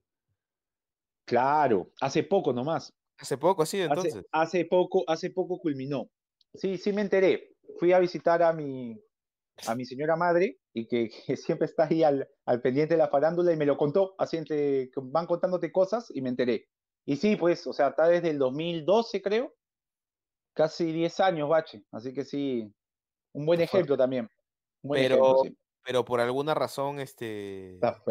Claro, 1.25 1.91
hace 2.01 2.23
poco 2.23 2.53
nomás. 2.53 2.93
Hace 3.17 3.37
poco, 3.37 3.63
Hace, 3.63 3.83
entonces. 3.83 4.25
hace 4.31 4.65
poco, 4.65 5.03
hace 5.07 5.31
poco 5.31 5.59
culminó. 5.59 6.09
Sí, 6.53 6.77
sí 6.77 6.93
me 6.93 7.01
enteré. 7.01 7.55
Fui 7.79 7.93
a 7.93 7.99
visitar 7.99 8.41
a 8.43 8.53
mi, 8.53 8.99
a 9.65 9.75
mi 9.75 9.85
señora 9.85 10.15
madre 10.15 10.59
y 10.75 10.87
que, 10.87 11.09
que 11.09 11.37
siempre 11.37 11.65
está 11.65 11.85
ahí 11.85 12.03
al, 12.03 12.29
al 12.45 12.61
pendiente 12.61 12.93
de 12.93 12.99
la 12.99 13.07
farándula 13.07 13.51
y 13.53 13.57
me 13.57 13.65
lo 13.65 13.77
contó, 13.77 14.13
así 14.19 14.37
entre, 14.37 14.91
van 14.95 15.25
contándote 15.25 15.71
cosas 15.71 16.11
y 16.13 16.21
me 16.21 16.29
enteré. 16.29 16.67
Y 17.05 17.15
sí, 17.15 17.35
pues, 17.35 17.65
o 17.65 17.73
sea, 17.73 17.89
está 17.89 18.07
desde 18.07 18.29
el 18.31 18.37
2012, 18.37 19.21
creo, 19.21 19.55
casi 20.53 20.91
10 20.91 21.19
años, 21.19 21.47
Bache. 21.47 21.85
Así 21.91 22.13
que 22.13 22.25
sí, 22.25 22.73
un 23.33 23.45
buen 23.45 23.61
ejemplo 23.61 23.95
también. 23.95 24.29
Buen 24.81 25.01
Pero, 25.01 25.15
ejemplo, 25.15 25.43
sí. 25.43 25.57
pero 25.83 26.03
por 26.03 26.19
alguna 26.19 26.53
razón, 26.53 26.99
este, 26.99 27.75
Está 27.75 28.03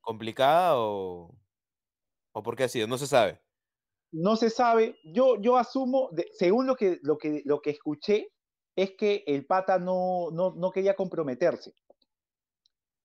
complicada 0.00 0.78
o, 0.78 1.38
o 2.32 2.42
por 2.42 2.56
qué 2.56 2.64
ha 2.64 2.68
sido, 2.68 2.88
no 2.88 2.98
se 2.98 3.06
sabe. 3.06 3.40
No 4.10 4.36
se 4.36 4.50
sabe. 4.50 4.98
Yo, 5.04 5.40
yo 5.40 5.56
asumo, 5.56 6.08
de- 6.12 6.28
según 6.32 6.66
lo 6.66 6.74
que, 6.74 6.98
lo, 7.02 7.16
que, 7.16 7.42
lo 7.44 7.60
que 7.60 7.70
escuché, 7.70 8.32
es 8.76 8.92
que 8.96 9.24
el 9.26 9.46
pata 9.46 9.78
no, 9.78 10.30
no, 10.32 10.54
no 10.54 10.70
quería 10.70 10.94
comprometerse. 10.96 11.74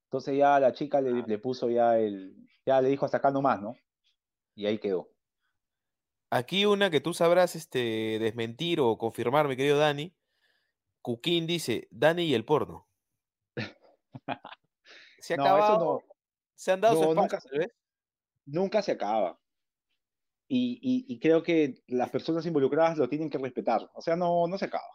Entonces 0.07 0.37
ya 0.37 0.59
la 0.59 0.71
chica 0.71 1.01
le, 1.01 1.23
le 1.23 1.37
puso 1.37 1.69
ya 1.69 1.99
el, 1.99 2.33
ya 2.65 2.81
le 2.81 2.89
dijo 2.89 3.05
hasta 3.05 3.17
acá 3.17 3.29
nomás, 3.29 3.61
¿no? 3.61 3.75
Y 4.55 4.65
ahí 4.65 4.79
quedó. 4.79 5.09
Aquí 6.29 6.65
una 6.65 6.89
que 6.89 7.01
tú 7.01 7.13
sabrás 7.13 7.55
este, 7.55 8.17
desmentir 8.19 8.79
o 8.79 8.97
confirmar, 8.97 9.47
mi 9.47 9.55
querido 9.55 9.77
Dani. 9.77 10.15
Cuquín 11.01 11.47
dice, 11.47 11.87
Dani 11.91 12.23
y 12.23 12.33
el 12.33 12.45
porno. 12.45 12.87
Se 15.19 15.33
ha 15.33 15.37
No, 15.37 15.43
eso 15.43 15.55
acabado, 15.55 15.85
no, 15.85 16.15
se 16.55 16.71
han 16.71 16.81
dado 16.81 16.95
su 16.95 17.13
no, 17.13 17.25
espacio, 17.25 17.51
nunca, 17.51 17.73
nunca 18.45 18.81
se 18.81 18.93
acaba. 18.93 19.39
Y, 20.49 20.79
y, 20.81 21.13
y 21.13 21.19
creo 21.19 21.43
que 21.43 21.83
las 21.87 22.09
personas 22.09 22.45
involucradas 22.45 22.97
lo 22.97 23.09
tienen 23.09 23.29
que 23.29 23.37
respetar. 23.37 23.89
O 23.93 24.01
sea, 24.01 24.15
no, 24.15 24.47
no 24.47 24.57
se 24.57 24.65
acaba. 24.65 24.87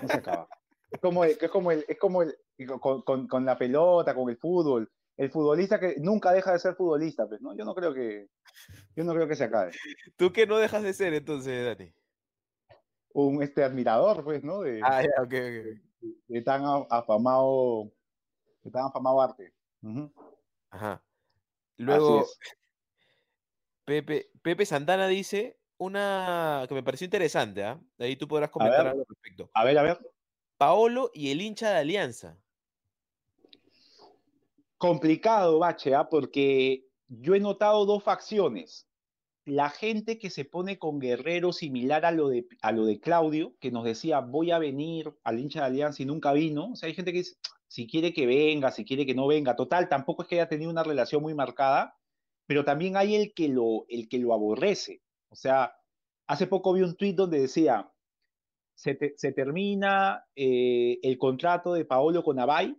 No 0.00 0.08
se 0.08 0.18
acaba. 0.18 0.48
Es 0.90 1.00
como 1.00 1.24
el, 1.24 1.36
es 1.40 1.50
como 1.50 1.70
el, 1.70 1.84
es 1.86 1.98
como 1.98 2.22
el 2.22 2.36
con, 2.80 3.02
con, 3.02 3.28
con 3.28 3.44
la 3.44 3.58
pelota, 3.58 4.14
con 4.14 4.30
el 4.30 4.36
fútbol. 4.36 4.90
El 5.16 5.30
futbolista 5.30 5.80
que 5.80 5.96
nunca 5.98 6.32
deja 6.32 6.52
de 6.52 6.60
ser 6.60 6.74
futbolista, 6.76 7.26
pues, 7.26 7.40
¿no? 7.40 7.54
Yo 7.56 7.64
no 7.64 7.74
creo 7.74 7.92
que, 7.92 8.28
yo 8.94 9.04
no 9.04 9.12
creo 9.12 9.26
que 9.26 9.34
se 9.34 9.44
acabe. 9.44 9.72
¿Tú 10.16 10.32
qué 10.32 10.46
no 10.46 10.58
dejas 10.58 10.82
de 10.82 10.94
ser 10.94 11.12
entonces, 11.12 11.64
Dani? 11.64 11.92
Un 13.12 13.42
este 13.42 13.64
admirador, 13.64 14.22
pues, 14.22 14.44
¿no? 14.44 14.60
De, 14.60 14.80
Ah, 14.82 15.02
de 15.02 16.42
tan 16.42 16.62
afamado, 16.88 17.90
de 18.62 18.70
tan 18.70 18.84
afamado 18.86 19.20
arte. 19.20 19.52
Ajá. 20.70 21.02
Luego. 21.76 22.24
Pepe, 23.84 24.30
Pepe 24.42 24.66
Santana 24.66 25.08
dice 25.08 25.58
una 25.78 26.64
que 26.68 26.74
me 26.74 26.82
pareció 26.82 27.06
interesante, 27.06 27.64
¿ah? 27.64 27.80
De 27.96 28.04
ahí 28.04 28.16
tú 28.16 28.28
podrás 28.28 28.50
comentar 28.50 28.84
ver, 28.84 28.88
algo 28.88 29.00
al 29.00 29.06
respecto. 29.08 29.50
a 29.52 29.64
ver, 29.64 29.78
a 29.78 29.82
ver. 29.82 29.98
Paolo 30.58 31.12
y 31.14 31.30
el 31.30 31.40
hincha 31.40 31.70
de 31.70 31.78
Alianza. 31.78 32.36
Complicado, 34.76 35.60
Bache, 35.60 35.94
¿ah? 35.94 36.08
Porque 36.08 36.88
yo 37.06 37.34
he 37.36 37.40
notado 37.40 37.86
dos 37.86 38.02
facciones. 38.02 38.88
La 39.44 39.70
gente 39.70 40.18
que 40.18 40.30
se 40.30 40.44
pone 40.44 40.78
con 40.78 40.98
Guerrero 40.98 41.52
similar 41.52 42.04
a 42.04 42.10
lo 42.10 42.28
de, 42.28 42.46
a 42.60 42.72
lo 42.72 42.84
de 42.84 43.00
Claudio, 43.00 43.54
que 43.60 43.70
nos 43.70 43.84
decía, 43.84 44.20
voy 44.20 44.50
a 44.50 44.58
venir 44.58 45.14
al 45.24 45.38
hincha 45.38 45.60
de 45.60 45.66
Alianza 45.66 46.02
y 46.02 46.06
nunca 46.06 46.32
vino. 46.32 46.72
O 46.72 46.76
sea, 46.76 46.88
hay 46.88 46.94
gente 46.94 47.12
que 47.12 47.18
dice, 47.18 47.36
si 47.68 47.86
quiere 47.86 48.12
que 48.12 48.26
venga, 48.26 48.72
si 48.72 48.84
quiere 48.84 49.06
que 49.06 49.14
no 49.14 49.26
venga. 49.28 49.54
Total, 49.54 49.88
tampoco 49.88 50.22
es 50.22 50.28
que 50.28 50.34
haya 50.34 50.48
tenido 50.48 50.70
una 50.70 50.82
relación 50.82 51.22
muy 51.22 51.34
marcada, 51.34 51.96
pero 52.46 52.64
también 52.64 52.96
hay 52.96 53.14
el 53.14 53.32
que 53.32 53.48
lo, 53.48 53.86
el 53.88 54.08
que 54.08 54.18
lo 54.18 54.34
aborrece. 54.34 55.02
O 55.28 55.36
sea, 55.36 55.72
hace 56.26 56.48
poco 56.48 56.72
vi 56.72 56.82
un 56.82 56.96
tuit 56.96 57.14
donde 57.14 57.40
decía, 57.40 57.90
se, 58.78 58.94
te- 58.94 59.14
se 59.16 59.32
termina 59.32 60.24
eh, 60.36 61.00
el 61.02 61.18
contrato 61.18 61.72
de 61.74 61.84
Paolo 61.84 62.22
con 62.22 62.38
Abay, 62.38 62.76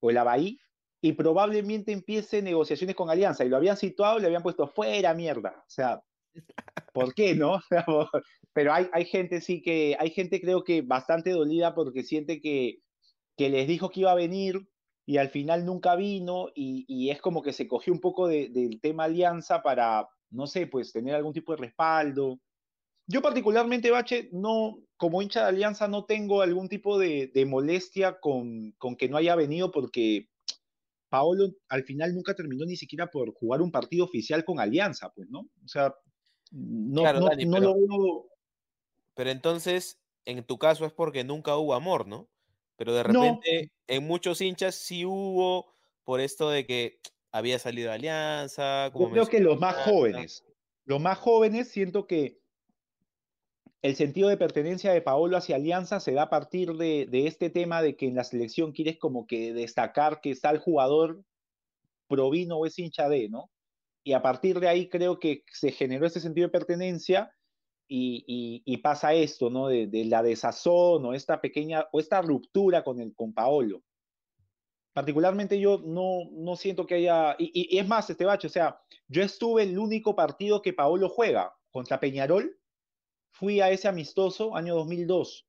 o 0.00 0.10
el 0.10 0.18
Abay, 0.18 0.58
y 1.00 1.12
probablemente 1.12 1.92
empiece 1.92 2.42
negociaciones 2.42 2.96
con 2.96 3.10
Alianza. 3.10 3.44
Y 3.44 3.48
lo 3.48 3.56
habían 3.56 3.76
situado 3.76 4.18
y 4.18 4.22
le 4.22 4.26
habían 4.28 4.42
puesto 4.42 4.66
fuera 4.68 5.14
mierda. 5.14 5.58
O 5.60 5.70
sea, 5.70 6.02
¿por 6.92 7.14
qué 7.14 7.34
no? 7.34 7.60
Pero 8.52 8.72
hay, 8.72 8.88
hay 8.92 9.04
gente 9.06 9.40
sí 9.40 9.62
que, 9.62 9.96
hay 9.98 10.10
gente 10.10 10.40
creo 10.40 10.64
que 10.64 10.82
bastante 10.82 11.30
dolida 11.30 11.74
porque 11.74 12.02
siente 12.02 12.40
que, 12.40 12.78
que 13.36 13.50
les 13.50 13.68
dijo 13.68 13.90
que 13.90 14.00
iba 14.00 14.12
a 14.12 14.16
venir 14.16 14.68
y 15.06 15.18
al 15.18 15.30
final 15.30 15.64
nunca 15.66 15.96
vino 15.96 16.48
y, 16.54 16.84
y 16.88 17.10
es 17.10 17.20
como 17.20 17.42
que 17.42 17.52
se 17.52 17.68
cogió 17.68 17.92
un 17.92 18.00
poco 18.00 18.28
de- 18.28 18.50
del 18.50 18.80
tema 18.80 19.04
Alianza 19.04 19.62
para, 19.62 20.08
no 20.30 20.46
sé, 20.46 20.66
pues 20.66 20.92
tener 20.92 21.14
algún 21.14 21.32
tipo 21.32 21.52
de 21.54 21.58
respaldo. 21.62 22.40
Yo 23.08 23.22
particularmente, 23.22 23.90
Bache, 23.90 24.28
no, 24.32 24.78
como 24.98 25.22
hincha 25.22 25.42
de 25.42 25.48
Alianza 25.48 25.88
no 25.88 26.04
tengo 26.04 26.42
algún 26.42 26.68
tipo 26.68 26.98
de, 26.98 27.30
de 27.34 27.46
molestia 27.46 28.20
con, 28.20 28.72
con 28.78 28.96
que 28.96 29.08
no 29.08 29.16
haya 29.16 29.34
venido 29.34 29.72
porque 29.72 30.28
Paolo 31.08 31.54
al 31.70 31.84
final 31.84 32.14
nunca 32.14 32.34
terminó 32.34 32.66
ni 32.66 32.76
siquiera 32.76 33.06
por 33.08 33.32
jugar 33.32 33.62
un 33.62 33.72
partido 33.72 34.04
oficial 34.04 34.44
con 34.44 34.60
Alianza, 34.60 35.10
pues, 35.14 35.28
¿no? 35.30 35.40
O 35.40 35.68
sea, 35.68 35.94
no, 36.50 37.02
Claro, 37.02 37.20
no, 37.20 37.26
Dani, 37.28 37.46
no 37.46 37.56
pero, 37.56 37.66
lo 37.68 37.74
veo. 37.74 38.28
pero 39.14 39.30
entonces, 39.30 40.02
en 40.26 40.44
tu 40.44 40.58
caso 40.58 40.84
es 40.84 40.92
porque 40.92 41.24
nunca 41.24 41.56
hubo 41.56 41.74
amor, 41.74 42.06
¿no? 42.06 42.28
Pero 42.76 42.94
de 42.94 43.04
No, 43.04 43.22
repente, 43.22 43.72
en 43.86 44.06
muchos 44.06 44.40
hinchas 44.40 44.74
sí 44.74 45.04
hubo 45.04 45.72
por 46.04 46.20
esto 46.20 46.50
de 46.50 46.66
que 46.66 47.00
había 47.32 47.58
salido 47.58 47.88
de 47.88 47.94
Alianza, 47.96 48.90
yo 48.94 49.10
creo 49.10 49.26
que 49.26 49.40
los 49.40 49.58
más 49.60 49.76
jóvenes, 49.76 50.44
los 50.84 51.00
más 51.00 51.18
jóvenes 51.18 51.68
siento 51.68 52.06
que 52.06 52.40
el 53.82 53.94
sentido 53.94 54.28
de 54.28 54.36
pertenencia 54.36 54.92
de 54.92 55.02
Paolo 55.02 55.36
hacia 55.36 55.56
Alianza 55.56 56.00
se 56.00 56.12
da 56.12 56.22
a 56.22 56.30
partir 56.30 56.72
de, 56.74 57.08
este 57.12 57.48
tema 57.48 57.80
de 57.80 57.96
que 57.96 58.06
en 58.06 58.16
la 58.16 58.24
selección 58.24 58.72
quieres 58.72 58.98
como 58.98 59.26
que 59.26 59.52
destacar 59.52 60.20
que 60.20 60.36
el 60.42 60.58
jugador 60.58 61.22
provino 62.08 62.58
o 62.58 62.66
es 62.66 62.78
hincha 62.78 63.08
de, 63.08 63.28
¿no? 63.28 63.50
Y 64.02 64.14
a 64.14 64.22
partir 64.22 64.58
de 64.58 64.68
ahí 64.68 64.88
creo 64.88 65.20
que 65.20 65.44
se 65.52 65.70
generó 65.70 66.06
ese 66.06 66.20
sentido 66.20 66.48
de 66.48 66.52
pertenencia 66.52 67.30
y, 67.86 68.76
pasa 68.82 69.14
esto, 69.14 69.48
¿no? 69.48 69.68
De, 69.68 70.04
la 70.06 70.22
desazón 70.22 71.04
o 71.04 71.14
esta 71.14 71.40
pequeña, 71.40 71.86
o 71.92 72.00
esta 72.00 72.20
ruptura 72.20 72.82
con, 72.82 73.00
el, 73.00 73.14
con 73.14 73.32
Paolo. 73.32 73.82
Particularmente 74.92 75.60
yo 75.60 75.80
no, 75.86 76.28
no 76.32 76.56
siento 76.56 76.84
que 76.84 76.96
haya, 76.96 77.36
y 77.38 77.78
es 77.78 77.86
más, 77.86 78.10
este 78.10 78.24
bacho, 78.24 78.48
o 78.48 78.50
sea, 78.50 78.80
yo 79.06 79.22
estuve 79.22 79.62
el 79.62 79.78
único 79.78 80.16
partido 80.16 80.60
que 80.62 80.72
Paolo 80.72 81.08
juega 81.08 81.54
contra 81.70 82.00
Peñarol, 82.00 82.57
fui 83.38 83.60
a 83.60 83.70
ese 83.70 83.86
amistoso 83.86 84.56
año 84.56 84.74
2002 84.74 85.46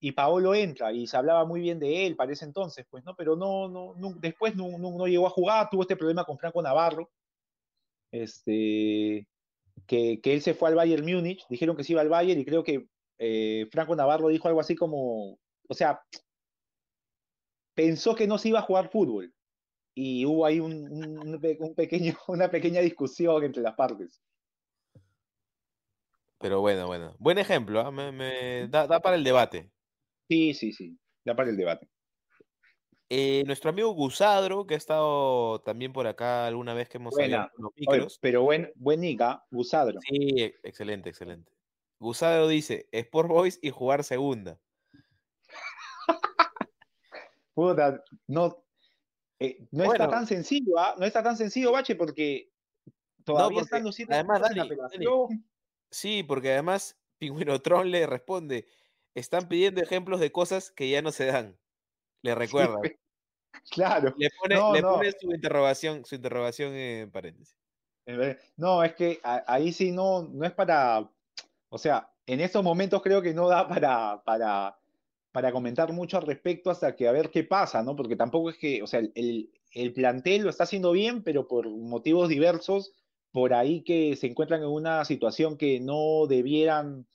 y 0.00 0.12
Paolo 0.12 0.54
entra 0.54 0.92
y 0.92 1.06
se 1.06 1.16
hablaba 1.16 1.44
muy 1.44 1.60
bien 1.60 1.78
de 1.78 2.06
él 2.06 2.16
para 2.16 2.32
ese 2.32 2.44
entonces, 2.44 2.86
pues, 2.90 3.04
¿no? 3.04 3.14
Pero 3.14 3.36
no, 3.36 3.68
no, 3.68 3.94
no- 3.96 4.14
después 4.18 4.56
no, 4.56 5.06
llegó 5.06 5.26
a 5.26 5.30
jugar, 5.30 5.68
tuvo 5.70 5.82
este 5.82 5.96
problema 5.96 6.24
con 6.24 6.38
Franco 6.38 6.60
Navarro, 6.60 7.10
este, 8.10 9.28
que, 9.86 10.20
él 10.24 10.42
se 10.42 10.54
fue 10.54 10.70
al 10.70 10.74
Bayern 10.74 11.04
Múnich, 11.04 11.46
dijeron 11.48 11.76
que 11.76 11.84
se 11.84 11.92
iba 11.92 12.00
al 12.00 12.08
Bayern 12.08 12.40
y 12.40 12.44
creo 12.44 12.64
que 12.64 12.88
eh, 13.18 13.68
Franco 13.70 13.94
Navarro 13.94 14.28
dijo 14.28 14.48
algo 14.48 14.60
así 14.60 14.74
como, 14.74 15.38
o 15.68 15.74
sea, 15.74 16.02
pensó 17.74 18.14
que 18.16 18.26
no 18.26 18.38
se 18.38 18.48
iba 18.48 18.58
a 18.58 18.62
jugar 18.62 18.90
fútbol 18.90 19.32
y 19.94 20.24
hubo 20.26 20.46
ahí 20.46 20.58
un 20.58 21.38
pequeño, 21.76 22.14
una 22.28 22.50
pequeña 22.50 22.80
discusión 22.80 23.44
entre 23.44 23.62
las 23.62 23.74
partes. 23.74 24.20
Pero 26.40 26.60
bueno, 26.60 26.86
bueno. 26.86 27.14
Buen 27.18 27.38
ejemplo, 27.38 27.80
¿ah? 27.80 27.90
Me, 27.90 28.10
me 28.12 28.66
da, 28.68 28.86
da 28.86 29.00
para 29.00 29.16
el 29.16 29.24
debate. 29.24 29.70
Sí, 30.26 30.54
sí, 30.54 30.72
sí. 30.72 30.98
da 31.24 31.36
para 31.36 31.50
el 31.50 31.56
debate. 31.56 31.88
Eh, 33.10 33.42
nuestro 33.44 33.70
amigo 33.70 33.90
Gusadro, 33.92 34.66
que 34.66 34.74
ha 34.74 34.78
estado 34.78 35.60
también 35.62 35.92
por 35.92 36.06
acá 36.06 36.46
alguna 36.46 36.72
vez 36.74 36.88
que 36.88 36.98
hemos 36.98 37.14
salido 37.14 37.50
los 37.56 37.72
Oye, 37.76 37.98
micros. 37.98 38.18
pero 38.20 38.42
buen, 38.42 38.72
buen 38.76 39.00
Nica, 39.00 39.44
Gusadro. 39.50 40.00
Sí, 40.08 40.54
excelente, 40.62 41.10
excelente. 41.10 41.52
Gusadro 41.98 42.48
dice, 42.48 42.88
Sport 42.92 43.28
Boys 43.28 43.58
y 43.60 43.70
jugar 43.70 44.04
segunda. 44.04 44.58
Puta, 47.54 48.02
no, 48.28 48.64
eh, 49.40 49.66
no 49.72 49.92
está 49.92 50.08
tan 50.08 50.26
sencillo, 50.26 50.78
¿ah? 50.78 50.94
No 50.96 51.04
está 51.04 51.22
tan 51.22 51.36
sencillo, 51.36 51.72
Bache, 51.72 51.96
porque 51.96 52.50
todavía 53.24 53.56
porque 53.56 53.64
están 53.64 53.84
los 53.84 53.94
siete 53.94 54.14
además, 54.14 54.40
Dani, 54.40 54.68
Dani. 54.68 55.44
Sí, 55.90 56.22
porque 56.22 56.52
además 56.52 57.00
Pingüinotron 57.18 57.90
le 57.90 58.06
responde, 58.06 58.66
están 59.14 59.48
pidiendo 59.48 59.82
ejemplos 59.82 60.20
de 60.20 60.32
cosas 60.32 60.70
que 60.70 60.90
ya 60.90 61.02
no 61.02 61.12
se 61.12 61.26
dan. 61.26 61.58
Le 62.22 62.34
recuerda. 62.34 62.78
Claro. 63.70 64.14
Le 64.16 64.28
pone, 64.40 64.54
No, 64.54 64.74
le 64.74 64.82
no. 64.82 64.88
pone 64.94 65.12
su 65.12 65.30
interrogación, 65.32 66.04
su 66.04 66.14
interrogación 66.14 66.74
en 66.74 67.10
paréntesis. 67.10 67.56
No, 68.56 68.82
es 68.82 68.94
que 68.94 69.20
ahí 69.22 69.72
sí 69.72 69.92
no, 69.92 70.22
no 70.22 70.44
es 70.44 70.52
para, 70.52 71.08
o 71.68 71.78
sea, 71.78 72.12
en 72.26 72.40
estos 72.40 72.62
momentos 72.64 73.02
creo 73.02 73.22
que 73.22 73.32
no 73.34 73.48
da 73.48 73.68
para, 73.68 74.22
para, 74.24 74.80
para 75.30 75.52
comentar 75.52 75.92
mucho 75.92 76.16
al 76.16 76.26
respecto 76.26 76.70
hasta 76.70 76.96
que 76.96 77.06
a 77.06 77.12
ver 77.12 77.30
qué 77.30 77.44
pasa, 77.44 77.82
¿no? 77.84 77.94
Porque 77.94 78.16
tampoco 78.16 78.50
es 78.50 78.58
que, 78.58 78.82
o 78.82 78.86
sea, 78.88 79.00
el- 79.14 79.52
el 79.72 79.92
plantel 79.92 80.42
lo 80.42 80.50
está 80.50 80.64
haciendo 80.64 80.90
bien, 80.90 81.22
pero 81.22 81.46
por 81.46 81.68
motivos 81.70 82.28
diversos, 82.28 82.92
por 83.32 83.54
ahí 83.54 83.82
que 83.84 84.16
se 84.16 84.26
encuentran 84.28 84.62
en 84.62 84.68
una 84.68 85.04
situación 85.04 85.56
que 85.56 85.80
no 85.80 86.26
debieran 86.28 87.06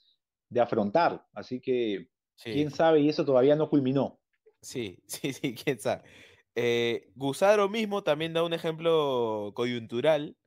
de 0.49 0.61
afrontar. 0.61 1.27
Así 1.33 1.61
que, 1.61 2.09
Sí, 2.35 2.51
quién 2.51 2.71
sabe, 2.71 3.01
y 3.01 3.09
eso 3.09 3.25
todavía 3.25 3.55
no 3.55 3.69
culminó. 3.69 4.21
sí, 4.61 5.03
sí, 5.07 5.33
sí, 5.33 5.55
quién 5.55 5.79
sabe. 5.79 6.03
Eh, 6.55 7.11
Gusadro 7.15 7.69
mismo 7.69 8.03
también 8.03 8.33
da 8.33 8.43
un 8.43 8.53
ejemplo 8.53 9.51
coyuntural. 9.55 10.37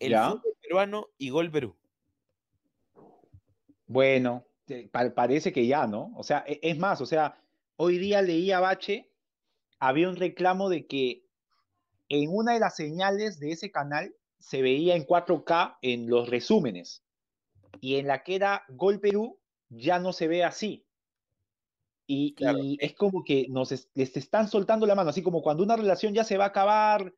El 0.00 0.12
¿Ya? 0.12 0.18
fútbol 0.18 0.54
peruano 0.62 1.08
y 1.18 1.30
gol 1.30 1.50
Perú. 1.52 1.78
Bueno, 3.86 4.46
pa- 4.92 5.14
parece 5.14 5.52
que 5.52 5.66
ya, 5.66 5.86
¿no? 5.86 6.12
O 6.16 6.22
sea, 6.22 6.44
e- 6.46 6.60
es 6.62 6.78
más, 6.78 7.00
o 7.00 7.06
sea, 7.06 7.42
hoy 7.76 7.98
día 7.98 8.22
leía 8.22 8.60
Bache, 8.60 9.10
había 9.80 10.08
un 10.08 10.16
reclamo 10.16 10.68
de 10.68 10.86
que 10.86 11.26
en 12.08 12.30
una 12.34 12.54
de 12.54 12.60
las 12.60 12.76
señales 12.76 13.40
de 13.40 13.52
ese 13.52 13.72
canal 13.72 14.16
se 14.40 14.62
veía 14.62 14.96
en 14.96 15.04
4K 15.06 15.78
en 15.82 16.08
los 16.10 16.28
resúmenes 16.28 17.04
y 17.80 17.96
en 17.96 18.06
la 18.08 18.22
que 18.24 18.34
era 18.34 18.64
Gol 18.70 18.98
Perú 18.98 19.38
ya 19.68 19.98
no 20.00 20.12
se 20.12 20.26
ve 20.28 20.42
así. 20.42 20.86
Y, 22.06 22.34
Claro. 22.34 22.58
y 22.58 22.76
es 22.80 22.94
como 22.94 23.22
que 23.22 23.46
nos 23.48 23.70
es- 23.70 23.88
les 23.94 24.16
están 24.16 24.48
soltando 24.48 24.84
la 24.86 24.96
mano, 24.96 25.10
así 25.10 25.22
como 25.22 25.42
cuando 25.42 25.62
una 25.62 25.76
relación 25.76 26.12
ya 26.12 26.24
se 26.24 26.36
va 26.36 26.44
a 26.44 26.48
acabar 26.48 27.14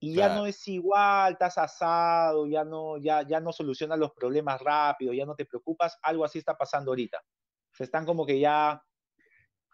y 0.00 0.14
ya 0.14 0.34
no 0.34 0.46
es 0.46 0.66
igual, 0.68 1.34
estás 1.34 1.58
asado, 1.58 2.46
ya 2.48 2.64
no, 2.64 2.98
ya, 2.98 3.22
ya 3.26 3.40
no 3.40 3.52
solucionas 3.52 3.98
los 3.98 4.12
problemas 4.12 4.60
rápido, 4.60 5.12
ya 5.12 5.24
no 5.26 5.34
te 5.36 5.44
preocupas, 5.44 5.98
algo 6.02 6.24
así 6.24 6.38
está 6.38 6.56
pasando 6.56 6.90
ahorita. 6.90 7.22
Se 7.72 7.84
están 7.84 8.04
como 8.06 8.24
que 8.26 8.40
ya, 8.40 8.82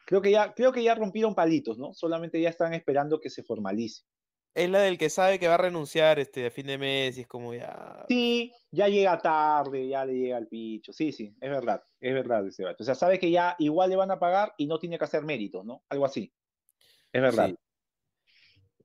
creo 0.06 0.20
que 0.20 0.30
ya, 0.30 0.52
creo 0.52 0.72
que 0.72 0.82
ya 0.82 0.94
rompieron 0.94 1.34
palitos, 1.34 1.78
¿no? 1.78 1.94
Solamente 1.94 2.40
ya 2.40 2.50
están 2.50 2.74
esperando 2.74 3.20
que 3.20 3.30
se 3.30 3.42
formalice. 3.42 4.04
Es 4.54 4.70
la 4.70 4.80
del 4.80 4.98
que 4.98 5.10
sabe 5.10 5.38
que 5.40 5.48
va 5.48 5.54
a 5.54 5.58
renunciar 5.58 6.20
este, 6.20 6.46
a 6.46 6.50
fin 6.50 6.66
de 6.68 6.78
mes 6.78 7.18
y 7.18 7.22
es 7.22 7.26
como 7.26 7.52
ya... 7.54 8.04
Sí, 8.08 8.52
ya 8.70 8.88
llega 8.88 9.18
tarde, 9.18 9.88
ya 9.88 10.04
le 10.04 10.14
llega 10.14 10.38
el 10.38 10.46
picho. 10.46 10.92
Sí, 10.92 11.10
sí, 11.10 11.34
es 11.40 11.50
verdad, 11.50 11.82
es 12.00 12.14
verdad 12.14 12.46
ese 12.46 12.62
vato. 12.64 12.84
O 12.84 12.86
sea, 12.86 12.94
sabe 12.94 13.18
que 13.18 13.30
ya 13.32 13.56
igual 13.58 13.90
le 13.90 13.96
van 13.96 14.12
a 14.12 14.18
pagar 14.20 14.54
y 14.56 14.66
no 14.66 14.78
tiene 14.78 14.96
que 14.96 15.04
hacer 15.04 15.24
méritos, 15.24 15.64
¿no? 15.64 15.82
Algo 15.88 16.04
así. 16.04 16.32
Es 17.12 17.20
verdad. 17.20 17.48
Sí. 17.48 17.56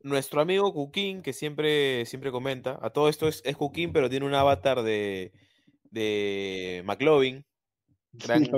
Nuestro 0.01 0.41
amigo 0.41 0.73
Cuquín, 0.73 1.21
que 1.21 1.33
siempre, 1.33 2.05
siempre 2.05 2.31
comenta, 2.31 2.79
a 2.81 2.89
todo 2.89 3.09
esto 3.09 3.27
es, 3.27 3.41
es 3.45 3.55
Cuquín, 3.57 3.91
pero 3.93 4.09
tiene 4.09 4.25
un 4.25 4.33
avatar 4.33 4.81
de, 4.81 5.33
de 5.91 6.81
McLovin, 6.85 7.45
gran, 8.13 8.45
Sí, 8.45 8.51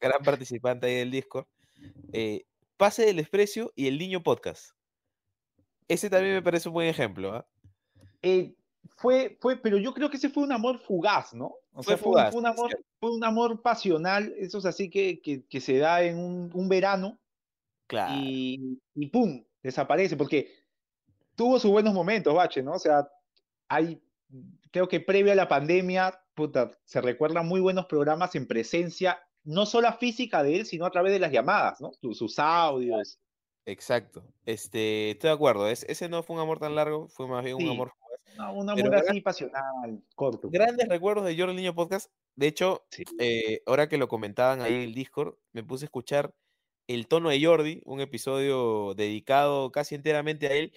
gran 0.00 0.22
participante 0.24 0.86
ahí 0.86 0.94
del 0.94 1.10
Discord. 1.10 1.46
eh, 2.12 2.44
Pase 2.76 3.04
del 3.04 3.16
Desprecio 3.16 3.72
y 3.76 3.88
el 3.88 3.98
Niño 3.98 4.22
Podcast. 4.22 4.70
Ese 5.90 6.08
también 6.08 6.34
me 6.34 6.42
parece 6.42 6.68
un 6.68 6.74
buen 6.74 6.88
ejemplo. 6.88 7.34
¿ah? 7.34 7.46
Eh, 8.22 8.54
fue, 8.96 9.36
fue, 9.40 9.56
pero 9.56 9.76
yo 9.76 9.92
creo 9.92 10.08
que 10.10 10.16
ese 10.16 10.28
fue 10.30 10.42
un 10.44 10.52
amor 10.52 10.78
fugaz, 10.78 11.34
¿no? 11.34 11.54
O 11.72 11.82
Fue 11.82 11.94
sea, 11.94 11.96
fue, 11.98 12.08
un- 12.08 12.12
fugaz, 12.14 12.30
fue 12.32 12.40
un 12.40 12.46
es 12.46 12.52
amor, 12.52 12.84
fue 13.00 13.10
un 13.12 13.24
amor 13.24 13.62
pasional, 13.62 14.32
esos 14.38 14.64
así 14.66 14.88
que, 14.90 15.20
que, 15.20 15.44
que 15.46 15.60
se 15.60 15.78
da 15.78 16.02
en 16.02 16.18
un, 16.18 16.50
un 16.54 16.68
verano 16.68 17.18
Claro. 17.86 18.14
y, 18.16 18.80
y 18.94 19.06
¡pum! 19.08 19.44
desaparece, 19.62 20.16
porque 20.16 20.50
tuvo 21.34 21.58
sus 21.58 21.70
buenos 21.70 21.92
momentos, 21.94 22.34
Bache, 22.34 22.62
¿no? 22.62 22.72
O 22.72 22.78
sea, 22.78 23.08
hay, 23.68 24.00
creo 24.70 24.88
que 24.88 25.00
previo 25.00 25.32
a 25.32 25.36
la 25.36 25.48
pandemia, 25.48 26.20
puta, 26.34 26.70
se 26.84 27.00
recuerdan 27.00 27.46
muy 27.48 27.60
buenos 27.60 27.86
programas 27.86 28.34
en 28.36 28.46
presencia, 28.46 29.18
no 29.44 29.66
solo 29.66 29.92
física 29.94 30.42
de 30.42 30.56
él, 30.56 30.66
sino 30.66 30.86
a 30.86 30.90
través 30.90 31.12
de 31.12 31.18
las 31.18 31.32
llamadas, 31.32 31.80
¿no? 31.80 31.92
Sus, 32.00 32.18
sus 32.18 32.38
audios. 32.38 33.18
Exacto. 33.66 34.24
Este, 34.46 35.10
estoy 35.12 35.28
de 35.28 35.34
acuerdo. 35.34 35.68
es- 35.68 35.84
ese 35.88 36.08
no 36.08 36.22
fue 36.22 36.36
un 36.36 36.42
amor 36.42 36.58
tan 36.58 36.74
largo, 36.74 37.08
fue 37.08 37.26
más 37.28 37.44
bien 37.44 37.56
un 37.56 37.68
amor. 37.68 37.92
No, 38.36 38.52
un 38.54 38.70
amor 38.70 38.94
así 38.94 39.20
pasional, 39.20 40.02
corto. 40.14 40.48
Grandes 40.50 40.88
recuerdos 40.88 41.24
de 41.26 41.36
Jordi 41.36 41.50
el 41.50 41.56
Niño 41.56 41.74
Podcast. 41.74 42.10
De 42.36 42.46
hecho, 42.46 42.86
Sí. 42.90 43.04
eh, 43.18 43.62
ahora 43.66 43.88
que 43.88 43.98
lo 43.98 44.08
comentaban 44.08 44.60
ahí 44.62 44.74
en 44.74 44.80
el 44.82 44.94
Discord, 44.94 45.34
me 45.52 45.62
puse 45.64 45.84
a 45.84 45.86
escuchar 45.86 46.34
El 46.88 47.06
tono 47.06 47.28
de 47.28 47.44
Jordi, 47.44 47.82
un 47.84 48.00
episodio 48.00 48.94
dedicado 48.94 49.70
casi 49.70 49.94
enteramente 49.94 50.46
a 50.48 50.52
él, 50.54 50.72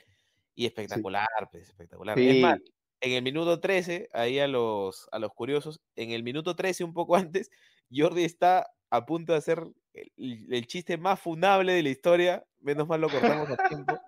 y 0.56 0.66
espectacular, 0.68 1.28
pues, 1.52 1.70
espectacular. 1.70 2.20
Es 2.20 2.42
más, 2.42 2.60
Sí, 2.64 2.74
en 3.02 3.14
el 3.14 3.24
minuto 3.24 3.60
13, 3.60 4.10
ahí 4.14 4.38
a 4.40 4.48
los, 4.48 5.08
a 5.12 5.18
los 5.20 5.32
curiosos, 5.34 5.82
en 5.96 6.12
el 6.12 6.22
minuto 6.24 6.56
13, 6.56 6.84
un 6.84 6.94
poco 6.94 7.16
antes, 7.32 7.50
Jordi 7.92 8.24
está 8.26 8.68
a 8.92 9.06
punto 9.06 9.32
de 9.34 9.40
hacer 9.40 9.64
el, 9.94 10.48
el 10.54 10.68
chiste 10.68 10.98
más 10.98 11.20
funable 11.20 11.74
de 11.74 11.84
la 11.84 11.90
historia. 11.90 12.46
Menos 12.62 12.88
mal 12.88 13.02
lo 13.02 13.10
cortamos 13.10 13.50
a 13.50 13.68
tiempo. 13.70 14.00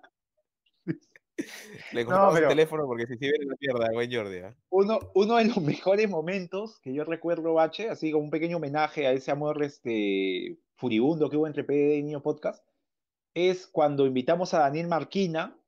Le 1.92 2.02
No, 2.04 2.06
cortamos 2.10 2.34
pero- 2.34 2.46
el 2.46 2.50
teléfono 2.50 2.86
porque 2.86 3.06
si 3.06 3.12
se 3.18 3.26
viene 3.30 3.44
la 3.44 3.54
mierda, 3.60 3.92
buen 3.92 4.10
Jordi. 4.12 4.38
¿ah? 4.38 4.56
uno, 4.70 4.98
uno 5.14 5.36
de 5.36 5.44
los 5.44 5.58
mejores 5.58 6.08
momentos 6.08 6.80
que 6.80 6.94
yo 6.94 7.04
recuerdo, 7.04 7.52
Bache, 7.54 7.90
así 7.90 8.10
como 8.10 8.24
un 8.24 8.30
pequeño 8.30 8.56
homenaje 8.56 9.06
a 9.06 9.12
ese 9.12 9.30
amor 9.30 9.62
este, 9.62 10.58
furibundo 10.76 11.28
que 11.28 11.36
hubo 11.36 11.46
entre 11.46 11.64
PD 11.64 11.96
y 11.98 12.02
Niño 12.02 12.22
Podcast, 12.22 12.66
es 13.34 13.66
cuando 13.66 14.06
invitamos 14.06 14.54
a 14.54 14.60
Daniel 14.60 14.88
Marquina 14.88 15.58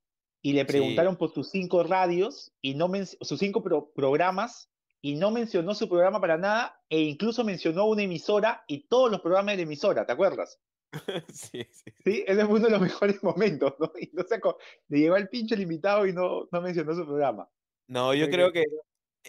y 0.41 0.55
le 0.55 0.61
Sí. 0.62 0.66
preguntaron 0.69 1.16
por 1.16 1.33
sus 1.33 1.51
cinco 1.51 1.83
radios 1.83 2.51
y 2.62 2.75
no 2.75 2.91
sus 3.21 3.39
cinco 3.39 3.62
pro- 3.62 3.91
programas 3.95 4.71
y 5.01 5.16
no 5.16 5.30
mencionó 5.30 5.74
su 5.74 5.88
programa 5.88 6.20
para 6.20 6.36
nada 6.36 6.82
e 6.88 7.01
incluso 7.01 7.44
mencionó 7.44 7.86
una 7.86 8.03
emisora 8.03 8.64
y 8.66 8.88
todos 8.88 9.11
los 9.11 9.20
programas 9.20 9.53
de 9.53 9.57
la 9.59 9.62
emisora, 9.62 10.07
¿te 10.07 10.12
acuerdas? 10.12 10.61
sí, 11.32 11.66
sí. 11.70 11.92
Sí, 12.05 12.24
ese 12.26 12.46
fue 12.46 12.57
uno 12.57 12.66
de 12.66 12.70
los 12.70 12.80
mejores 13.03 13.22
momentos, 13.22 13.74
¿no? 13.78 13.92
Y 14.01 14.11
no 14.12 14.24
se 14.24 14.40
le 14.88 14.99
llegó 14.99 15.16
el 15.16 15.28
pinche 15.28 15.55
el 15.55 15.62
invitado 15.62 16.07
y 16.07 16.12
no, 16.12 16.49
no 16.51 16.61
mencionó 16.61 16.94
su 16.94 17.05
programa. 17.05 17.49
No, 17.86 18.14
yo 18.14 18.28
Creo 18.28 18.53
que 18.53 18.64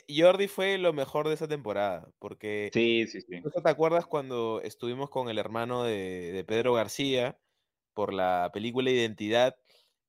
Jordi 0.08 0.48
fue 0.48 0.78
lo 0.78 0.94
mejor 0.94 1.28
de 1.28 1.34
esa 1.34 1.48
temporada, 1.48 2.10
porque 2.20 2.70
Sí, 2.74 3.08
sí, 3.08 3.22
sí. 3.22 3.42
¿no 3.42 3.50
te 3.50 3.70
acuerdas 3.70 4.06
cuando 4.06 4.62
estuvimos 4.62 5.10
con 5.10 5.30
el 5.30 5.38
hermano 5.38 5.84
de, 5.84 6.32
de 6.32 6.44
Pedro 6.44 6.74
García 6.74 7.38
por 7.94 8.14
la 8.14 8.50
película 8.54 8.92
Identidad 8.92 9.58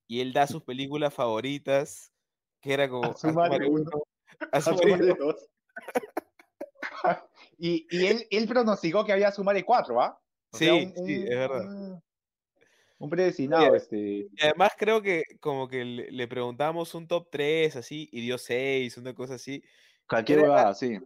y 0.07 0.21
él 0.21 0.33
da 0.33 0.47
sus 0.47 0.63
películas 0.63 1.15
favoritas, 1.15 2.13
que 2.61 2.73
era 2.73 2.89
como 2.89 3.11
Asumare 3.11 3.69
uno, 3.69 3.83
uno, 3.83 4.03
A 4.53 4.61
y 7.59 7.87
y 7.91 8.07
él, 8.07 8.27
él 8.31 8.49
pronosticó 8.49 9.05
que 9.05 9.13
había 9.13 9.33
Sumare 9.33 9.65
4, 9.65 10.01
¿ah? 10.01 10.19
O 10.53 10.57
sea, 10.57 10.73
Sí, 10.73 10.93
sí, 11.07 11.25
es 11.29 11.37
verdad. 11.37 11.67
Un, 11.67 12.03
un 12.99 13.11
predestinado, 13.11 13.69
Oye, 13.69 13.77
este. 13.77 13.99
Y 13.99 14.43
además 14.43 14.73
creo 14.77 15.03
que 15.03 15.23
como 15.41 15.69
que 15.69 15.85
le, 15.85 16.11
le 16.11 16.29
preguntamos 16.29 16.95
un 16.95 17.07
top 17.07 17.29
3 17.31 17.77
así 17.77 18.09
y 18.13 18.23
dio 18.23 18.39
6, 18.39 18.97
una 18.99 19.15
cosa 19.15 19.35
así. 19.35 19.63
Cualquier 20.09 20.41
huevada, 20.41 20.75
sí. 20.75 20.99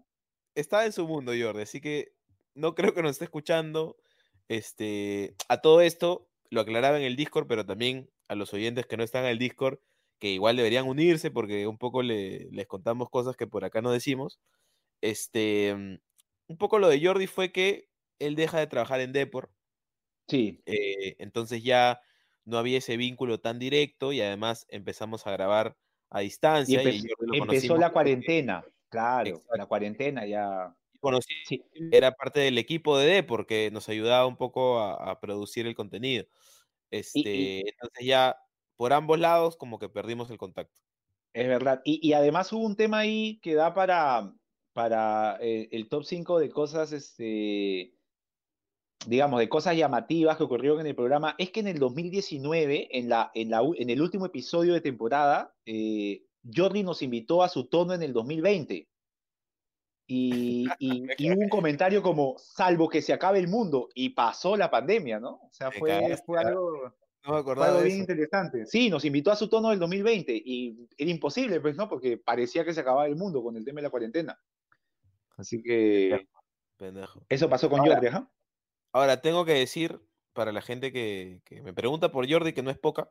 Estaba 0.54 0.86
en 0.86 0.92
su 0.92 1.06
mundo, 1.06 1.32
Jordi, 1.38 1.62
así 1.62 1.80
que 1.80 2.14
no 2.54 2.74
creo 2.74 2.94
que 2.94 3.02
nos 3.02 3.12
esté 3.12 3.24
escuchando. 3.24 3.96
Este, 4.48 5.34
a 5.48 5.60
todo 5.60 5.80
esto 5.80 6.28
lo 6.50 6.60
aclaraba 6.60 6.96
en 6.96 7.04
el 7.04 7.16
Discord, 7.16 7.46
pero 7.46 7.66
también 7.66 8.10
a 8.28 8.34
los 8.34 8.52
oyentes 8.54 8.86
que 8.86 8.96
no 8.96 9.04
están 9.04 9.24
en 9.24 9.30
el 9.30 9.38
Discord, 9.38 9.78
que 10.20 10.28
igual 10.30 10.56
deberían 10.56 10.88
unirse 10.88 11.30
porque 11.30 11.66
un 11.68 11.78
poco 11.78 12.02
le- 12.02 12.48
les 12.52 12.66
contamos 12.66 13.10
cosas 13.10 13.36
que 13.36 13.46
por 13.46 13.64
acá 13.64 13.82
no 13.82 13.92
decimos. 13.92 14.40
Este, 15.02 15.74
mm, 15.76 15.98
un 16.48 16.58
poco 16.58 16.78
lo 16.80 16.88
de 16.88 17.04
Jordi 17.04 17.26
fue 17.28 17.52
que 17.52 17.90
él 18.20 18.36
deja 18.36 18.58
de 18.60 18.66
trabajar 18.68 19.00
en 19.00 19.12
Depor, 19.14 19.52
Sí, 20.28 20.64
eh, 20.66 21.16
entonces 21.18 21.62
ya 21.62 22.00
no 22.44 22.58
había 22.58 22.78
ese 22.78 22.96
vínculo 22.96 23.40
tan 23.40 23.58
directo 23.58 24.12
y 24.12 24.20
además 24.20 24.66
empezamos 24.68 25.26
a 25.26 25.32
grabar 25.32 25.76
a 26.10 26.20
distancia. 26.20 26.82
Y, 26.82 27.02
empe- 27.02 27.08
empezó 27.32 27.76
la 27.76 27.86
porque 27.88 27.92
cuarentena, 27.92 28.64
claro, 28.88 29.28
Exacto. 29.30 29.56
la 29.58 29.66
cuarentena 29.66 30.26
ya. 30.26 30.76
conocí, 31.00 31.34
Sí. 31.42 31.62
era 31.90 32.12
parte 32.12 32.40
del 32.40 32.58
equipo 32.58 32.98
de 32.98 33.06
D 33.06 33.22
porque 33.22 33.70
nos 33.72 33.88
ayudaba 33.88 34.26
un 34.26 34.36
poco 34.36 34.78
a, 34.80 35.10
a 35.12 35.20
producir 35.20 35.66
el 35.66 35.74
contenido. 35.74 36.26
Este, 36.90 37.60
entonces 37.70 38.06
ya 38.06 38.36
por 38.76 38.92
ambos 38.92 39.18
lados 39.18 39.56
como 39.56 39.78
que 39.78 39.88
perdimos 39.88 40.30
el 40.30 40.38
contacto. 40.38 40.80
Es 41.32 41.48
verdad. 41.48 41.82
Y, 41.84 42.06
y 42.06 42.12
además 42.12 42.52
hubo 42.52 42.64
un 42.64 42.76
tema 42.76 42.98
ahí 42.98 43.40
que 43.42 43.54
da 43.54 43.74
para, 43.74 44.32
para 44.72 45.36
eh, 45.40 45.68
el 45.72 45.88
top 45.88 46.04
5 46.04 46.38
de 46.38 46.50
cosas, 46.50 46.92
este, 46.92 47.94
digamos, 49.06 49.40
de 49.40 49.48
cosas 49.48 49.76
llamativas 49.76 50.36
que 50.36 50.44
ocurrieron 50.44 50.80
en 50.80 50.86
el 50.86 50.94
programa. 50.94 51.34
Es 51.38 51.50
que 51.50 51.60
en 51.60 51.68
el 51.68 51.78
2019, 51.78 52.96
en, 52.98 53.08
la, 53.08 53.30
en, 53.34 53.50
la, 53.50 53.62
en 53.76 53.90
el 53.90 54.00
último 54.00 54.26
episodio 54.26 54.74
de 54.74 54.80
temporada, 54.80 55.54
eh, 55.66 56.24
Jordi 56.54 56.82
nos 56.82 57.02
invitó 57.02 57.42
a 57.42 57.48
su 57.48 57.68
tono 57.68 57.94
en 57.94 58.02
el 58.02 58.12
2020. 58.12 58.88
Y, 60.06 60.66
y, 60.78 61.06
y 61.18 61.32
hubo 61.32 61.40
un 61.40 61.48
comentario 61.48 62.02
como, 62.02 62.36
salvo 62.38 62.88
que 62.88 63.02
se 63.02 63.12
acabe 63.12 63.38
el 63.38 63.48
mundo, 63.48 63.88
y 63.94 64.10
pasó 64.10 64.56
la 64.56 64.70
pandemia, 64.70 65.18
¿no? 65.18 65.40
O 65.42 65.50
sea, 65.52 65.70
fue, 65.70 66.16
fue 66.26 66.38
algo... 66.38 66.94
No 67.24 67.30
me 67.30 67.36
Fue 67.36 67.40
acordaba 67.40 67.68
algo 67.78 67.82
bien 67.82 67.98
interesante. 68.00 68.66
Sí, 68.66 68.90
nos 68.90 69.04
invitó 69.04 69.30
a 69.32 69.36
su 69.36 69.48
tono 69.48 69.70
del 69.70 69.78
2020 69.78 70.42
y 70.44 70.88
era 70.98 71.10
imposible, 71.10 71.60
pues, 71.60 71.74
¿no? 71.76 71.88
Porque 71.88 72.18
parecía 72.18 72.64
que 72.64 72.74
se 72.74 72.80
acababa 72.80 73.06
el 73.06 73.16
mundo 73.16 73.42
con 73.42 73.56
el 73.56 73.64
tema 73.64 73.78
de 73.78 73.84
la 73.84 73.90
cuarentena. 73.90 74.38
Así 75.36 75.62
que 75.62 76.28
Pendejo. 76.76 77.24
eso 77.28 77.48
pasó 77.48 77.68
con 77.70 77.80
Ahora- 77.80 77.94
Jordi, 77.94 78.06
ajá. 78.08 78.30
Ahora, 78.92 79.20
tengo 79.22 79.44
que 79.44 79.54
decir, 79.54 80.00
para 80.34 80.52
la 80.52 80.62
gente 80.62 80.92
que, 80.92 81.40
que 81.44 81.62
me 81.62 81.72
pregunta 81.74 82.12
por 82.12 82.30
Jordi, 82.30 82.52
que 82.52 82.62
no 82.62 82.70
es 82.70 82.78
poca, 82.78 83.10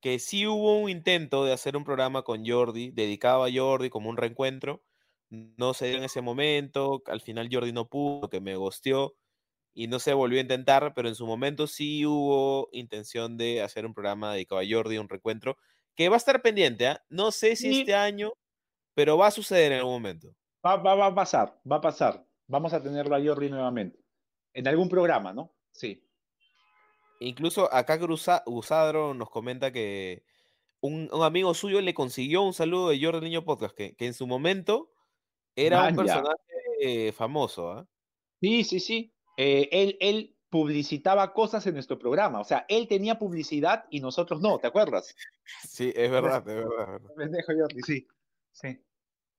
que 0.00 0.18
sí 0.18 0.46
hubo 0.46 0.80
un 0.80 0.90
intento 0.90 1.44
de 1.44 1.52
hacer 1.52 1.76
un 1.76 1.84
programa 1.84 2.22
con 2.22 2.44
Jordi, 2.44 2.90
dedicado 2.90 3.44
a 3.44 3.50
Jordi 3.52 3.90
como 3.90 4.10
un 4.10 4.16
reencuentro. 4.16 4.82
No 5.30 5.72
se 5.74 5.86
dio 5.88 5.98
en 5.98 6.04
ese 6.04 6.20
momento, 6.20 7.02
al 7.06 7.20
final 7.20 7.48
Jordi 7.52 7.72
no 7.72 7.88
pudo, 7.88 8.28
que 8.28 8.40
me 8.40 8.56
gosteó 8.56 9.14
y 9.74 9.86
no 9.86 9.98
se 9.98 10.12
volvió 10.12 10.38
a 10.38 10.42
intentar, 10.42 10.92
pero 10.94 11.08
en 11.08 11.14
su 11.14 11.26
momento 11.26 11.66
sí 11.66 12.04
hubo 12.04 12.68
intención 12.72 13.36
de 13.36 13.62
hacer 13.62 13.86
un 13.86 13.94
programa 13.94 14.32
dedicado 14.32 14.60
a 14.60 14.64
Jordi, 14.68 14.98
un 14.98 15.08
reencuentro, 15.08 15.56
que 15.94 16.08
va 16.08 16.16
a 16.16 16.18
estar 16.18 16.42
pendiente, 16.42 16.88
¿ah? 16.88 17.04
No 17.08 17.32
sé 17.32 17.56
si 17.56 17.80
este 17.80 17.94
año, 17.94 18.32
pero 18.94 19.16
va 19.16 19.28
a 19.28 19.30
suceder 19.30 19.72
en 19.72 19.78
algún 19.78 19.94
momento. 19.94 20.34
Va, 20.64 20.76
va, 20.76 20.94
va 20.94 21.06
a 21.06 21.14
pasar, 21.14 21.60
va 21.70 21.76
a 21.76 21.80
pasar. 21.80 22.26
Vamos 22.46 22.72
a 22.72 22.82
tenerlo 22.82 23.16
a 23.16 23.22
Jordi 23.22 23.48
nuevamente. 23.48 23.98
En 24.54 24.68
algún 24.68 24.88
programa, 24.88 25.32
¿no? 25.32 25.54
Sí. 25.72 26.06
Incluso 27.20 27.72
acá 27.72 27.98
Gusadro 28.46 29.14
nos 29.14 29.30
comenta 29.30 29.72
que 29.72 30.24
un, 30.80 31.08
un 31.12 31.22
amigo 31.22 31.54
suyo 31.54 31.80
le 31.80 31.94
consiguió 31.94 32.42
un 32.42 32.52
saludo 32.52 32.90
de 32.90 33.02
Jordi 33.02 33.24
Niño 33.24 33.44
Podcast, 33.44 33.74
que, 33.74 33.94
que 33.94 34.06
en 34.06 34.14
su 34.14 34.26
momento 34.26 34.90
era 35.56 35.88
un 35.88 35.96
personaje 35.96 36.36
eh, 36.80 37.12
famoso. 37.12 37.70
¿ah? 37.70 37.88
Sí, 38.40 38.64
sí, 38.64 38.80
sí. 38.80 39.11
Eh, 39.36 39.68
él, 39.72 39.96
él 40.00 40.36
publicitaba 40.52 41.32
cosas 41.32 41.66
en 41.66 41.74
nuestro 41.74 41.98
programa. 41.98 42.38
O 42.38 42.44
sea, 42.44 42.66
él 42.68 42.86
tenía 42.86 43.18
publicidad 43.18 43.86
y 43.90 44.00
nosotros 44.00 44.40
no, 44.42 44.58
¿te 44.58 44.66
acuerdas? 44.66 45.16
Sí, 45.66 45.92
es 45.96 46.10
verdad, 46.10 46.46
es 46.46 46.56
verdad. 46.56 47.00
Pendejo 47.16 47.52
Jordi, 47.58 47.80
sí. 47.80 48.06
Sí. 48.52 48.78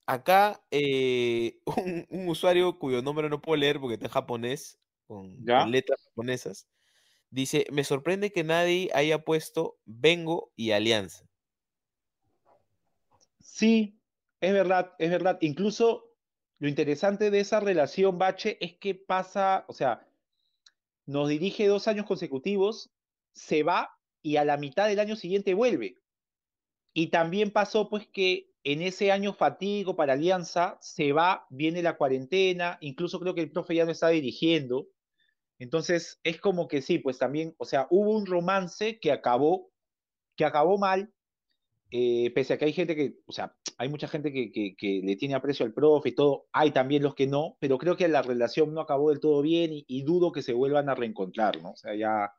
Acá 0.08 0.66
eh, 0.72 1.60
un, 1.78 2.08
un 2.10 2.30
usuario 2.30 2.80
cuyo 2.80 3.04
nombre 3.04 3.30
no 3.30 3.42
puedo 3.42 3.58
leer 3.58 3.80
porque 3.80 3.94
está 3.94 4.08
en 4.08 4.12
japonés, 4.12 4.80
con, 5.06 5.46
¿Ya? 5.46 5.62
con 5.62 5.72
letras 5.72 6.02
japonesas, 6.04 6.68
dice, 7.30 7.68
me 7.72 7.84
sorprende 7.84 8.32
que 8.32 8.44
nadie 8.44 8.90
haya 8.94 9.24
puesto 9.24 9.78
Vengo 9.86 10.52
y 10.56 10.72
Alianza. 10.72 11.28
Sí, 13.40 14.00
es 14.42 14.52
verdad, 14.52 14.94
es 14.98 15.12
verdad. 15.12 15.38
Incluso 15.42 16.13
lo 16.64 16.70
interesante 16.70 17.30
de 17.30 17.42
esa 17.42 17.60
relación, 17.60 18.18
Bache, 18.18 18.58
es 18.62 18.78
que 18.78 18.96
pasa, 18.96 19.66
o 19.68 19.74
sea, 19.74 20.08
nos 21.06 21.28
dirige 21.28 21.68
dos 21.68 21.90
años 21.90 22.06
consecutivos, 22.06 22.90
se 23.34 23.64
va 23.64 24.00
y 24.22 24.38
a 24.38 24.46
la 24.46 24.56
mitad 24.56 24.88
del 24.88 25.02
año 25.02 25.18
siguiente 25.18 25.56
vuelve. 25.56 25.98
Y 26.94 27.08
también 27.08 27.52
pasó 27.52 27.90
pues 27.90 28.08
que 28.08 28.50
en 28.64 28.82
ese 28.82 29.12
año 29.12 29.34
fatídico 29.34 29.98
para 29.98 30.14
Alianza 30.14 30.78
se 30.80 31.12
va, 31.12 31.46
viene 31.50 31.84
la 31.84 31.98
cuarentena, 31.98 32.78
incluso 32.80 33.20
creo 33.20 33.36
que 33.36 33.42
el 33.42 33.52
profe 33.52 33.76
ya 33.76 33.84
no 33.84 33.92
está 33.92 34.08
dirigiendo. 34.08 34.88
Entonces 35.60 36.22
es 36.24 36.40
como 36.40 36.70
que 36.70 36.82
sí, 36.82 36.98
pues 36.98 37.18
también, 37.18 37.56
o 37.58 37.66
sea, 37.66 37.88
hubo 37.90 38.12
un 38.12 38.26
romance 38.26 39.02
que 39.02 39.12
acabó, 39.12 39.70
que 40.38 40.46
acabó 40.46 40.78
mal, 40.78 41.14
eh, 41.96 42.32
pese 42.34 42.54
a 42.54 42.58
que 42.58 42.66
hay 42.66 42.74
gente 42.74 42.96
que, 42.96 43.20
o 43.28 43.32
sea, 43.32 43.56
hay 43.78 43.88
mucha 43.88 44.08
gente 44.08 44.34
que, 44.34 44.52
que, 44.52 44.76
que 44.76 45.02
le 45.04 45.16
tiene 45.16 45.36
aprecio 45.36 45.64
al 45.66 45.74
profe 45.74 46.10
y 46.10 46.16
todo, 46.16 46.48
hay 46.52 46.72
también 46.72 47.04
los 47.04 47.14
que 47.14 47.28
no, 47.28 47.56
pero 47.60 47.78
creo 47.78 47.96
que 47.96 48.08
la 48.08 48.24
relación 48.24 48.74
no 48.74 48.82
acabó 48.82 49.10
del 49.12 49.20
todo 49.20 49.42
bien 49.44 49.72
y, 49.74 49.86
y 49.88 50.02
dudo 50.04 50.32
que 50.32 50.42
se 50.42 50.54
vuelvan 50.54 50.90
a 50.90 50.96
reencontrar, 50.96 51.62
¿no? 51.62 51.72
O 51.72 51.76
sea, 51.76 51.94
ya... 51.96 52.32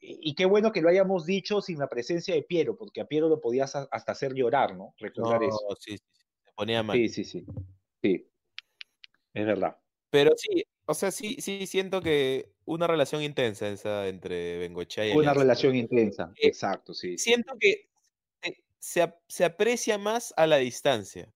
Y, 0.00 0.30
y 0.30 0.34
qué 0.34 0.44
bueno 0.44 0.70
que 0.72 0.82
lo 0.82 0.90
hayamos 0.90 1.24
dicho 1.24 1.62
sin 1.62 1.78
la 1.78 1.88
presencia 1.88 2.34
de 2.34 2.42
Piero, 2.42 2.76
porque 2.76 3.00
a 3.00 3.06
Piero 3.06 3.28
lo 3.30 3.40
podías 3.40 3.74
a- 3.76 3.88
hasta 3.90 4.12
hacer 4.12 4.34
llorar, 4.34 4.76
¿no? 4.76 4.94
Recordar 4.98 5.40
No, 5.40 5.48
eso. 5.48 5.76
sí, 5.80 5.96
sí, 5.96 6.04
se 6.44 6.52
ponía 6.54 6.82
mal. 6.82 6.98
Sí, 6.98 7.08
sí, 7.08 7.24
sí. 7.24 7.46
Sí, 8.02 8.26
es 9.34 9.46
verdad. 9.46 9.76
Pero 10.10 10.32
sí, 10.36 10.64
o 10.86 10.94
sea, 10.94 11.10
sí, 11.10 11.36
sí 11.40 11.66
siento 11.66 12.02
que 12.02 12.52
una 12.64 12.86
relación 12.86 13.22
intensa 13.22 13.68
esa 13.68 14.08
entre 14.08 14.58
Bengochea 14.58 15.06
y 15.06 15.10
Una 15.12 15.18
Alianza. 15.30 15.40
relación 15.40 15.76
intensa, 15.76 16.32
Eh, 16.36 16.48
exacto, 16.48 16.92
sí. 16.92 17.16
Siento 17.16 17.54
que 17.58 17.91
se, 18.82 19.02
ap- 19.02 19.20
se 19.28 19.44
aprecia 19.44 19.96
más 19.98 20.34
a 20.36 20.46
la 20.48 20.56
distancia. 20.56 21.32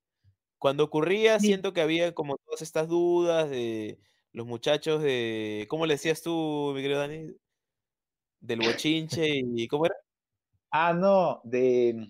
Cuando 0.58 0.84
ocurría, 0.84 1.40
Sí. 1.40 1.48
siento 1.48 1.72
que 1.72 1.80
había 1.82 2.14
como 2.14 2.38
todas 2.38 2.62
estas 2.62 2.88
dudas 2.88 3.50
de 3.50 3.98
los 4.32 4.46
muchachos 4.46 5.02
de, 5.02 5.66
¿cómo 5.70 5.86
le 5.86 5.94
decías 5.94 6.22
tú, 6.22 6.72
mi 6.74 6.82
querido 6.82 7.00
Dani? 7.00 7.36
Del 8.40 8.60
bochinche 8.60 9.26
y 9.42 9.68
¿cómo 9.68 9.86
era? 9.86 9.94
Ah, 10.70 10.92
no, 10.92 11.40
de... 11.44 12.08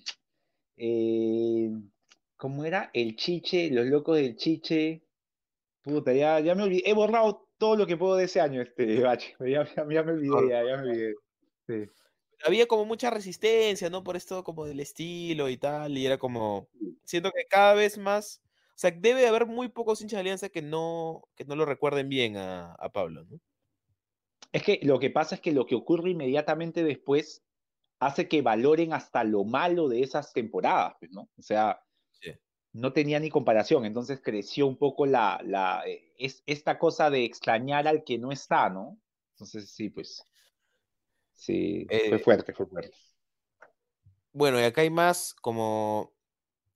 eh, 0.76 1.70
¿cómo 2.36 2.64
era? 2.64 2.90
El 2.94 3.16
chiche, 3.16 3.70
los 3.70 3.86
locos 3.86 4.16
del 4.16 4.36
chiche. 4.36 5.02
Puta, 5.82 6.12
ya, 6.14 6.40
ya 6.40 6.54
me 6.54 6.64
olvidé. 6.64 6.88
He 6.90 6.94
borrado 6.94 7.48
todo 7.58 7.76
lo 7.76 7.86
que 7.86 7.96
puedo 7.96 8.16
de 8.16 8.24
ese 8.24 8.40
año, 8.40 8.62
este 8.62 9.00
bache. 9.02 9.36
Ya, 9.40 9.64
ya- 9.64 9.86
ya 9.90 10.02
me 10.02 10.12
olvidé, 10.12 10.48
ya, 10.50 10.64
ya 10.64 10.76
me 10.78 10.82
olvidé. 10.90 11.14
Sí. 11.68 11.90
Había 12.44 12.66
como 12.68 12.84
mucha 12.84 13.10
resistencia, 13.10 13.88
¿no? 13.90 14.04
Por 14.04 14.16
esto 14.16 14.44
como 14.44 14.66
del 14.66 14.80
estilo 14.80 15.48
y 15.48 15.56
tal, 15.56 15.96
y 15.96 16.04
era 16.06 16.18
como, 16.18 16.68
siento 17.04 17.30
que 17.32 17.46
cada 17.46 17.72
vez 17.74 17.96
más, 17.98 18.42
o 18.70 18.78
sea, 18.78 18.90
debe 18.90 19.20
de 19.22 19.28
haber 19.28 19.46
muy 19.46 19.68
pocos 19.68 20.00
hinchas 20.02 20.18
de 20.18 20.20
Alianza 20.20 20.48
que 20.50 20.60
no, 20.62 21.22
que 21.34 21.44
no 21.46 21.56
lo 21.56 21.64
recuerden 21.64 22.08
bien 22.10 22.36
a, 22.36 22.74
a 22.74 22.92
Pablo, 22.92 23.24
¿no? 23.24 23.40
Es 24.52 24.62
que 24.62 24.80
lo 24.82 24.98
que 24.98 25.10
pasa 25.10 25.34
es 25.36 25.40
que 25.40 25.52
lo 25.52 25.66
que 25.66 25.74
ocurre 25.74 26.10
inmediatamente 26.10 26.82
después 26.84 27.44
hace 28.00 28.28
que 28.28 28.42
valoren 28.42 28.92
hasta 28.92 29.24
lo 29.24 29.44
malo 29.44 29.88
de 29.88 30.02
esas 30.02 30.32
temporadas, 30.32 30.94
pues, 31.00 31.12
¿no? 31.12 31.30
O 31.38 31.42
sea, 31.42 31.82
Sí. 32.20 32.36
no 32.72 32.92
tenía 32.92 33.20
ni 33.20 33.30
comparación, 33.30 33.84
entonces 33.86 34.20
creció 34.22 34.66
un 34.66 34.78
poco 34.78 35.06
la, 35.06 35.40
la, 35.44 35.84
eh, 35.86 36.12
es, 36.18 36.42
esta 36.46 36.78
cosa 36.78 37.10
de 37.10 37.24
extrañar 37.24 37.88
al 37.88 38.04
que 38.04 38.18
no 38.18 38.32
está, 38.32 38.70
¿no? 38.70 39.00
Entonces, 39.34 39.70
sí, 39.70 39.90
pues, 39.90 40.24
sí, 41.36 41.92
fue 42.08 42.18
Eh, 42.18 42.18
fuerte, 42.18 42.52
fue 42.52 42.66
fuerte. 42.66 42.96
Bueno, 44.32 44.60
y 44.60 44.64
acá 44.64 44.82
hay 44.82 44.90
más 44.90 45.34
como, 45.34 46.14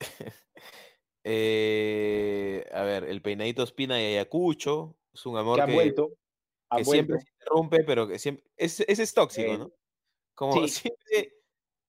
eh, 1.24 2.66
a 2.72 2.82
ver, 2.82 3.04
el 3.04 3.22
peinadito 3.22 3.62
Espina 3.62 4.00
y 4.00 4.06
Ayacucho, 4.14 4.96
es 5.12 5.26
un 5.26 5.36
amor 5.38 5.58
Que 5.58 5.64
que, 5.64 5.72
vuelto, 5.72 6.10
que 6.74 6.84
siempre 6.84 7.18
vuelto. 7.18 7.20
se 7.20 7.28
interrumpe, 7.30 7.84
pero 7.84 8.08
que 8.08 8.18
siempre, 8.18 8.44
ese, 8.56 8.86
es 8.88 9.14
tóxico, 9.14 9.52
Eh, 9.52 9.58
¿no? 9.58 9.72
Como 10.34 10.66
sí, 10.66 10.68
siempre 10.68 11.34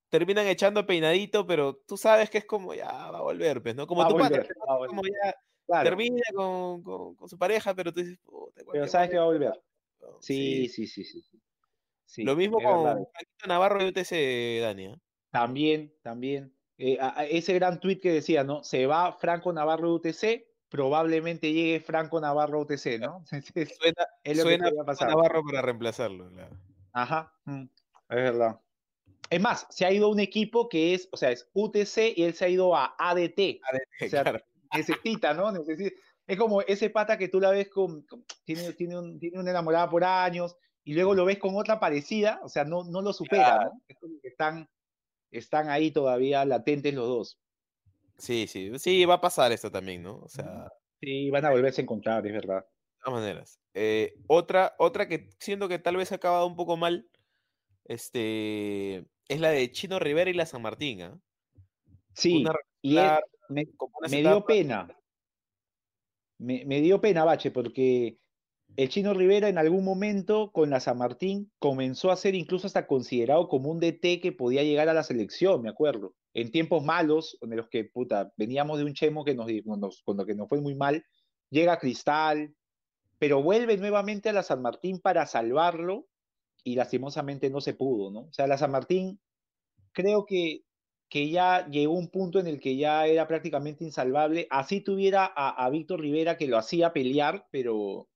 terminan 0.09 0.47
echando 0.47 0.85
peinadito, 0.87 1.47
pero 1.47 1.75
tú 1.87 1.97
sabes 1.97 2.29
que 2.29 2.39
es 2.39 2.45
como 2.45 2.73
ya 2.75 2.87
va 3.11 3.19
a 3.19 3.21
volver, 3.21 3.61
pues, 3.63 3.75
¿no? 3.75 3.87
Como 3.87 4.03
Va 4.03 4.07
tu 4.07 4.17
Es 4.17 4.87
como 4.87 5.01
ya 5.03 5.35
Claro, 5.67 5.89
termina 5.89 6.21
con, 6.35 6.83
con- 6.83 7.15
con 7.15 7.29
su 7.29 7.37
pareja, 7.37 7.73
pero 7.75 7.93
tú 7.93 8.01
dices, 8.01 8.19
puta, 8.19 8.63
pero 8.71 8.87
sabes 8.87 9.09
que 9.09 9.17
va 9.17 9.23
a 9.23 9.25
volver. 9.27 9.53
¿no? 10.01 10.17
Sí, 10.21 10.67
Sí. 10.67 10.69
sí, 10.69 10.87
sí, 10.87 11.03
sí. 11.05 11.21
Sí. 12.11 12.23
Lo 12.23 12.35
mismo 12.35 12.57
verdad. 12.57 12.95
con 12.97 13.07
Franquito 13.13 13.47
Navarro 13.47 13.81
y 13.83 13.87
UTC, 13.89 14.61
Dani. 14.61 14.85
¿ah? 14.87 14.97
También, 15.31 15.93
también. 16.01 16.53
Eh, 16.77 16.97
a- 16.99 17.19
a- 17.21 17.25
ese 17.25 17.53
gran 17.53 17.79
tuit 17.79 18.01
que 18.01 18.11
decía, 18.11 18.43
¿no? 18.43 18.63
Se 18.63 18.85
va 18.85 19.13
Franco 19.13 19.53
Navarro 19.53 19.87
de 19.89 19.93
UTC, 20.09 20.47
probablemente 20.69 21.51
llegue 21.53 21.79
Franco 21.79 22.19
Navarro 22.19 22.59
a 22.59 22.61
UTC, 22.63 22.99
¿no? 22.99 23.23
Suena, 23.79 24.07
es 24.23 24.37
lo 24.37 24.43
que 24.43 24.49
suena 24.49 24.63
podría 24.65 24.83
Franco 24.83 24.85
pasar. 24.85 25.09
Navarro 25.09 25.43
para 25.45 25.61
reemplazarlo. 25.61 26.29
claro. 26.31 26.57
Ajá, 26.93 27.33
mm, 27.45 27.61
es 27.63 27.69
verdad. 28.09 28.59
Es 29.29 29.39
más, 29.39 29.65
se 29.69 29.85
ha 29.85 29.91
ido 29.93 30.07
a 30.07 30.11
un 30.11 30.19
equipo 30.19 30.67
que 30.67 30.93
es, 30.93 31.07
o 31.11 31.15
sea, 31.17 31.31
es 31.31 31.49
UTC 31.53 32.13
y 32.17 32.23
él 32.23 32.33
se 32.33 32.43
ha 32.45 32.49
ido 32.49 32.75
a 32.75 32.93
ADT. 32.99 33.61
O 34.05 34.09
sea, 34.09 34.23
Claro. 34.23 34.39
necesita, 34.73 35.33
¿no? 35.33 35.51
Necesita. 35.53 35.95
Es 36.27 36.37
como 36.37 36.61
ese 36.61 36.89
pata 36.89 37.17
que 37.17 37.29
tú 37.29 37.39
la 37.39 37.51
ves 37.51 37.69
con, 37.69 38.01
con- 38.03 38.25
tiene, 38.43 38.73
tiene, 38.73 38.97
un, 38.99 39.19
tiene 39.19 39.39
una 39.39 39.51
enamorada 39.51 39.89
por 39.89 40.03
años 40.03 40.57
y 40.83 40.93
luego 40.93 41.13
lo 41.13 41.25
ves 41.25 41.37
con 41.37 41.55
otra 41.55 41.79
parecida, 41.79 42.39
o 42.43 42.49
sea, 42.49 42.63
no, 42.65 42.83
no 42.83 43.01
lo 43.01 43.13
supera, 43.13 43.65
¿no? 43.65 43.81
Es 43.87 43.97
como 43.97 44.19
que 44.21 44.27
están, 44.29 44.69
están 45.31 45.69
ahí 45.69 45.91
todavía 45.91 46.43
latentes 46.45 46.93
los 46.93 47.07
dos. 47.07 47.39
Sí, 48.17 48.47
sí, 48.47 48.71
sí, 48.77 49.05
va 49.05 49.15
a 49.15 49.21
pasar 49.21 49.51
esto 49.51 49.71
también, 49.71 50.03
¿no? 50.03 50.17
O 50.17 50.29
sea, 50.29 50.71
Sí, 51.01 51.31
van 51.31 51.45
a 51.45 51.49
volverse 51.49 51.81
a 51.81 51.83
encontrar, 51.83 52.25
es 52.27 52.33
verdad. 52.33 52.63
De 52.63 53.03
todas 53.03 53.19
maneras. 53.21 53.59
Eh, 53.73 54.13
otra, 54.27 54.75
otra 54.77 55.07
que 55.07 55.29
siento 55.39 55.67
que 55.67 55.79
tal 55.79 55.97
vez 55.97 56.11
ha 56.11 56.15
acabado 56.15 56.45
un 56.45 56.55
poco 56.55 56.77
mal, 56.77 57.09
este, 57.85 58.97
es 59.27 59.39
la 59.39 59.49
de 59.49 59.71
Chino 59.71 59.97
Rivera 59.97 60.29
y 60.29 60.33
la 60.33 60.45
San 60.45 60.61
Martín. 60.61 61.01
¿ah? 61.01 61.19
Sí, 62.13 62.41
Una 62.41 62.53
y 62.83 62.97
es- 62.97 63.11
me, 63.49 64.21
dio 64.21 64.45
pena. 64.45 64.87
Me, 66.37 66.63
me 66.65 66.81
dio 66.81 67.01
pena, 67.01 67.25
Bache, 67.25 67.49
porque 67.49 68.19
el 68.77 68.89
Chino 68.89 69.13
Rivera 69.13 69.49
en 69.49 69.57
algún 69.57 69.83
momento 69.83 70.51
con 70.51 70.69
la 70.69 70.79
San 70.79 70.97
Martín 70.97 71.51
comenzó 71.59 72.09
a 72.11 72.15
ser 72.15 72.35
incluso 72.35 72.67
hasta 72.67 72.87
considerado 72.87 73.47
como 73.47 73.69
un 73.69 73.79
DT 73.79 74.19
que 74.21 74.31
podía 74.31 74.63
llegar 74.63 74.89
a 74.89 74.93
la 74.93 75.03
selección, 75.03 75.61
me 75.61 75.69
acuerdo. 75.69 76.15
En 76.33 76.51
tiempos 76.51 76.83
malos, 76.83 77.37
en 77.41 77.55
los 77.57 77.67
que, 77.69 77.83
puta, 77.85 78.31
veníamos 78.37 78.77
de 78.79 78.85
un 78.85 78.93
chemo 78.93 79.25
que 79.25 79.35
nos, 79.35 79.47
nos- 79.65 80.03
que 80.25 80.35
nos 80.35 80.47
fue 80.49 80.61
muy 80.61 80.75
mal, 80.75 81.03
llega 81.49 81.79
Cristal, 81.79 82.55
pero 83.19 83.43
vuelve 83.43 83.77
nuevamente 83.77 84.29
a 84.29 84.33
la 84.33 84.43
San 84.43 84.61
Martín 84.61 84.99
para 84.99 85.25
salvarlo 85.27 86.07
y 86.63 86.75
lastimosamente 86.75 87.49
no 87.49 87.61
se 87.61 87.73
pudo, 87.73 88.11
¿no? 88.11 88.21
O 88.21 88.33
sea, 88.33 88.47
la 88.47 88.57
San 88.57 88.71
Martín 88.71 89.19
creo 89.93 90.25
que, 90.25 90.63
que 91.09 91.29
ya 91.29 91.67
llegó 91.69 91.93
un 91.95 92.09
punto 92.09 92.39
en 92.39 92.47
el 92.47 92.59
que 92.61 92.77
ya 92.77 93.07
era 93.07 93.27
prácticamente 93.27 93.83
insalvable. 93.85 94.47
Así 94.51 94.81
tuviera 94.81 95.25
a, 95.35 95.65
a 95.65 95.69
Víctor 95.71 96.01
Rivera 96.01 96.37
que 96.37 96.47
lo 96.47 96.57
hacía 96.57 96.93
pelear, 96.93 97.47
pero 97.51 98.09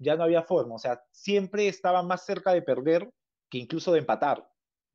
ya 0.00 0.16
no 0.16 0.24
había 0.24 0.42
forma. 0.42 0.74
O 0.74 0.78
sea, 0.78 1.04
siempre 1.12 1.68
estaba 1.68 2.02
más 2.02 2.24
cerca 2.24 2.52
de 2.52 2.62
perder 2.62 3.12
que 3.48 3.58
incluso 3.58 3.92
de 3.92 4.00
empatar. 4.00 4.50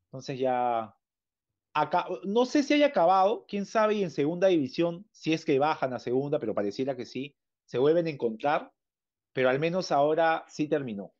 Entonces 0.07 0.39
ya... 0.39 0.93
Acá, 1.77 2.05
no 2.23 2.45
sé 2.45 2.63
si 2.63 2.73
haya 2.73 2.87
acabado, 2.87 3.45
quién 3.49 3.65
sabe, 3.65 3.95
y 3.95 4.03
en 4.03 4.09
segunda 4.09 4.47
división, 4.47 5.05
si 5.11 5.33
es 5.33 5.43
que 5.43 5.59
bajan 5.59 5.93
a 5.93 5.99
segunda, 5.99 6.39
pero 6.39 6.55
pareciera 6.55 6.95
que 6.95 7.05
sí, 7.05 7.35
se 7.65 7.77
vuelven 7.77 8.07
a 8.07 8.11
encontrar, 8.11 8.71
pero 9.33 9.49
al 9.49 9.59
menos 9.59 9.91
ahora 9.91 10.45
sí 10.47 10.69
terminó. 10.69 11.13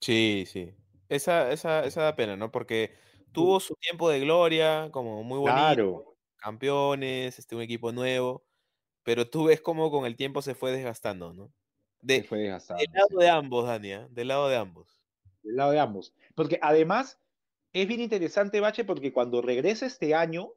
Sí, 0.00 0.44
sí. 0.46 0.74
Esa, 1.10 1.52
esa, 1.52 1.84
esa 1.84 2.02
da 2.02 2.16
pena, 2.16 2.36
¿no? 2.36 2.50
Porque 2.50 2.94
tuvo 3.32 3.60
su 3.60 3.74
tiempo 3.76 4.08
de 4.08 4.20
gloria, 4.20 4.88
como 4.92 5.22
muy 5.22 5.38
bonito, 5.38 5.56
Claro, 5.56 6.16
campeones, 6.36 7.38
este, 7.38 7.54
un 7.54 7.62
equipo 7.62 7.92
nuevo, 7.92 8.46
pero 9.02 9.28
tú 9.28 9.44
ves 9.44 9.60
cómo 9.60 9.90
con 9.90 10.06
el 10.06 10.16
tiempo 10.16 10.42
se 10.42 10.54
fue 10.54 10.72
desgastando, 10.72 11.34
¿no? 11.34 11.52
De, 12.02 12.22
fue 12.22 12.38
desgastando. 12.38 12.82
del 12.82 12.92
lado 12.92 13.18
de 13.18 13.28
ambos, 13.30 13.66
Dania, 13.66 14.08
del 14.10 14.28
lado 14.28 14.48
de 14.48 14.56
ambos. 14.56 15.00
del 15.42 15.56
lado 15.56 15.70
de 15.72 15.80
ambos. 15.80 16.12
Porque 16.34 16.58
además 16.60 17.18
es 17.72 17.88
bien 17.88 18.00
interesante, 18.00 18.60
Bache, 18.60 18.84
porque 18.84 19.12
cuando 19.12 19.40
regresa 19.40 19.86
este 19.86 20.14
año, 20.14 20.52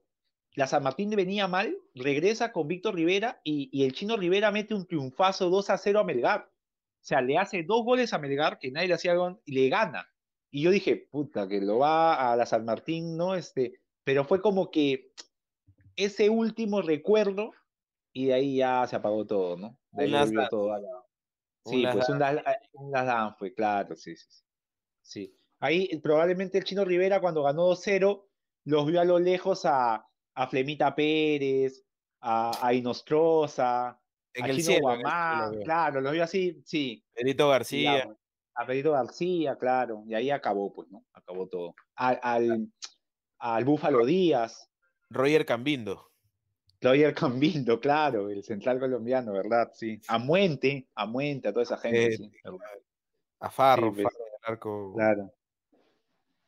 la 0.53 0.67
San 0.67 0.83
Martín 0.83 1.09
venía 1.11 1.47
mal, 1.47 1.77
regresa 1.93 2.51
con 2.51 2.67
Víctor 2.67 2.95
Rivera 2.95 3.39
y, 3.43 3.69
y 3.71 3.85
el 3.85 3.93
chino 3.93 4.17
Rivera 4.17 4.51
mete 4.51 4.73
un 4.73 4.85
triunfazo 4.85 5.49
2 5.49 5.69
a 5.69 5.77
0 5.77 5.99
a 5.99 6.03
Melgar. 6.03 6.49
O 7.05 7.07
sea, 7.07 7.21
le 7.21 7.37
hace 7.37 7.63
dos 7.63 7.85
goles 7.85 8.13
a 8.13 8.17
Melgar 8.17 8.57
que 8.57 8.71
nadie 8.71 8.87
le 8.87 8.95
hacía 8.95 9.13
y 9.45 9.53
le 9.53 9.69
gana. 9.69 10.07
Y 10.49 10.63
yo 10.63 10.71
dije, 10.71 11.07
puta, 11.11 11.47
que 11.47 11.61
lo 11.61 11.79
va 11.79 12.31
a 12.31 12.35
la 12.35 12.45
San 12.45 12.65
Martín, 12.65 13.15
¿no? 13.15 13.35
Este, 13.35 13.79
pero 14.03 14.25
fue 14.25 14.41
como 14.41 14.71
que 14.71 15.11
ese 15.95 16.29
último 16.29 16.81
recuerdo 16.81 17.51
y 18.13 18.27
de 18.27 18.33
ahí 18.33 18.55
ya 18.57 18.87
se 18.87 18.95
apagó 18.95 19.25
todo, 19.25 19.57
¿no? 19.57 19.77
De 19.91 20.05
ahí 20.05 20.11
volvió 20.11 20.47
todo 20.49 20.73
a 20.73 20.79
la... 20.79 21.04
Sí, 21.66 21.86
pues 21.91 22.09
un 22.09 22.20
last, 22.20 22.45
un 22.74 22.91
last 22.91 23.07
dance 23.07 23.36
fue, 23.39 23.53
claro, 23.53 23.95
sí, 23.95 24.16
sí. 24.16 24.43
sí. 25.01 25.39
Ahí 25.59 25.89
eh, 25.91 25.99
probablemente 25.99 26.57
el 26.57 26.63
Chino 26.63 26.86
Rivera 26.86 27.20
cuando 27.20 27.43
ganó 27.43 27.72
2-0 27.72 28.28
los 28.66 28.86
vio 28.86 29.01
a 29.01 29.05
lo 29.05 29.20
lejos 29.20 29.66
a, 29.66 30.07
a 30.36 30.47
Flemita 30.47 30.93
Pérez, 30.95 31.84
a, 32.22 32.68
a 32.68 32.74
Inostroza, 32.74 33.99
En 34.34 34.45
a 34.45 34.47
el 34.47 34.57
Chino 34.57 34.66
cielo, 34.66 34.93
el 34.93 35.63
claro, 35.63 36.01
los 36.01 36.11
vio 36.11 36.24
así, 36.24 36.61
sí, 36.66 37.03
Pedrito 37.13 37.47
y 37.47 37.51
García, 37.51 38.18
a 38.55 38.66
Pedrito 38.66 38.91
García, 38.91 39.57
claro, 39.57 40.03
y 40.07 40.13
ahí 40.13 40.30
acabó, 40.30 40.74
pues, 40.74 40.89
¿no? 40.89 41.05
Acabó 41.13 41.47
todo. 41.47 41.76
Al, 41.95 42.20
al, 42.22 42.72
al 43.39 43.66
Búfalo 43.66 44.05
Díaz, 44.05 44.72
Roger 45.09 45.45
Cambindo. 45.45 46.11
Claudia 46.80 47.13
Cambindo, 47.13 47.80
claro, 47.82 48.30
el 48.30 48.43
central 48.43 48.80
colombiano, 48.80 49.34
¿verdad? 49.34 49.71
Sí. 49.73 49.99
A 50.07 50.17
Muente, 50.19 50.88
a 50.95 51.05
Muente, 51.05 51.47
a 51.49 51.53
toda 51.53 51.63
esa 51.63 51.78
gente, 51.78 52.05
Eh, 52.05 52.17
sí. 52.17 52.32
A 53.39 53.49
Farro, 53.49 53.91
Sí, 53.91 53.97
ves. 53.97 54.03
Farro 54.03 54.26
del 54.26 54.34
arco. 54.43 54.93
claro. 54.93 55.32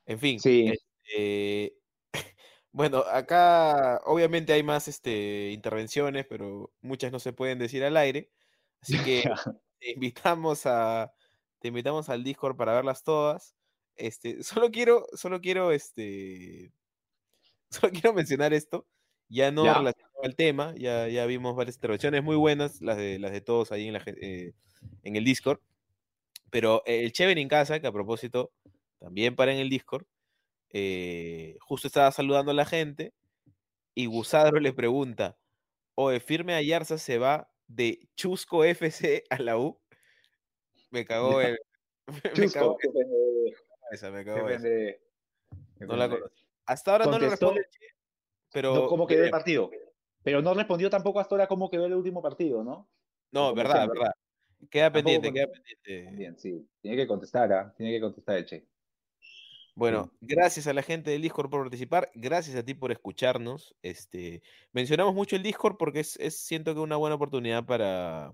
En 0.05 0.19
fin. 0.19 0.39
Sí. 0.39 0.67
este, 0.67 1.77
bueno, 2.71 2.99
acá 3.11 4.01
obviamente 4.05 4.53
hay 4.53 4.63
más 4.63 4.87
este, 4.87 5.51
intervenciones, 5.51 6.25
pero 6.27 6.73
muchas 6.81 7.11
no 7.11 7.19
se 7.19 7.33
pueden 7.33 7.59
decir 7.59 7.83
al 7.83 7.97
aire. 7.97 8.31
Así 8.81 9.01
que 9.03 9.23
te 9.79 9.91
invitamos 9.91 10.65
a 10.65 11.13
te 11.59 11.69
invitamos 11.69 12.09
al 12.09 12.23
Discord 12.23 12.55
para 12.55 12.73
verlas 12.75 13.03
todas. 13.03 13.55
Este, 13.95 14.43
solo 14.43 14.69
quiero, 14.71 15.07
solo 15.13 15.41
quiero, 15.41 15.71
este, 15.71 16.71
solo 17.71 17.91
quiero 17.91 18.13
mencionar 18.13 18.53
esto, 18.53 18.87
ya 19.29 19.51
no 19.51 19.65
Ya. 19.65 19.73
relacionado 19.75 20.06
al 20.23 20.35
tema, 20.35 20.73
ya, 20.77 21.07
ya 21.07 21.25
vimos 21.25 21.55
varias 21.55 21.75
intervenciones 21.75 22.23
muy 22.23 22.35
buenas, 22.35 22.81
las 22.81 22.97
de, 22.97 23.19
las 23.19 23.31
de 23.31 23.41
todos 23.41 23.71
ahí 23.71 23.87
en, 23.87 23.93
la, 23.93 23.99
gen- 23.99 24.17
eh, 24.21 24.53
en 25.03 25.15
el 25.15 25.23
Discord, 25.23 25.59
pero 26.49 26.81
el 26.85 27.11
Cheven 27.11 27.37
en 27.37 27.47
casa, 27.47 27.79
que 27.79 27.87
a 27.87 27.91
propósito, 27.91 28.51
también 28.99 29.35
para 29.35 29.53
en 29.53 29.59
el 29.59 29.69
Discord, 29.69 30.05
eh, 30.69 31.57
justo 31.61 31.87
estaba 31.87 32.11
saludando 32.11 32.51
a 32.51 32.55
la 32.55 32.65
gente 32.65 33.13
y 33.95 34.05
Gusadro 34.07 34.59
le 34.59 34.73
pregunta, 34.73 35.37
oye, 35.95 36.19
firme 36.19 36.53
Ayarza 36.55 36.97
se 36.97 37.17
va 37.17 37.49
de 37.67 38.07
Chusco 38.15 38.63
FC 38.63 39.23
a 39.29 39.39
la 39.39 39.57
U. 39.57 39.79
Me 40.91 41.05
cagó 41.05 41.41
el... 41.41 41.57
me 42.37 42.49
cagó 42.49 42.77
esa, 43.91 44.11
me 44.11 44.23
cagó 44.23 44.49
esa. 44.49 44.61
pendejo, 44.63 44.99
qué 45.79 45.85
No 45.85 45.95
la 45.95 46.05
pendejo. 46.05 46.23
conocí. 46.23 46.43
Hasta 46.65 46.91
ahora 46.91 47.05
no 47.05 47.19
le 47.19 47.29
responde 47.29 47.65
pero... 48.51 48.87
¿Cómo 48.87 49.05
quedó 49.07 49.17
el 49.17 49.21
veremos. 49.23 49.39
partido? 49.39 49.71
Pero 50.27 50.41
no 50.41 50.53
respondió 50.53 50.89
tampoco 50.89 51.21
hasta 51.21 51.35
ahora 51.35 51.47
cómo 51.47 51.69
quedó 51.69 51.85
el 51.85 51.93
último 51.93 52.21
partido, 52.21 52.61
¿no? 52.61 52.89
No, 53.31 53.55
verdad, 53.55 53.87
verdad. 53.87 54.11
Queda 54.69 54.91
pendiente, 54.91 55.31
queda 55.31 55.47
pendiente. 55.47 56.17
Bien, 56.17 56.37
sí. 56.37 56.67
Tiene 56.81 56.97
que 56.97 57.07
contestar, 57.07 57.53
¿ah? 57.53 57.73
Tiene 57.77 57.93
que 57.93 58.01
contestar 58.01 58.35
el 58.35 58.45
Che. 58.45 58.67
Bueno, 59.73 60.11
gracias 60.19 60.67
a 60.67 60.73
la 60.73 60.81
gente 60.81 61.11
del 61.11 61.21
Discord 61.21 61.49
por 61.49 61.61
participar, 61.61 62.11
gracias 62.13 62.57
a 62.57 62.63
ti 62.65 62.73
por 62.73 62.91
escucharnos. 62.91 63.73
Este, 63.81 64.41
mencionamos 64.73 65.15
mucho 65.15 65.37
el 65.37 65.43
Discord 65.43 65.77
porque 65.77 66.01
es, 66.01 66.17
es 66.17 66.37
siento 66.37 66.73
que 66.73 66.81
una 66.81 66.97
buena 66.97 67.15
oportunidad 67.15 67.65
para, 67.65 68.33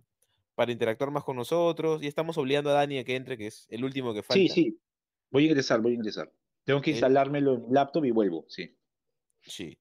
para 0.55 0.71
interactuar 0.71 1.11
más 1.11 1.23
con 1.23 1.35
nosotros 1.35 2.01
y 2.01 2.07
estamos 2.07 2.39
obligando 2.39 2.71
a 2.71 2.73
Dani 2.73 2.97
a 2.97 3.03
que 3.03 3.15
entre, 3.15 3.37
que 3.37 3.45
es 3.45 3.67
el 3.69 3.83
último 3.85 4.15
que 4.15 4.23
falta. 4.23 4.39
Sí, 4.39 4.49
sí. 4.49 4.79
Voy 5.29 5.43
a 5.43 5.47
ingresar, 5.49 5.79
voy 5.79 5.91
a 5.91 5.95
ingresar. 5.97 6.33
Tengo 6.63 6.81
que 6.81 6.89
Eh. 6.89 6.93
instalármelo 6.93 7.53
en 7.53 7.67
mi 7.67 7.71
laptop 7.71 8.03
y 8.05 8.09
vuelvo, 8.09 8.45
sí. 8.47 8.75
Sí. 9.41 9.77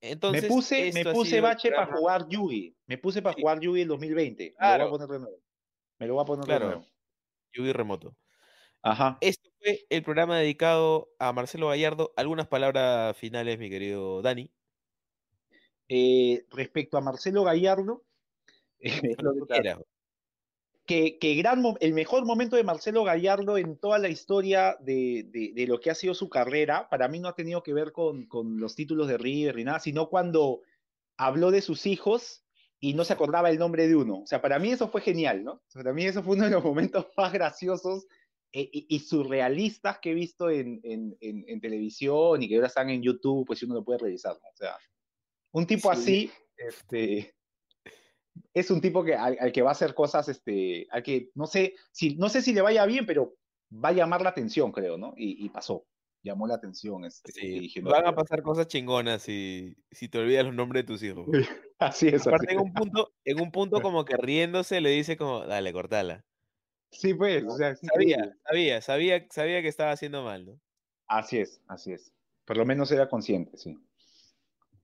Entonces, 0.00 0.42
me 0.42 0.48
puse, 0.48 0.92
me 0.92 1.04
puse 1.06 1.40
bache 1.40 1.70
para 1.70 1.86
jugar 1.96 2.28
Yugi. 2.28 2.76
Me 2.86 2.98
puse 2.98 3.22
para 3.22 3.34
Sí. 3.34 3.42
jugar 3.42 3.60
Yugi 3.60 3.82
el 3.82 3.88
2020. 3.88 4.54
Claro. 4.58 4.84
Me 4.84 4.90
lo 4.90 4.90
voy 4.90 5.04
a 5.04 5.06
poner 5.06 5.08
de 5.08 5.18
nuevo. 5.20 5.42
Me 5.98 6.06
lo 6.06 6.14
voy 6.14 6.22
a 6.22 6.26
poner 6.26 6.46
Claro. 6.46 6.66
de 6.68 6.76
nuevo. 6.76 6.92
Yugi 7.54 7.72
remoto. 7.72 8.16
Ajá. 8.82 9.18
Esto 9.22 9.48
fue 9.58 9.86
el 9.88 10.02
programa 10.02 10.38
dedicado 10.38 11.08
a 11.18 11.32
Marcelo 11.32 11.68
Gallardo. 11.68 12.12
Algunas 12.16 12.48
palabras 12.48 13.16
finales, 13.16 13.58
mi 13.58 13.70
querido 13.70 14.20
Dani. 14.20 14.50
Eh, 15.88 16.44
respecto 16.50 16.96
a 16.98 17.00
Marcelo 17.00 17.44
Gallardo, 17.44 18.04
eh, 18.80 19.16
Lo 19.18 19.34
que 19.34 19.46
quieras. 19.48 19.78
Que, 20.86 21.18
que 21.18 21.34
gran 21.34 21.62
el 21.80 21.92
mejor 21.94 22.24
momento 22.24 22.56
de 22.56 22.62
Marcelo 22.64 23.02
Gallardo 23.04 23.58
en 23.58 23.76
toda 23.76 23.98
la 23.98 24.08
historia 24.08 24.76
de, 24.80 25.24
de- 25.30 25.52
de 25.54 25.66
lo 25.66 25.80
que 25.80 25.90
ha 25.90 25.94
sido 25.94 26.14
su 26.14 26.28
carrera, 26.28 26.88
para 26.88 27.08
mí 27.08 27.18
no 27.18 27.28
ha 27.28 27.34
tenido 27.34 27.62
que 27.62 27.74
ver 27.74 27.92
con, 27.92 28.26
con 28.26 28.58
los 28.60 28.74
títulos 28.76 29.08
de 29.08 29.18
River 29.18 29.56
ni 29.56 29.64
nada, 29.64 29.80
sino 29.80 30.08
cuando 30.08 30.62
habló 31.18 31.50
de 31.50 31.60
sus 31.62 31.86
hijos 31.86 32.44
y 32.78 32.94
no 32.94 33.04
se 33.04 33.12
acordaba 33.14 33.50
el 33.50 33.58
nombre 33.58 33.88
de 33.88 33.96
uno. 33.96 34.20
O 34.20 34.26
sea, 34.26 34.40
para 34.40 34.58
mí 34.58 34.70
eso 34.70 34.88
fue 34.88 35.00
genial, 35.00 35.42
¿no? 35.44 35.62
Para 35.74 35.92
mí 35.92 36.04
eso 36.04 36.22
fue 36.22 36.36
uno 36.36 36.44
de 36.44 36.50
los 36.50 36.62
momentos 36.64 37.06
más 37.16 37.32
graciosos 37.32 38.06
eh, 38.52 38.68
y, 38.72 38.86
y 38.88 39.00
surrealistas 39.00 39.98
que 39.98 40.12
he 40.12 40.14
visto 40.14 40.50
en, 40.50 40.80
en- 40.84 41.16
en- 41.20 41.44
en 41.48 41.60
televisión 41.60 42.42
y 42.42 42.48
que 42.48 42.54
ahora 42.56 42.68
están 42.68 42.90
en 42.90 43.02
YouTube, 43.02 43.46
pues 43.46 43.58
si 43.58 43.64
uno 43.64 43.74
lo 43.76 43.84
puede 43.84 43.98
revisar, 43.98 44.34
¿no? 44.34 44.48
O 44.48 44.56
sea, 44.56 44.76
un 45.52 45.66
tipo 45.66 45.92
Sí. 45.94 45.98
así, 46.00 46.30
este, 46.56 47.34
es 48.54 48.70
un 48.70 48.80
tipo 48.80 49.04
que, 49.04 49.14
al, 49.14 49.36
al 49.40 49.52
que 49.52 49.62
va 49.62 49.70
a 49.70 49.72
hacer 49.72 49.94
cosas, 49.94 50.28
este, 50.28 50.86
al 50.90 51.02
que 51.02 51.30
no 51.34 51.46
sé, 51.46 51.74
si, 51.92 52.16
no 52.16 52.28
sé 52.28 52.42
si 52.42 52.52
le 52.52 52.62
vaya 52.62 52.86
bien, 52.86 53.06
pero 53.06 53.36
va 53.72 53.90
a 53.90 53.92
llamar 53.92 54.22
la 54.22 54.30
atención, 54.30 54.72
creo, 54.72 54.96
¿no? 54.98 55.14
Y, 55.16 55.44
y 55.44 55.48
pasó, 55.50 55.86
llamó 56.22 56.46
la 56.46 56.54
atención. 56.54 57.04
Este, 57.04 57.32
Sí, 57.32 57.80
van 57.82 58.06
a 58.06 58.14
pasar 58.14 58.42
cosas 58.42 58.66
chingonas 58.68 59.22
si, 59.22 59.76
si 59.90 60.08
te 60.08 60.18
olvidas 60.18 60.44
los 60.44 60.54
nombres 60.54 60.84
de 60.84 60.86
tus 60.86 61.02
hijos. 61.02 61.26
Así 61.78 62.08
es, 62.08 62.26
Aparte, 62.26 62.46
así 62.46 62.54
en 62.54 62.60
un 62.60 62.72
punto, 62.72 63.12
en 63.24 63.40
un 63.40 63.50
punto 63.52 63.82
como 63.82 64.04
que 64.04 64.16
riéndose 64.16 64.80
le 64.80 64.90
dice 64.90 65.16
como, 65.18 65.44
dale, 65.46 65.72
cortala. 65.74 66.24
Sí, 66.90 67.14
pues, 67.14 67.44
o 67.44 67.56
sea, 67.56 67.76
Sabía, 67.76 68.16
increíble. 68.16 68.36
sabía, 68.44 68.80
sabía, 68.82 69.26
sabía 69.30 69.62
que 69.62 69.68
estaba 69.68 69.92
haciendo 69.92 70.22
mal, 70.24 70.46
¿no? 70.46 70.60
Así 71.08 71.38
es, 71.38 71.60
así 71.66 71.92
es. 71.92 72.12
Por 72.44 72.56
lo 72.56 72.64
menos 72.64 72.90
era 72.92 73.08
consciente, 73.08 73.56
sí. 73.58 73.76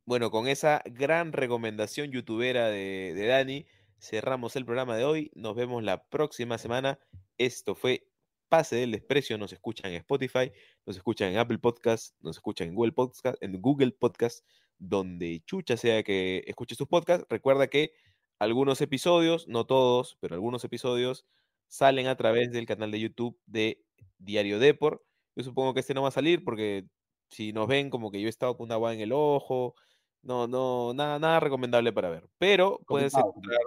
Bueno, 0.05 0.31
con 0.31 0.49
esa 0.49 0.83
gran 0.85 1.33
recomendación 1.33 2.11
youtubera 2.11 2.69
de, 2.69 3.15
Dani, 3.27 3.67
cerramos 4.01 4.57
el 4.57 4.65
programa 4.65 4.97
de 4.97 5.05
hoy. 5.05 5.31
Nos 5.35 5.55
vemos 5.55 5.83
la 5.83 6.05
próxima 6.09 6.59
semana. 6.59 6.99
Esto 7.39 7.75
fue 7.75 8.09
Pase 8.49 8.77
del 8.77 8.91
Desprecio. 8.91 9.39
Nos 9.39 9.53
escuchan 9.53 9.93
en 9.93 9.99
Spotify, 9.99 10.51
nos 10.87 10.97
escuchan 10.97 11.31
en 11.31 11.39
Apple 11.39 11.59
Podcast, 11.59 12.17
nos 12.21 12.37
escuchan 12.37 12.69
en 12.69 12.75
Google 12.75 12.93
Podcast, 12.93 13.41
en 13.41 13.61
Google 13.63 13.93
Podcast, 13.93 14.45
donde 14.79 15.43
chucha 15.47 15.77
sea 15.77 16.03
que 16.03 16.43
escuches 16.47 16.79
tus 16.79 16.89
podcasts. 16.89 17.27
Recuerda 17.31 17.69
que 17.69 17.93
algunos 18.41 18.81
episodios, 18.81 19.47
no 19.47 19.67
todos, 19.67 20.19
pero 20.21 20.35
algunos 20.35 20.65
episodios 20.65 21.27
salen 21.69 22.09
a 22.09 22.17
través 22.17 22.51
del 22.51 22.67
canal 22.67 22.91
de 22.91 22.99
YouTube 22.99 23.39
de 23.47 23.85
Diario 24.19 24.59
Depor. 24.59 25.05
Yo 25.37 25.45
supongo 25.45 25.75
que 25.75 25.81
este 25.81 25.95
no 25.95 26.03
va 26.03 26.09
a 26.09 26.11
salir 26.11 26.43
porque 26.43 26.87
si 27.31 27.53
nos 27.53 27.69
ven 27.69 27.89
como 27.89 28.11
que 28.11 28.21
yo 28.21 28.27
he 28.27 28.31
estado 28.31 28.57
con 28.57 28.67
una 28.67 28.75
agua 28.75 28.93
en 28.93 29.01
el 29.01 29.13
ojo, 29.13 29.75
no, 30.23 30.47
no, 30.47 30.95
nada, 30.95 31.19
nada 31.19 31.41
recomendable 31.41 31.93
para 31.93 32.11
ver. 32.11 32.29
Pero 32.39 32.81
puedes 32.87 33.15
encontrar 33.15 33.61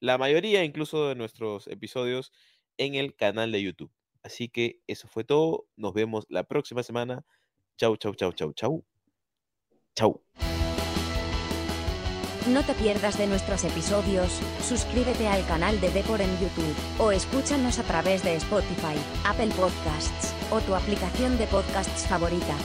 la 0.00 0.18
mayoría 0.18 0.64
incluso 0.64 1.08
de 1.08 1.14
nuestros 1.14 1.66
episodios 1.68 2.32
en 2.78 2.94
el 2.94 3.14
canal 3.14 3.52
de 3.52 3.62
YouTube. 3.62 3.92
Así 4.22 4.48
que 4.48 4.80
eso 4.86 5.08
fue 5.08 5.24
todo. 5.24 5.66
Nos 5.76 5.94
vemos 5.94 6.26
la 6.28 6.44
próxima 6.44 6.82
semana. 6.82 7.24
Chau, 7.76 7.96
chau, 7.96 8.14
chau, 8.14 8.32
chau, 8.32 8.52
chau. 8.52 8.84
Chau. 9.94 10.22
No 12.48 12.64
te 12.64 12.74
pierdas 12.74 13.18
de 13.18 13.26
nuestros 13.26 13.64
episodios, 13.64 14.40
suscríbete 14.62 15.26
al 15.26 15.44
canal 15.46 15.80
de 15.80 15.90
Depor 15.90 16.20
en 16.20 16.30
YouTube, 16.38 16.76
o 16.98 17.10
escúchanos 17.10 17.80
a 17.80 17.82
través 17.82 18.22
de 18.22 18.36
Spotify, 18.36 18.94
Apple 19.24 19.50
Podcasts, 19.56 20.32
o 20.52 20.60
tu 20.60 20.76
aplicación 20.76 21.38
de 21.38 21.46
podcasts 21.48 22.06
favorita. 22.06 22.56